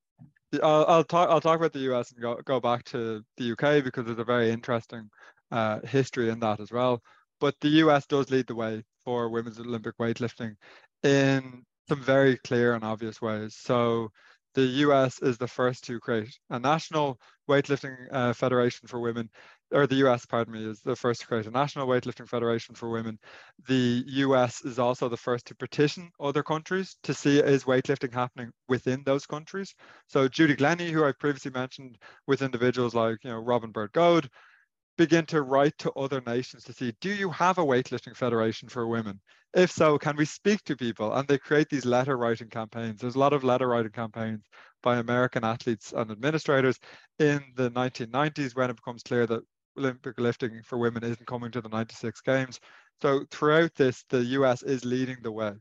I'll, 0.63 0.87
I'll 0.87 1.05
talk 1.05 1.29
I'll 1.29 1.41
talk 1.41 1.59
about 1.59 1.73
the 1.73 1.93
US 1.93 2.13
and 2.13 2.21
go, 2.21 2.41
go 2.45 2.61
back 2.61 2.85
to 2.85 3.23
the 3.37 3.53
UK 3.53 3.85
because 3.85 4.07
there's 4.07 4.19
a 4.19 4.25
very 4.25 4.51
interesting 4.51 5.11
uh, 5.51 5.81
history 5.85 6.31
in 6.31 6.41
that 6.41 6.61
as 6.61 6.71
well. 6.73 7.03
But 7.45 7.61
the 7.61 7.85
US 7.85 8.07
does 8.07 8.31
lead 8.31 8.47
the 8.47 8.55
way 8.55 8.83
for 9.05 9.29
women's 9.29 9.61
Olympic 9.61 9.99
weightlifting 9.99 10.57
in 11.03 11.63
some 11.91 12.03
very 12.03 12.39
clear 12.39 12.73
and 12.73 12.83
obvious 12.83 13.21
ways. 13.21 13.55
So 13.55 14.09
the 14.55 14.65
US 14.87 15.21
is 15.21 15.37
the 15.37 15.47
first 15.47 15.85
to 15.85 16.01
create 16.01 16.35
a 16.49 16.59
national 16.59 17.21
weightlifting 17.47 17.97
uh, 18.11 18.33
federation 18.33 18.89
for 18.89 18.99
women, 18.99 19.29
or 19.71 19.87
the 19.87 20.07
US, 20.07 20.25
pardon 20.25 20.55
me, 20.55 20.65
is 20.65 20.81
the 20.81 20.97
first 20.97 21.21
to 21.21 21.27
create 21.27 21.45
a 21.45 21.51
national 21.51 21.87
weightlifting 21.87 22.27
federation 22.27 22.75
for 22.75 22.89
women. 22.89 23.19
The 23.69 24.03
US 24.07 24.65
is 24.65 24.79
also 24.79 25.11
the 25.11 25.19
first 25.19 25.45
to 25.49 25.55
petition 25.55 26.11
other 26.19 26.43
countries 26.43 26.97
to 27.03 27.13
see 27.13 27.41
is 27.41 27.65
weightlifting 27.65 28.15
happening 28.15 28.53
within 28.71 29.03
those 29.05 29.27
countries. 29.27 29.75
So 30.07 30.29
Judy 30.29 30.57
Glenney, 30.57 30.91
who 30.91 31.05
I 31.05 31.13
previously 31.13 31.51
mentioned, 31.51 31.99
with 32.27 32.41
individuals 32.41 32.95
like 32.95 33.19
you 33.23 33.29
know 33.29 33.37
Robin 33.37 33.71
Byrd 33.71 33.93
Goad, 33.93 34.31
begin 34.97 35.27
to 35.27 35.43
write 35.43 35.77
to 35.79 35.93
other 35.93 36.23
nations 36.27 36.65
to 36.65 36.73
see 36.73 36.93
do 37.01 37.11
you 37.11 37.31
have 37.31 37.59
a 37.59 37.65
weightlifting 37.65 38.17
federation 38.17 38.69
for 38.69 38.87
women? 38.87 39.21
If 39.55 39.71
so 39.71 39.99
can 39.99 40.17
we 40.17 40.25
speak 40.25 40.63
to 40.65 40.77
people? 40.77 41.13
And 41.15 41.27
they 41.29 41.39
create 41.39 41.69
these 41.69 41.85
letter 41.85 42.17
writing 42.17 42.49
campaigns. 42.49 43.01
There's 43.01 43.15
a 43.15 43.19
lot 43.19 43.33
of 43.33 43.45
letter 43.45 43.69
writing 43.69 43.93
campaigns 43.93 44.45
by 44.83 44.99
american 44.99 45.45
athletes 45.45 45.93
and 45.97 46.11
administrators 46.11 46.79
in 47.19 47.43
the 47.57 47.71
1990s 47.71 48.55
when 48.55 48.71
it 48.71 48.77
becomes 48.77 49.03
clear 49.03 49.27
that 49.27 49.43
olympic 49.79 50.21
lifting 50.21 50.63
for 50.63 50.79
women 50.79 51.03
isn't 51.03 51.27
coming 51.27 51.51
to 51.51 51.61
the 51.61 51.69
96 51.69 52.21
games. 52.21 52.61
So 53.03 53.25
throughout 53.31 53.75
this 53.75 54.05
the 54.11 54.21
us 54.23 54.63
is 54.63 54.85
leading 54.85 55.17
the 55.23 55.33
way. 55.33 55.53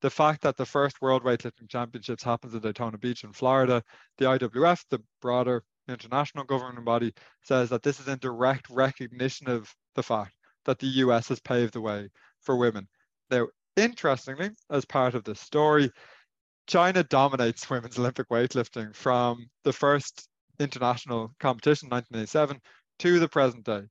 The 0.00 0.10
fact 0.10 0.42
that 0.42 0.56
the 0.56 0.66
first 0.66 1.00
world 1.00 1.22
weightlifting 1.22 1.68
championships 1.68 2.24
happens 2.24 2.54
in 2.54 2.60
daytona 2.60 2.98
beach 2.98 3.22
in 3.22 3.32
florida 3.32 3.82
the 4.18 4.24
iwf 4.24 4.84
the 4.90 5.00
broader 5.20 5.62
international 5.88 6.44
governing 6.44 6.84
body 6.84 7.12
says 7.42 7.70
that 7.70 7.82
this 7.82 8.00
is 8.00 8.08
in 8.08 8.18
direct 8.18 8.68
recognition 8.70 9.48
of 9.48 9.72
the 9.94 10.02
fact 10.02 10.32
that 10.64 10.78
the 10.78 10.86
US 10.86 11.28
has 11.28 11.40
paved 11.40 11.74
the 11.74 11.80
way 11.80 12.08
for 12.40 12.56
women. 12.56 12.86
Now, 13.30 13.48
interestingly, 13.76 14.50
as 14.70 14.84
part 14.84 15.14
of 15.14 15.24
this 15.24 15.40
story, 15.40 15.90
China 16.66 17.02
dominates 17.02 17.68
women's 17.68 17.98
Olympic 17.98 18.28
weightlifting 18.28 18.94
from 18.94 19.46
the 19.64 19.72
first 19.72 20.28
international 20.60 21.34
competition, 21.40 21.88
1987, 21.88 22.60
to 23.00 23.18
the 23.18 23.28
present 23.28 23.64
day. 23.64 23.82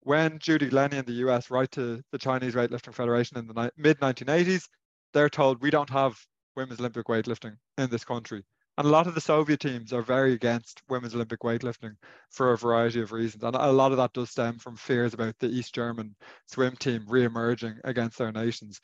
When 0.00 0.38
Judy 0.38 0.68
Glenney 0.68 0.98
and 0.98 1.06
the 1.06 1.24
US 1.28 1.50
write 1.50 1.70
to 1.72 2.02
the 2.12 2.18
Chinese 2.18 2.54
Weightlifting 2.54 2.94
Federation 2.94 3.38
in 3.38 3.46
the 3.46 3.72
mid 3.76 3.98
1980s, 4.00 4.64
they're 5.12 5.30
told 5.30 5.62
we 5.62 5.70
don't 5.70 5.90
have 5.90 6.14
women's 6.56 6.80
Olympic 6.80 7.06
weightlifting 7.06 7.56
in 7.78 7.90
this 7.90 8.04
country. 8.04 8.42
And 8.76 8.86
a 8.86 8.90
lot 8.90 9.06
of 9.06 9.14
the 9.14 9.20
Soviet 9.20 9.60
teams 9.60 9.92
are 9.92 10.02
very 10.02 10.32
against 10.32 10.82
women's 10.88 11.14
Olympic 11.14 11.40
weightlifting 11.40 11.94
for 12.30 12.52
a 12.52 12.58
variety 12.58 13.00
of 13.00 13.12
reasons. 13.12 13.44
And 13.44 13.54
a 13.54 13.70
lot 13.70 13.92
of 13.92 13.98
that 13.98 14.12
does 14.12 14.30
stem 14.30 14.58
from 14.58 14.76
fears 14.76 15.14
about 15.14 15.38
the 15.38 15.48
East 15.48 15.74
German 15.74 16.16
swim 16.46 16.74
team 16.76 17.04
re-emerging 17.06 17.76
against 17.84 18.18
their 18.18 18.32
nations. 18.32 18.80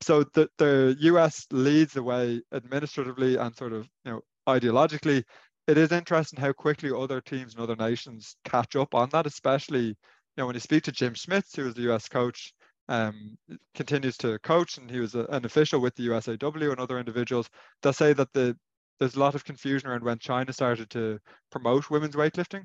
So 0.00 0.24
the, 0.34 0.48
the 0.58 0.96
US 1.00 1.46
leads 1.50 1.94
the 1.94 2.02
way 2.02 2.42
administratively 2.52 3.36
and 3.36 3.56
sort 3.56 3.72
of, 3.72 3.88
you 4.04 4.12
know, 4.12 4.20
ideologically. 4.46 5.24
It 5.66 5.78
is 5.78 5.90
interesting 5.90 6.38
how 6.38 6.52
quickly 6.52 6.92
other 6.94 7.20
teams 7.20 7.54
and 7.54 7.62
other 7.62 7.76
nations 7.76 8.36
catch 8.44 8.76
up 8.76 8.94
on 8.94 9.08
that, 9.10 9.26
especially, 9.26 9.86
you 9.86 9.96
know, 10.36 10.46
when 10.46 10.54
you 10.54 10.60
speak 10.60 10.84
to 10.84 10.92
Jim 10.92 11.14
Schmitz, 11.14 11.56
who 11.56 11.64
was 11.64 11.74
the 11.74 11.92
US 11.92 12.08
coach 12.08 12.52
um, 12.88 13.36
continues 13.74 14.16
to 14.18 14.38
coach 14.40 14.78
and 14.78 14.90
he 14.90 15.00
was 15.00 15.14
a, 15.14 15.24
an 15.30 15.44
official 15.44 15.80
with 15.80 15.94
the 15.96 16.08
USAW 16.08 16.70
and 16.70 16.80
other 16.80 16.98
individuals, 16.98 17.48
they'll 17.82 17.92
say 17.92 18.12
that 18.12 18.32
the 18.32 18.56
there's 18.98 19.16
a 19.16 19.20
lot 19.20 19.34
of 19.34 19.44
confusion 19.44 19.88
around 19.88 20.04
when 20.04 20.18
China 20.18 20.52
started 20.52 20.90
to 20.90 21.18
promote 21.50 21.90
women's 21.90 22.14
weightlifting 22.14 22.64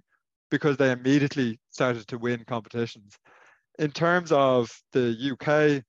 because 0.49 0.77
they 0.77 0.91
immediately 0.91 1.59
started 1.69 2.07
to 2.07 2.17
win 2.17 2.43
competitions. 2.45 3.17
In 3.77 3.91
terms 3.91 4.32
of 4.32 4.71
the 4.91 5.15
UK, 5.32 5.84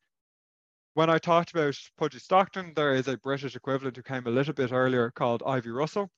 when 0.94 1.10
I 1.10 1.18
talked 1.18 1.50
about 1.50 1.76
Pudgy 1.98 2.18
Stockton, 2.18 2.72
there 2.74 2.94
is 2.94 3.08
a 3.08 3.18
British 3.18 3.56
equivalent 3.56 3.96
who 3.96 4.02
came 4.02 4.26
a 4.26 4.30
little 4.30 4.54
bit 4.54 4.72
earlier 4.72 5.10
called 5.10 5.42
Ivy 5.46 5.70
Russell. 5.70 6.10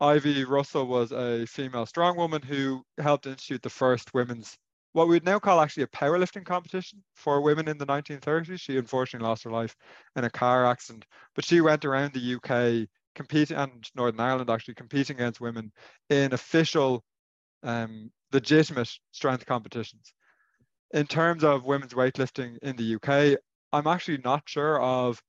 Ivy 0.00 0.44
Russell 0.44 0.86
was 0.86 1.12
a 1.12 1.46
female 1.46 1.86
strongwoman 1.86 2.44
who 2.44 2.82
helped 2.98 3.26
institute 3.26 3.62
the 3.62 3.70
first 3.70 4.12
women's, 4.12 4.56
what 4.92 5.08
we'd 5.08 5.24
now 5.24 5.38
call 5.38 5.60
actually 5.60 5.84
a 5.84 5.88
powerlifting 5.88 6.44
competition 6.44 7.02
for 7.14 7.40
women 7.40 7.68
in 7.68 7.78
the 7.78 7.86
1930s. 7.86 8.60
She 8.60 8.76
unfortunately 8.76 9.26
lost 9.26 9.44
her 9.44 9.50
life 9.50 9.74
in 10.16 10.24
a 10.24 10.30
car 10.30 10.66
accident, 10.66 11.04
but 11.34 11.44
she 11.44 11.60
went 11.60 11.84
around 11.84 12.12
the 12.12 12.34
UK 12.36 12.88
competing 13.14 13.56
and 13.56 13.84
Northern 13.94 14.20
Ireland 14.20 14.50
actually 14.50 14.74
competing 14.74 15.16
against 15.16 15.40
women 15.40 15.72
in 16.10 16.32
official, 16.32 17.04
um, 17.62 18.10
legitimate 18.32 18.90
strength 19.12 19.46
competitions. 19.46 20.12
In 20.92 21.06
terms 21.06 21.44
of 21.44 21.64
women's 21.64 21.94
weightlifting 21.94 22.58
in 22.62 22.76
the 22.76 22.94
UK, 22.96 23.38
I'm 23.72 23.86
actually 23.86 24.18
not 24.18 24.42
sure 24.46 24.80
of 24.80 25.20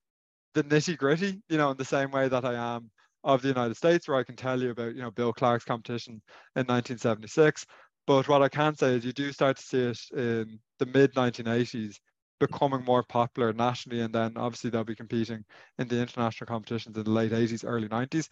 the 0.54 0.64
nitty 0.64 0.98
gritty, 0.98 1.42
you 1.50 1.58
know, 1.58 1.72
in 1.72 1.78
the 1.78 1.86
same 1.86 2.12
way 2.12 2.28
that 2.28 2.46
I 2.46 2.76
am 2.76 2.92
of 3.24 3.42
the 3.42 3.48
United 3.48 3.76
States, 3.76 4.08
where 4.08 4.18
I 4.18 4.24
can 4.24 4.36
tell 4.36 4.62
you 4.62 4.70
about, 4.70 4.96
you 4.96 5.02
know, 5.02 5.12
Bill 5.12 5.34
Clark's 5.34 5.66
competition 5.66 6.22
in 6.56 6.66
1976. 6.66 7.66
But 8.08 8.28
what 8.28 8.44
I 8.44 8.50
can 8.50 8.76
say 8.76 8.96
is 8.96 9.04
you 9.06 9.12
do 9.12 9.32
start 9.32 9.58
to 9.58 9.64
see 9.64 9.80
it 9.80 10.00
in 10.16 10.60
the 10.78 10.86
mid 10.86 11.14
1980s 11.16 11.96
becoming 12.40 12.84
more 12.84 13.04
popular 13.04 13.54
nationally, 13.54 14.02
and 14.02 14.14
then 14.14 14.34
obviously 14.38 14.70
they'll 14.70 14.84
be 14.84 14.96
competing 14.96 15.44
in 15.80 15.88
the 15.88 16.00
international 16.00 16.48
competitions 16.48 16.98
in 16.98 17.04
the 17.04 17.10
late 17.10 17.32
80s, 17.32 17.64
early 17.66 17.88
90s. 17.88 18.30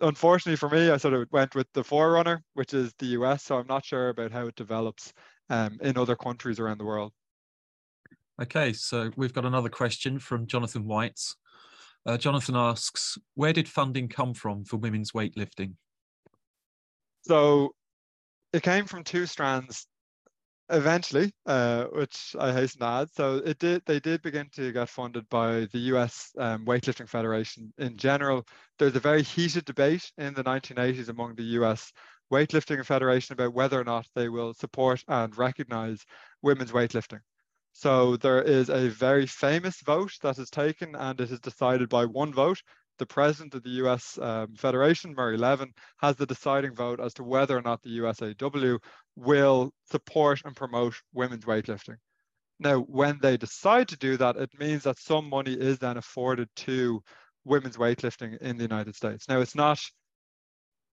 Unfortunately 0.00 0.56
for 0.56 0.70
me, 0.70 0.90
I 0.90 0.96
sort 0.96 1.14
of 1.14 1.28
went 1.30 1.54
with 1.54 1.66
the 1.74 1.84
forerunner, 1.84 2.42
which 2.54 2.74
is 2.74 2.92
the 2.98 3.06
US, 3.06 3.44
so 3.44 3.58
I'm 3.58 3.66
not 3.66 3.84
sure 3.84 4.08
about 4.08 4.32
how 4.32 4.46
it 4.46 4.56
develops 4.56 5.12
um, 5.50 5.78
in 5.82 5.98
other 5.98 6.16
countries 6.16 6.58
around 6.58 6.78
the 6.78 6.84
world. 6.84 7.12
Okay, 8.40 8.72
so 8.72 9.10
we've 9.16 9.34
got 9.34 9.44
another 9.44 9.68
question 9.68 10.18
from 10.18 10.46
Jonathan 10.46 10.86
White. 10.86 11.20
Uh, 12.06 12.16
Jonathan 12.16 12.56
asks, 12.56 13.18
where 13.34 13.52
did 13.52 13.68
funding 13.68 14.08
come 14.08 14.32
from 14.32 14.64
for 14.64 14.78
women's 14.78 15.12
weightlifting? 15.12 15.74
So 17.22 17.74
it 18.54 18.62
came 18.62 18.86
from 18.86 19.04
two 19.04 19.26
strands 19.26 19.86
eventually, 20.70 21.32
uh, 21.46 21.84
which 21.86 22.34
I 22.38 22.52
hasten 22.52 22.80
to 22.80 22.86
add. 22.86 23.08
So 23.14 23.36
it 23.44 23.58
did. 23.58 23.82
They 23.86 24.00
did 24.00 24.22
begin 24.22 24.48
to 24.54 24.72
get 24.72 24.88
funded 24.88 25.28
by 25.28 25.66
the 25.72 25.78
U.S. 25.92 26.30
Um, 26.38 26.64
weightlifting 26.64 27.08
Federation 27.08 27.72
in 27.78 27.96
general. 27.96 28.46
There's 28.78 28.96
a 28.96 29.00
very 29.00 29.22
heated 29.22 29.64
debate 29.64 30.10
in 30.18 30.34
the 30.34 30.44
1980s 30.44 31.08
among 31.08 31.34
the 31.34 31.44
U.S. 31.58 31.92
weightlifting 32.32 32.84
federation 32.84 33.32
about 33.32 33.54
whether 33.54 33.80
or 33.80 33.84
not 33.84 34.06
they 34.14 34.28
will 34.28 34.54
support 34.54 35.02
and 35.08 35.36
recognize 35.36 36.04
women's 36.42 36.72
weightlifting. 36.72 37.20
So 37.72 38.16
there 38.16 38.42
is 38.42 38.68
a 38.68 38.88
very 38.88 39.26
famous 39.26 39.80
vote 39.82 40.12
that 40.22 40.38
is 40.38 40.50
taken, 40.50 40.94
and 40.94 41.20
it 41.20 41.30
is 41.30 41.40
decided 41.40 41.88
by 41.88 42.04
one 42.04 42.32
vote 42.32 42.60
the 43.00 43.06
president 43.06 43.54
of 43.54 43.62
the 43.64 43.80
US 43.82 44.18
um, 44.18 44.54
Federation, 44.54 45.14
Murray 45.14 45.38
Levin, 45.38 45.72
has 45.96 46.16
the 46.16 46.26
deciding 46.26 46.74
vote 46.74 47.00
as 47.00 47.14
to 47.14 47.24
whether 47.24 47.56
or 47.56 47.62
not 47.62 47.82
the 47.82 47.98
USAW 47.98 48.78
will 49.16 49.72
support 49.90 50.42
and 50.44 50.56
promote 50.56 50.94
women's 51.12 51.44
weightlifting. 51.44 51.96
Now, 52.58 52.80
when 52.80 53.18
they 53.22 53.36
decide 53.36 53.88
to 53.88 53.96
do 53.96 54.16
that, 54.18 54.36
it 54.36 54.50
means 54.58 54.82
that 54.82 54.98
some 54.98 55.28
money 55.28 55.54
is 55.54 55.78
then 55.78 55.96
afforded 55.96 56.48
to 56.56 57.02
women's 57.44 57.76
weightlifting 57.78 58.36
in 58.38 58.56
the 58.56 58.64
United 58.64 58.94
States. 58.94 59.28
Now, 59.28 59.40
it's 59.40 59.54
not 59.54 59.80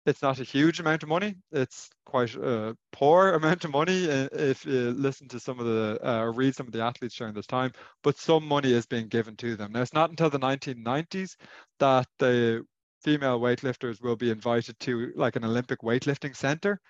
it's 0.06 0.22
not 0.22 0.40
a 0.40 0.44
huge 0.44 0.80
amount 0.80 1.02
of 1.02 1.08
money. 1.10 1.34
It's 1.52 1.90
quite 2.06 2.34
a 2.34 2.74
poor 2.92 3.32
amount 3.34 3.64
of 3.64 3.70
money 3.70 4.04
if 4.04 4.64
you 4.64 4.92
listen 4.92 5.28
to 5.28 5.40
some 5.40 5.60
of 5.60 5.66
the 5.66 5.98
uh, 6.02 6.24
read 6.32 6.54
some 6.54 6.66
of 6.66 6.72
the 6.72 6.82
athletes 6.82 7.16
during 7.16 7.34
this 7.34 7.46
time. 7.46 7.72
But 8.02 8.18
some 8.18 8.46
money 8.46 8.72
is 8.72 8.86
being 8.86 9.08
given 9.08 9.36
to 9.36 9.56
them. 9.56 9.72
Now 9.72 9.82
it's 9.82 9.92
not 9.92 10.10
until 10.10 10.30
the 10.30 10.38
1990s 10.38 11.36
that 11.78 12.06
the 12.18 12.64
female 13.02 13.40
weightlifters 13.40 14.02
will 14.02 14.16
be 14.16 14.30
invited 14.30 14.78
to 14.80 15.12
like 15.16 15.36
an 15.36 15.44
Olympic 15.44 15.80
weightlifting 15.80 16.34
center 16.34 16.80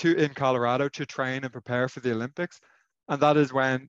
to 0.00 0.16
in 0.16 0.34
Colorado 0.34 0.88
to 0.88 1.06
train 1.06 1.44
and 1.44 1.52
prepare 1.52 1.88
for 1.88 2.00
the 2.00 2.12
Olympics, 2.12 2.60
and 3.08 3.20
that 3.22 3.36
is 3.36 3.52
when 3.52 3.88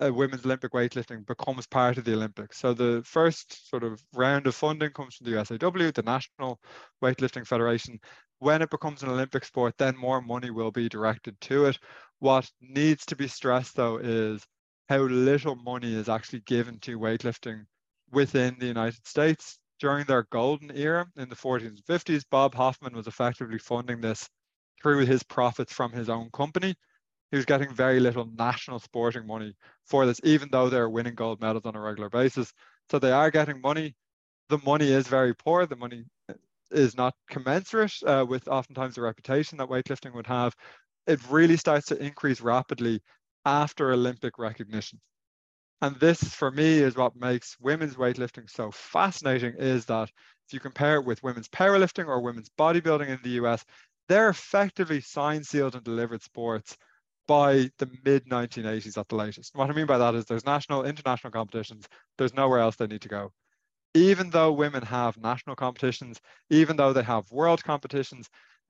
women's 0.00 0.44
Olympic 0.44 0.72
weightlifting 0.72 1.24
becomes 1.26 1.66
part 1.66 1.96
of 1.96 2.04
the 2.04 2.12
Olympics. 2.12 2.58
So 2.58 2.74
the 2.74 3.02
first 3.04 3.68
sort 3.70 3.84
of 3.84 4.02
round 4.14 4.48
of 4.48 4.54
funding 4.54 4.90
comes 4.90 5.14
from 5.14 5.26
the 5.26 5.36
USAW, 5.36 5.94
the 5.94 6.02
National 6.02 6.58
Weightlifting 7.02 7.46
Federation. 7.46 8.00
When 8.40 8.62
it 8.62 8.70
becomes 8.70 9.04
an 9.04 9.10
Olympic 9.10 9.44
sport, 9.44 9.74
then 9.78 9.96
more 9.96 10.20
money 10.20 10.50
will 10.50 10.72
be 10.72 10.88
directed 10.88 11.40
to 11.42 11.66
it. 11.66 11.78
What 12.18 12.50
needs 12.60 13.06
to 13.06 13.16
be 13.16 13.28
stressed 13.28 13.76
though 13.76 13.98
is 13.98 14.44
how 14.88 15.02
little 15.02 15.54
money 15.54 15.94
is 15.94 16.08
actually 16.08 16.40
given 16.40 16.80
to 16.80 16.98
weightlifting 16.98 17.64
within 18.10 18.56
the 18.58 18.66
United 18.66 19.06
States. 19.06 19.58
During 19.78 20.04
their 20.06 20.26
golden 20.32 20.76
era 20.76 21.06
in 21.16 21.28
the 21.28 21.36
40s 21.36 21.68
and 21.68 21.84
50s, 21.88 22.24
Bob 22.28 22.54
Hoffman 22.54 22.96
was 22.96 23.06
effectively 23.06 23.58
funding 23.58 24.00
this 24.00 24.28
through 24.82 25.06
his 25.06 25.22
profits 25.22 25.72
from 25.72 25.92
his 25.92 26.08
own 26.08 26.30
company 26.32 26.76
he 27.32 27.36
was 27.36 27.46
getting 27.46 27.74
very 27.74 27.98
little 27.98 28.26
national 28.38 28.78
sporting 28.78 29.26
money 29.26 29.56
for 29.86 30.04
this, 30.04 30.20
even 30.22 30.50
though 30.52 30.68
they're 30.68 30.90
winning 30.90 31.14
gold 31.14 31.40
medals 31.40 31.64
on 31.64 31.74
a 31.74 31.80
regular 31.80 32.10
basis. 32.10 32.52
So 32.90 32.98
they 32.98 33.10
are 33.10 33.30
getting 33.30 33.62
money. 33.62 33.96
The 34.50 34.58
money 34.58 34.92
is 34.92 35.08
very 35.08 35.34
poor. 35.34 35.64
The 35.64 35.76
money 35.76 36.04
is 36.70 36.94
not 36.94 37.14
commensurate 37.30 37.94
uh, 38.06 38.26
with 38.28 38.48
oftentimes 38.48 38.96
the 38.96 39.00
reputation 39.00 39.56
that 39.58 39.68
weightlifting 39.68 40.14
would 40.14 40.26
have. 40.26 40.54
It 41.06 41.20
really 41.30 41.56
starts 41.56 41.86
to 41.86 41.96
increase 41.96 42.42
rapidly 42.42 43.00
after 43.46 43.92
Olympic 43.92 44.38
recognition. 44.38 45.00
And 45.80 45.96
this, 45.96 46.22
for 46.22 46.50
me, 46.50 46.80
is 46.80 46.96
what 46.96 47.16
makes 47.16 47.56
women's 47.58 47.96
weightlifting 47.96 48.48
so 48.48 48.70
fascinating 48.70 49.54
is 49.58 49.86
that 49.86 50.10
if 50.46 50.52
you 50.52 50.60
compare 50.60 50.96
it 50.96 51.06
with 51.06 51.22
women's 51.22 51.48
powerlifting 51.48 52.08
or 52.08 52.20
women's 52.20 52.50
bodybuilding 52.58 53.08
in 53.08 53.18
the 53.22 53.42
US, 53.42 53.64
they're 54.12 54.28
effectively 54.28 55.00
signed, 55.00 55.46
sealed, 55.46 55.74
and 55.74 55.82
delivered 55.84 56.22
sports 56.22 56.76
by 57.26 57.70
the 57.78 57.88
mid 58.04 58.26
1980s 58.26 58.98
at 58.98 59.08
the 59.08 59.16
latest. 59.16 59.54
What 59.54 59.70
I 59.70 59.72
mean 59.72 59.86
by 59.86 59.96
that 59.96 60.14
is 60.14 60.26
there's 60.26 60.44
national, 60.44 60.84
international 60.84 61.30
competitions, 61.30 61.88
there's 62.18 62.34
nowhere 62.34 62.58
else 62.58 62.76
they 62.76 62.86
need 62.86 63.00
to 63.00 63.08
go. 63.08 63.32
Even 63.94 64.28
though 64.28 64.52
women 64.52 64.82
have 64.82 65.16
national 65.16 65.56
competitions, 65.56 66.20
even 66.50 66.76
though 66.76 66.92
they 66.92 67.02
have 67.02 67.30
world 67.30 67.64
competitions, 67.64 68.28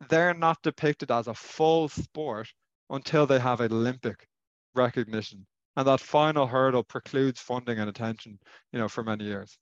they're 0.08 0.32
not 0.32 0.62
depicted 0.62 1.10
as 1.10 1.26
a 1.26 1.34
full 1.34 1.88
sport 1.88 2.48
until 2.90 3.26
they 3.26 3.40
have 3.40 3.60
Olympic 3.60 4.28
recognition. 4.76 5.44
And 5.74 5.88
that 5.88 5.98
final 6.00 6.46
hurdle 6.46 6.84
precludes 6.84 7.40
funding 7.40 7.80
and 7.80 7.88
attention, 7.90 8.38
you 8.72 8.78
know, 8.78 8.88
for 8.88 9.02
many 9.02 9.24
years. 9.24 9.58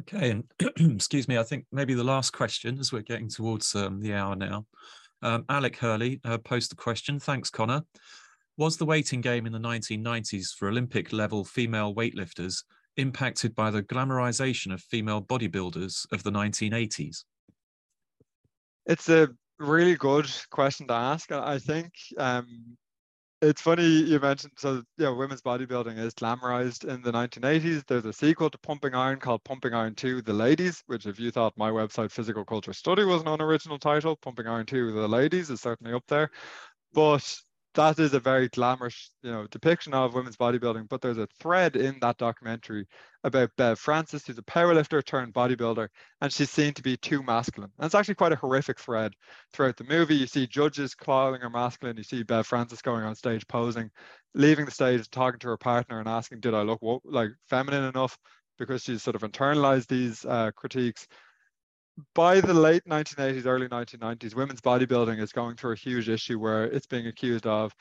Okay, 0.00 0.30
and 0.30 0.44
excuse 0.96 1.28
me, 1.28 1.36
I 1.36 1.42
think 1.42 1.66
maybe 1.72 1.94
the 1.94 2.04
last 2.04 2.32
question 2.32 2.78
as 2.78 2.92
we're 2.92 3.02
getting 3.02 3.28
towards 3.28 3.74
um, 3.74 4.00
the 4.00 4.14
hour 4.14 4.34
now. 4.34 4.66
Um, 5.22 5.44
Alec 5.48 5.76
Hurley 5.76 6.20
uh, 6.24 6.38
posed 6.38 6.70
the 6.70 6.76
question. 6.76 7.18
Thanks, 7.20 7.50
Conor. 7.50 7.82
Was 8.56 8.76
the 8.76 8.86
weighting 8.86 9.20
game 9.20 9.46
in 9.46 9.52
the 9.52 9.58
1990s 9.58 10.54
for 10.56 10.68
Olympic 10.68 11.12
level 11.12 11.44
female 11.44 11.94
weightlifters 11.94 12.62
impacted 12.96 13.54
by 13.54 13.70
the 13.70 13.82
glamorization 13.82 14.72
of 14.72 14.80
female 14.82 15.20
bodybuilders 15.20 16.06
of 16.12 16.22
the 16.22 16.32
1980s? 16.32 17.24
It's 18.86 19.08
a 19.08 19.28
really 19.58 19.96
good 19.96 20.30
question 20.50 20.86
to 20.88 20.94
ask. 20.94 21.30
I 21.30 21.58
think 21.58 21.92
um, 22.16 22.76
it's 23.42 23.62
funny 23.62 23.86
you 23.86 24.20
mentioned 24.20 24.52
so 24.56 24.82
yeah 24.98 25.08
women's 25.08 25.40
bodybuilding 25.40 25.98
is 25.98 26.12
glamorized 26.14 26.86
in 26.86 27.00
the 27.02 27.12
1980s 27.12 27.84
there's 27.86 28.04
a 28.04 28.12
sequel 28.12 28.50
to 28.50 28.58
pumping 28.58 28.94
iron 28.94 29.18
called 29.18 29.42
pumping 29.44 29.72
iron 29.72 29.94
2 29.94 30.22
the 30.22 30.32
ladies 30.32 30.82
which 30.86 31.06
if 31.06 31.18
you 31.18 31.30
thought 31.30 31.56
my 31.56 31.70
website 31.70 32.10
physical 32.10 32.44
culture 32.44 32.72
study 32.72 33.04
was 33.04 33.22
an 33.22 33.28
unoriginal 33.28 33.78
title 33.78 34.16
pumping 34.16 34.46
iron 34.46 34.66
2 34.66 34.92
the 34.92 35.08
ladies 35.08 35.50
is 35.50 35.60
certainly 35.60 35.92
up 35.94 36.04
there. 36.08 36.30
But 36.92 37.40
that 37.74 37.98
is 37.98 38.14
a 38.14 38.20
very 38.20 38.48
glamorous, 38.48 39.12
you 39.22 39.30
know, 39.30 39.46
depiction 39.50 39.94
of 39.94 40.14
women's 40.14 40.36
bodybuilding. 40.36 40.88
But 40.88 41.00
there's 41.00 41.18
a 41.18 41.28
thread 41.38 41.76
in 41.76 41.98
that 42.00 42.18
documentary 42.18 42.86
about 43.22 43.50
Bev 43.56 43.78
Francis, 43.78 44.26
who's 44.26 44.38
a 44.38 44.42
powerlifter 44.42 45.04
turned 45.04 45.32
bodybuilder, 45.32 45.88
and 46.20 46.32
she's 46.32 46.50
seen 46.50 46.74
to 46.74 46.82
be 46.82 46.96
too 46.96 47.22
masculine. 47.22 47.70
And 47.78 47.86
it's 47.86 47.94
actually 47.94 48.16
quite 48.16 48.32
a 48.32 48.36
horrific 48.36 48.80
thread 48.80 49.12
throughout 49.52 49.76
the 49.76 49.84
movie. 49.84 50.16
You 50.16 50.26
see 50.26 50.46
judges 50.46 50.94
calling 50.94 51.40
her 51.40 51.50
masculine. 51.50 51.96
You 51.96 52.02
see 52.02 52.22
Bev 52.22 52.46
Francis 52.46 52.82
going 52.82 53.04
on 53.04 53.14
stage 53.14 53.46
posing, 53.46 53.90
leaving 54.34 54.64
the 54.64 54.72
stage, 54.72 55.08
talking 55.10 55.38
to 55.40 55.48
her 55.48 55.56
partner, 55.56 56.00
and 56.00 56.08
asking, 56.08 56.40
"Did 56.40 56.54
I 56.54 56.62
look 56.62 56.80
like 57.04 57.30
feminine 57.48 57.84
enough?" 57.84 58.18
Because 58.58 58.82
she's 58.82 59.02
sort 59.02 59.16
of 59.16 59.22
internalized 59.22 59.86
these 59.86 60.24
uh, 60.24 60.50
critiques 60.56 61.06
by 62.14 62.40
the 62.40 62.54
late 62.54 62.82
1980s, 62.88 63.46
early 63.46 63.68
1990s, 63.68 64.34
women's 64.34 64.60
bodybuilding 64.60 65.20
is 65.20 65.32
going 65.32 65.56
through 65.56 65.72
a 65.72 65.76
huge 65.76 66.08
issue 66.08 66.38
where 66.38 66.64
it's 66.64 66.86
being 66.86 67.06
accused 67.06 67.46
of, 67.46 67.74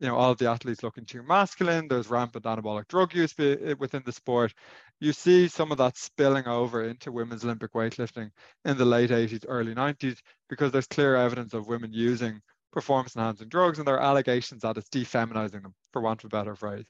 you 0.00 0.08
know, 0.08 0.16
all 0.16 0.30
of 0.30 0.38
the 0.38 0.50
athletes 0.50 0.82
looking 0.82 1.04
too 1.04 1.22
masculine. 1.22 1.88
There's 1.88 2.08
rampant 2.08 2.44
anabolic 2.44 2.88
drug 2.88 3.14
use 3.14 3.34
eh, 3.38 3.74
within 3.78 4.02
the 4.04 4.12
sport. 4.12 4.52
You 5.00 5.12
see 5.12 5.48
some 5.48 5.72
of 5.72 5.78
that 5.78 5.96
spilling 5.96 6.46
over 6.46 6.84
into 6.84 7.12
women's 7.12 7.44
Olympic 7.44 7.72
weightlifting 7.72 8.30
in 8.64 8.76
the 8.76 8.84
late 8.84 9.10
80s, 9.10 9.44
early 9.48 9.74
90s, 9.74 10.18
because 10.48 10.72
there's 10.72 10.86
clear 10.86 11.16
evidence 11.16 11.54
of 11.54 11.68
women 11.68 11.92
using 11.92 12.40
performance 12.72 13.14
enhancing 13.14 13.48
drugs 13.48 13.78
and 13.78 13.86
there 13.86 13.94
are 13.94 14.02
allegations 14.02 14.62
that 14.62 14.76
it's 14.76 14.88
defeminizing 14.88 15.62
them, 15.62 15.74
for 15.92 16.02
want 16.02 16.22
of 16.24 16.26
a 16.26 16.36
better 16.36 16.56
phrase. 16.56 16.84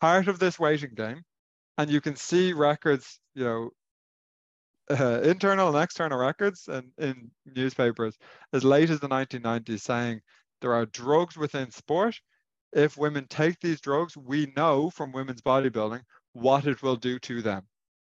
Part 0.00 0.26
of 0.26 0.40
this 0.40 0.58
weighting 0.58 0.94
game, 0.94 1.22
and 1.78 1.88
you 1.88 2.00
can 2.00 2.16
see 2.16 2.52
records, 2.52 3.20
you 3.34 3.44
know, 3.44 3.70
uh, 4.90 5.20
internal 5.22 5.68
and 5.68 5.82
external 5.82 6.18
records 6.18 6.68
and 6.68 6.90
in 6.98 7.30
newspapers 7.46 8.16
as 8.52 8.64
late 8.64 8.90
as 8.90 9.00
the 9.00 9.08
1990s 9.08 9.80
saying 9.80 10.20
there 10.60 10.74
are 10.74 10.86
drugs 10.86 11.36
within 11.36 11.70
sport. 11.70 12.20
If 12.72 12.96
women 12.96 13.26
take 13.28 13.60
these 13.60 13.80
drugs, 13.80 14.16
we 14.16 14.52
know 14.56 14.90
from 14.90 15.12
women's 15.12 15.42
bodybuilding 15.42 16.00
what 16.32 16.66
it 16.66 16.82
will 16.82 16.96
do 16.96 17.18
to 17.20 17.42
them. 17.42 17.62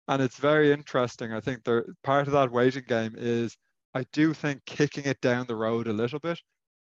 And 0.09 0.23
it's 0.23 0.39
very 0.39 0.73
interesting. 0.73 1.33
I 1.33 1.41
think 1.41 1.65
there, 1.65 1.85
part 2.03 2.27
of 2.27 2.33
that 2.33 2.53
waiting 2.53 2.85
game 2.87 3.15
is 3.17 3.57
I 3.95 4.05
do 4.13 4.33
think 4.33 4.65
kicking 4.65 5.05
it 5.05 5.21
down 5.21 5.47
the 5.47 5.57
road 5.57 5.89
a 5.89 5.93
little 5.93 6.21
bit 6.21 6.41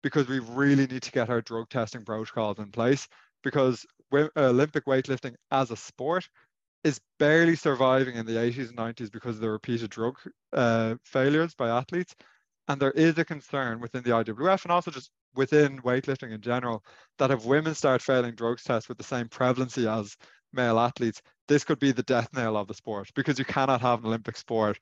because 0.02 0.28
we 0.28 0.40
really 0.40 0.88
need 0.88 1.04
to 1.04 1.12
get 1.12 1.30
our 1.30 1.42
drug 1.42 1.70
testing 1.70 2.04
protocols 2.04 2.60
in 2.60 2.72
place 2.72 3.08
because 3.44 3.86
Olympic 4.36 4.86
weightlifting 4.86 5.36
as 5.52 5.72
a 5.72 5.76
sport 5.76 6.28
is 6.84 7.00
barely 7.18 7.56
surviving 7.56 8.16
in 8.16 8.26
the 8.26 8.34
80s 8.34 8.70
and 8.70 8.78
90s 8.78 9.12
because 9.12 9.36
of 9.36 9.42
the 9.42 9.50
repeated 9.50 9.90
drug 9.90 10.16
uh, 10.52 10.96
failures 11.04 11.56
by 11.56 11.70
athletes. 11.70 12.16
And 12.68 12.82
there 12.82 12.92
is 12.92 13.18
a 13.18 13.26
concern 13.26 13.80
within 13.80 14.04
the 14.04 14.12
IWF 14.12 14.64
and 14.64 14.72
also 14.72 14.92
just 14.92 15.12
within 15.36 15.82
weightlifting 15.82 16.32
in 16.32 16.42
general 16.42 16.84
that 17.18 17.32
if 17.32 17.46
women 17.46 17.76
start 17.76 18.02
failing 18.02 18.36
drugs 18.36 18.64
tests 18.64 18.88
with 18.88 18.98
the 18.98 19.04
same 19.04 19.28
prevalency 19.28 19.88
as 19.88 20.16
male 20.54 20.80
athletes, 20.80 21.22
this 21.48 21.64
could 21.64 21.80
be 21.80 21.92
the 21.92 22.04
death 22.04 22.30
knell 22.34 22.56
of 22.56 22.68
the 22.68 22.74
sport 22.74 23.10
because 23.16 23.40
you 23.40 23.46
cannot 23.46 23.82
have 23.82 24.00
an 24.00 24.06
Olympic 24.06 24.38
sport 24.38 24.80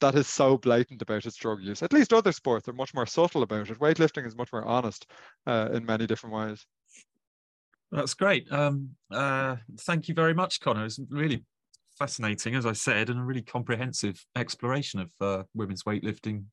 that 0.00 0.14
is 0.14 0.26
so 0.26 0.56
blatant 0.56 1.02
about 1.02 1.26
its 1.26 1.36
drug 1.36 1.60
use. 1.60 1.82
At 1.82 1.92
least 1.92 2.12
other 2.12 2.32
sports 2.32 2.66
are 2.68 2.72
much 2.72 2.94
more 2.94 3.06
subtle 3.06 3.42
about 3.42 3.70
it. 3.70 3.78
Weightlifting 3.78 4.26
is 4.26 4.34
much 4.34 4.52
more 4.52 4.64
honest 4.64 5.06
uh, 5.46 5.68
in 5.72 5.84
many 5.84 6.06
different 6.06 6.34
ways. 6.34 6.66
That's 7.92 8.14
great. 8.14 8.50
Um, 8.52 8.90
uh, 9.10 9.56
thank 9.80 10.08
you 10.08 10.14
very 10.14 10.34
much, 10.34 10.60
Conor. 10.60 10.84
It's 10.84 11.00
really 11.10 11.44
fascinating, 11.98 12.54
as 12.54 12.64
I 12.64 12.72
said, 12.72 13.10
and 13.10 13.18
a 13.18 13.22
really 13.22 13.42
comprehensive 13.42 14.24
exploration 14.36 15.00
of 15.00 15.12
uh, 15.20 15.42
women's 15.54 15.82
weightlifting 15.82 16.44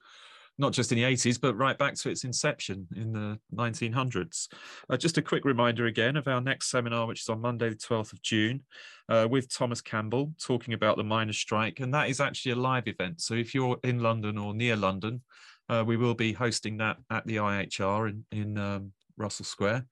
not 0.57 0.73
just 0.73 0.91
in 0.91 0.97
the 0.97 1.03
80s, 1.03 1.39
but 1.39 1.55
right 1.55 1.77
back 1.77 1.93
to 1.95 2.09
its 2.09 2.23
inception 2.23 2.88
in 2.95 3.11
the 3.11 3.39
1900s. 3.55 4.47
Uh, 4.89 4.97
just 4.97 5.17
a 5.17 5.21
quick 5.21 5.45
reminder 5.45 5.85
again 5.85 6.17
of 6.17 6.27
our 6.27 6.41
next 6.41 6.71
seminar, 6.71 7.05
which 7.05 7.21
is 7.21 7.29
on 7.29 7.41
Monday, 7.41 7.69
the 7.69 7.75
12th 7.75 8.13
of 8.13 8.21
June, 8.23 8.63
uh, 9.09 9.27
with 9.29 9.53
Thomas 9.53 9.81
Campbell, 9.81 10.33
talking 10.43 10.73
about 10.73 10.97
the 10.97 11.03
miners' 11.03 11.38
strike. 11.38 11.79
And 11.79 11.93
that 11.93 12.09
is 12.09 12.19
actually 12.19 12.53
a 12.53 12.55
live 12.55 12.88
event. 12.88 13.21
So 13.21 13.35
if 13.35 13.53
you're 13.53 13.77
in 13.83 13.99
London 13.99 14.38
or 14.38 14.53
near 14.53 14.75
London, 14.75 15.21
uh, 15.69 15.83
we 15.85 15.97
will 15.97 16.15
be 16.15 16.33
hosting 16.33 16.77
that 16.77 16.97
at 17.11 17.25
the 17.27 17.35
IHR 17.35 18.09
in, 18.09 18.25
in 18.31 18.57
um, 18.57 18.93
Russell 19.15 19.45
Square 19.45 19.85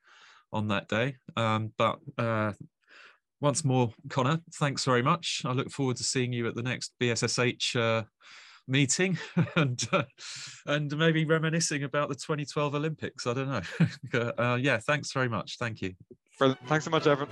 on 0.55 0.69
that 0.69 0.87
day. 0.87 1.17
Um, 1.35 1.73
but 1.77 1.99
uh, 2.17 2.53
once 3.41 3.63
more, 3.65 3.91
Conor, 4.09 4.39
thanks 4.55 4.85
very 4.85 5.03
much. 5.03 5.41
I 5.45 5.51
look 5.51 5.69
forward 5.69 5.97
to 5.97 6.03
seeing 6.03 6.33
you 6.33 6.47
at 6.47 6.55
the 6.55 6.63
next 6.63 6.93
BSSH 7.01 7.75
uh, 7.75 8.03
meeting 8.67 9.19
and 9.55 9.85
uh, 9.91 10.03
and 10.65 10.97
maybe 10.97 11.25
reminiscing 11.25 11.83
about 11.83 12.09
the 12.09 12.15
2012 12.15 12.73
Olympics. 12.73 13.27
I 13.27 13.33
don't 13.33 13.49
know. 13.49 14.31
uh, 14.37 14.55
yeah, 14.55 14.79
thanks 14.79 15.11
very 15.11 15.29
much. 15.29 15.57
Thank 15.59 15.81
you. 15.81 15.93
Thanks 16.39 16.85
so 16.85 16.91
much, 16.91 17.05
Evan. 17.05 17.27